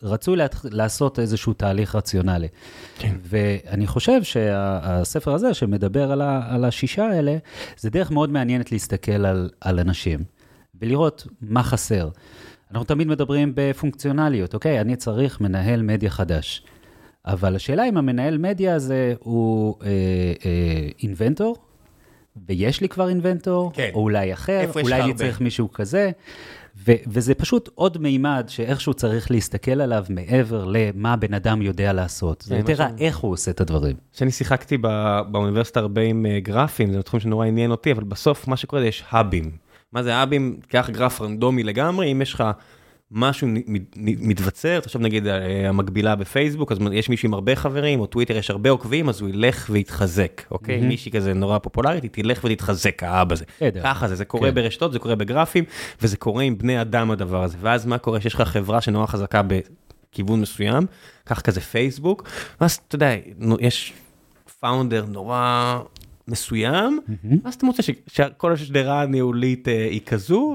[0.04, 2.48] רצוי לה, לעשות איזשהו תהליך רציונלי.
[3.00, 3.16] כן.
[3.24, 7.38] ואני חושב שהספר הזה, שמדבר על, ה, על השישה האלה,
[7.78, 10.20] זה דרך מאוד מעניינת להסתכל על, על אנשים,
[10.82, 12.10] ולראות מה חסר.
[12.72, 14.82] אנחנו תמיד מדברים בפונקציונליות, אוקיי?
[14.82, 16.64] אני צריך מנהל מדיה חדש.
[17.26, 19.88] אבל השאלה אם המנהל מדיה הזה הוא אה,
[20.46, 21.56] אה, אינבנטור,
[22.48, 23.90] ויש לי כבר אינבנטור, כן.
[23.94, 25.14] או אולי אחר, אולי אני?
[25.14, 26.12] צריך מישהו כזה,
[26.88, 32.42] ו- וזה פשוט עוד מימד שאיכשהו צריך להסתכל עליו מעבר למה הבן אדם יודע לעשות.
[32.42, 33.96] זה כן, יותר משהו- האיך הוא עושה את הדברים.
[34.14, 38.48] כשאני שיחקתי ב- באוניברסיטה הרבה עם אה, גרפים, זה תחום שנורא עניין אותי, אבל בסוף
[38.48, 39.52] מה שקורה זה יש האבים.
[39.94, 40.58] מה זה האבים?
[40.68, 42.44] קח גרף רנדומי לגמרי, אם יש לך
[43.12, 47.56] משהו נ- מ- נ- מתבצר, עכשיו נגיד אה, המקבילה בפייסבוק, אז יש מישהו עם הרבה
[47.56, 50.76] חברים, או טוויטר יש הרבה עוקבים, אז הוא ילך ויתחזק, אוקיי?
[50.76, 50.88] מהמם.
[50.88, 53.46] מישהי כזה נורא פופולרית, היא תלך ותתחזק, האב הזה.
[53.84, 54.56] ככה זה, זה קורה כן.
[54.56, 55.64] ברשתות, זה קורה בגרפים,
[56.02, 57.58] וזה קורה עם בני אדם הדבר הזה.
[57.62, 58.22] ואז מה קורה?
[58.22, 59.42] שיש לך חברה שנורא חזקה
[60.12, 60.86] בכיוון מסוים,
[61.24, 62.30] קח כזה פייסבוק,
[62.62, 63.12] ואז אתה יודע,
[63.60, 63.94] יש
[64.60, 65.80] פאונדר נורא
[66.28, 67.00] מסוים,
[67.44, 70.54] אז אתה מוצא שכל השדרה הניהולית אה, היא כזו,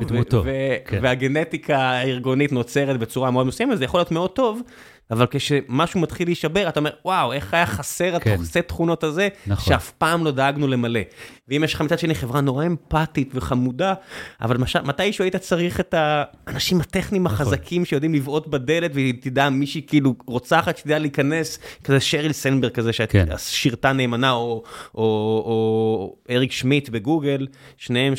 [0.84, 0.98] כן.
[1.02, 4.62] והגנטיקה הארגונית נוצרת בצורה מאוד מסוימת, זה יכול להיות מאוד טוב.
[5.10, 8.36] אבל כשמשהו מתחיל להישבר, אתה אומר, וואו, איך היה חסר כן.
[8.40, 9.64] הסט תכונות הזה, נכון.
[9.74, 11.00] שאף פעם לא דאגנו למלא.
[11.48, 13.94] ואם יש לך מצד שני חברה נורא אמפתית וחמודה,
[14.40, 17.34] אבל מש- מתישהו היית צריך את האנשים הטכניים נכון.
[17.36, 23.26] החזקים שיודעים לבעוט בדלת, ותדע מישהי כאילו רוצחת שתדע להיכנס, כזה שריל סנברג כזה, כן.
[23.38, 24.62] ששירתה נאמנה, או,
[24.94, 25.02] או,
[25.46, 27.46] או אריק שמיט בגוגל,
[27.76, 28.16] שניהם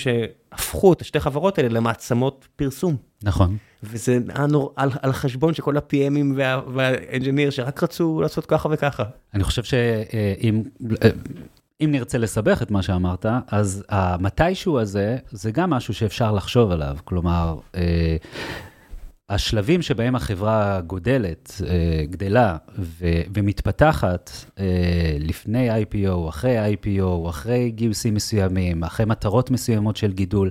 [0.56, 2.96] שהפכו את השתי חברות האלה למעצמות פרסום.
[3.24, 3.58] נכון.
[3.84, 8.70] וזה היה נור, על, על חשבון של כל ה-PMים וה- והאנג'יניר שרק רצו לעשות ככה
[8.72, 9.04] וככה.
[9.34, 10.64] אני חושב שאם
[11.04, 11.10] אה,
[11.82, 16.98] אם נרצה לסבך את מה שאמרת, אז המתישהו הזה, זה גם משהו שאפשר לחשוב עליו.
[17.04, 18.16] כלומר, אה,
[19.32, 24.66] השלבים שבהם החברה גודלת, אה, גדלה ו- ומתפתחת אה,
[25.20, 30.50] לפני IPO, אחרי IPO, אחרי גיוסים מסוימים, אחרי מטרות מסוימות של גידול,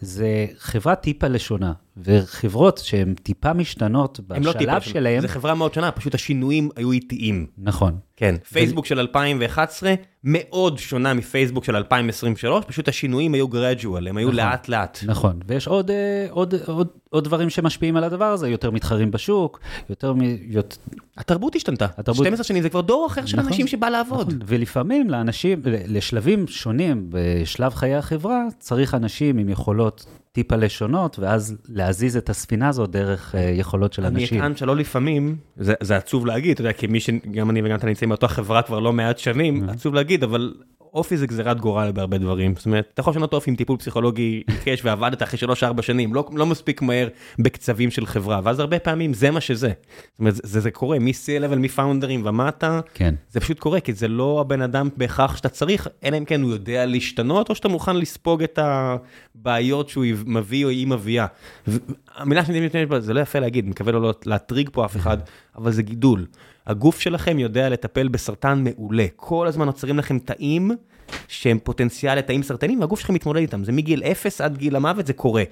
[0.00, 1.72] זה חברה טיפה לשונה.
[1.96, 4.80] וחברות שהן טיפה משתנות לא טיפה בשלב שונה.
[4.80, 7.46] שלהם, זו חברה מאוד שונה, פשוט השינויים היו איטיים.
[7.58, 7.98] נכון.
[8.16, 9.94] כן, פייסבוק של 2011
[10.24, 14.98] מאוד שונה מפייסבוק של 2023, פשוט השינויים היו gradual, הם היו לאט לאט.
[15.06, 19.60] נכון, ויש עוד, אה, עוד, עוד, עוד דברים שמשפיעים על הדבר הזה, יותר מתחרים בשוק,
[19.90, 20.20] יותר מ...
[20.48, 20.78] יות...
[21.16, 22.26] התרבות השתנתה, התרבות...
[22.26, 24.26] 12 שנים זה כבר דור אחר של נכון, אנשים שבא לעבוד.
[24.26, 30.06] נכון, ולפעמים לאנשים, לשלבים שונים בשלב חיי החברה, צריך אנשים עם יכולות
[30.36, 34.38] טיפה לשונות, ואז להזיז את הספינה הזאת דרך uh, יכולות של אני אנשים.
[34.38, 37.86] אני אטען שלא לפעמים, זה, זה עצוב להגיד, אתה יודע, כמי שגם אני וגם אתה
[37.86, 39.72] נמצאים באותה חברה כבר לא מעט שנים, mm-hmm.
[39.72, 40.54] עצוב להגיד, אבל
[40.96, 42.54] אופי זה גזירת גורל בהרבה דברים.
[42.56, 46.28] זאת אומרת, אתה יכול לשנות אופי עם טיפול פסיכולוגי עיקש ועבדת אחרי שלוש-ארבע שנים, לא,
[46.32, 47.08] לא מספיק מהר
[47.38, 49.72] בקצבים של חברה, ואז הרבה פעמים זה מה שזה.
[50.12, 53.14] זאת אומרת, זה, זה קורה, מ-C-Level, מפאונדרים ומטה, כן.
[53.30, 56.50] זה פשוט קורה, כי זה לא הבן אדם בהכרח שאתה צריך, אלא אם כן הוא
[56.50, 61.26] יודע להשתנות, או שאתה מוכן לספוג את הבעיות שהוא מביא או היא מביאה.
[62.16, 65.18] המילה שאני מתנגד בה, זה לא יפה להגיד, מקווה לא להטריג פה אף אחד,
[65.58, 66.26] אבל זה גידול.
[66.66, 69.06] הגוף שלכם יודע לטפל בסרטן מעולה.
[69.16, 70.70] כל הזמן נוצרים לכם תאים
[71.28, 73.64] שהם פוטנציאל לתאים סרטנים, והגוף שלכם מתמודד איתם.
[73.64, 75.42] זה מגיל 0 עד גיל המוות, זה קורה.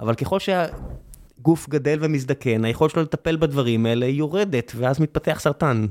[0.00, 5.86] אבל ככל שהגוף גדל ומזדקן, היכולת שלו לטפל בדברים האלה יורדת, ואז מתפתח סרטן.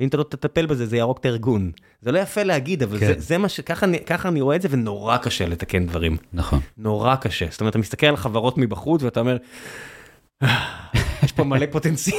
[0.00, 1.70] ואם אתה לא תטפל בזה, זה יהרוג את הארגון.
[2.02, 3.06] זה לא יפה להגיד, אבל כן.
[3.06, 3.60] זה, זה מה ש...
[3.60, 6.16] ככה אני, ככה אני רואה את זה, ונורא קשה לתקן דברים.
[6.32, 6.60] נכון.
[6.78, 7.46] נורא קשה.
[7.50, 9.36] זאת אומרת, אתה מסתכל על חברות מבחוץ, ואתה אומר...
[11.22, 12.18] יש פה מלא פוטנציאל,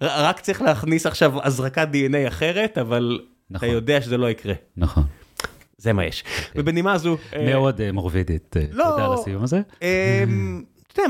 [0.00, 3.68] שרק צריך להכניס עכשיו הזרקת DNA אחרת, אבל אתה נכון.
[3.68, 4.54] יודע שזה לא יקרה.
[4.76, 5.02] נכון.
[5.78, 6.24] זה מה יש.
[6.54, 7.16] ובנימה זו...
[7.36, 9.60] אה, מאוד מורבידית, אה, לא, תודה על הסיום הזה.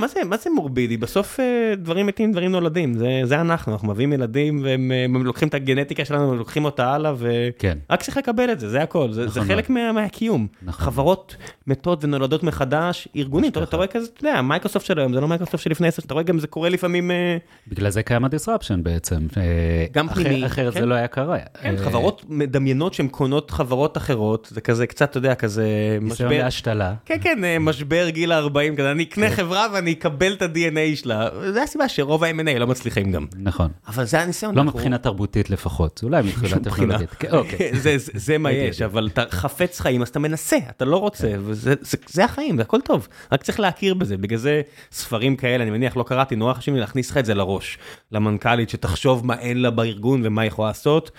[0.01, 0.97] מה זה, מה זה מורבידי?
[0.97, 5.49] בסוף אה, דברים מתים, דברים נולדים, זה, זה אנחנו, אנחנו מביאים ילדים והם הם לוקחים
[5.49, 7.79] את הגנטיקה שלנו, לוקחים אותה הלאה, ורק כן.
[7.99, 10.47] צריך לקבל את זה, זה הכל, זה, נכון זה חלק מה, מהקיום.
[10.63, 10.87] נכון.
[10.87, 11.37] חברות
[11.67, 15.29] מתות ונולדות מחדש, ארגונים, אתה, אתה רואה כזה, אתה יודע, מייקרוסופט של היום, זה לא
[15.29, 17.11] מייקרוסופט של לפני עשר, אתה רואה גם זה קורה לפעמים...
[17.11, 17.37] אה,
[17.69, 19.27] בגלל זה קיים ה-disruption בעצם.
[19.37, 20.47] אה, גם פנימי.
[20.47, 20.81] אחרת כן.
[20.81, 21.39] זה לא היה קרה.
[21.63, 25.67] כן, חברות מדמיינות שהן קונות חברות אחרות, זה כזה קצת, אתה יודע, כזה
[26.01, 26.29] משבר...
[26.29, 26.95] ניסיון להשתלה.
[27.05, 29.35] כן, כן, משבר גיל ה-40, כזה, אני אקנה כן.
[29.35, 33.27] חברה ואני אקבל את ה-DNA שלה, זה הסיבה שרוב ה-M&A לא מצליחים גם.
[33.37, 33.71] נכון.
[33.89, 34.55] אבל זה הניסיון.
[34.55, 37.11] לא מבחינה תרבותית לפחות, אולי מבחינה טכנולוגית.
[37.11, 37.71] כן, אוקיי.
[38.27, 42.57] זה מה יש, אבל אתה חפץ חיים, אז אתה מנסה, אתה לא רוצה, וזה החיים,
[42.57, 46.37] זה הכל טוב, רק צריך להכיר בזה, בגלל זה ספרים כאלה, אני מניח, לא קראתי,
[46.37, 47.79] נורא חשוב לי להכניס לך את זה לראש,
[48.13, 51.11] למנכ"לית, שתחשוב מה אין לה בארגון ומה היא יכולה לעשות,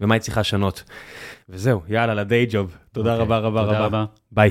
[0.00, 0.82] ומה היא צריכה לשנות.
[1.48, 2.76] וזהו, יאללה, לדיי ג'וב.
[2.92, 4.04] תודה אוקיי, רבה רבה רבה.
[4.32, 4.50] ביי.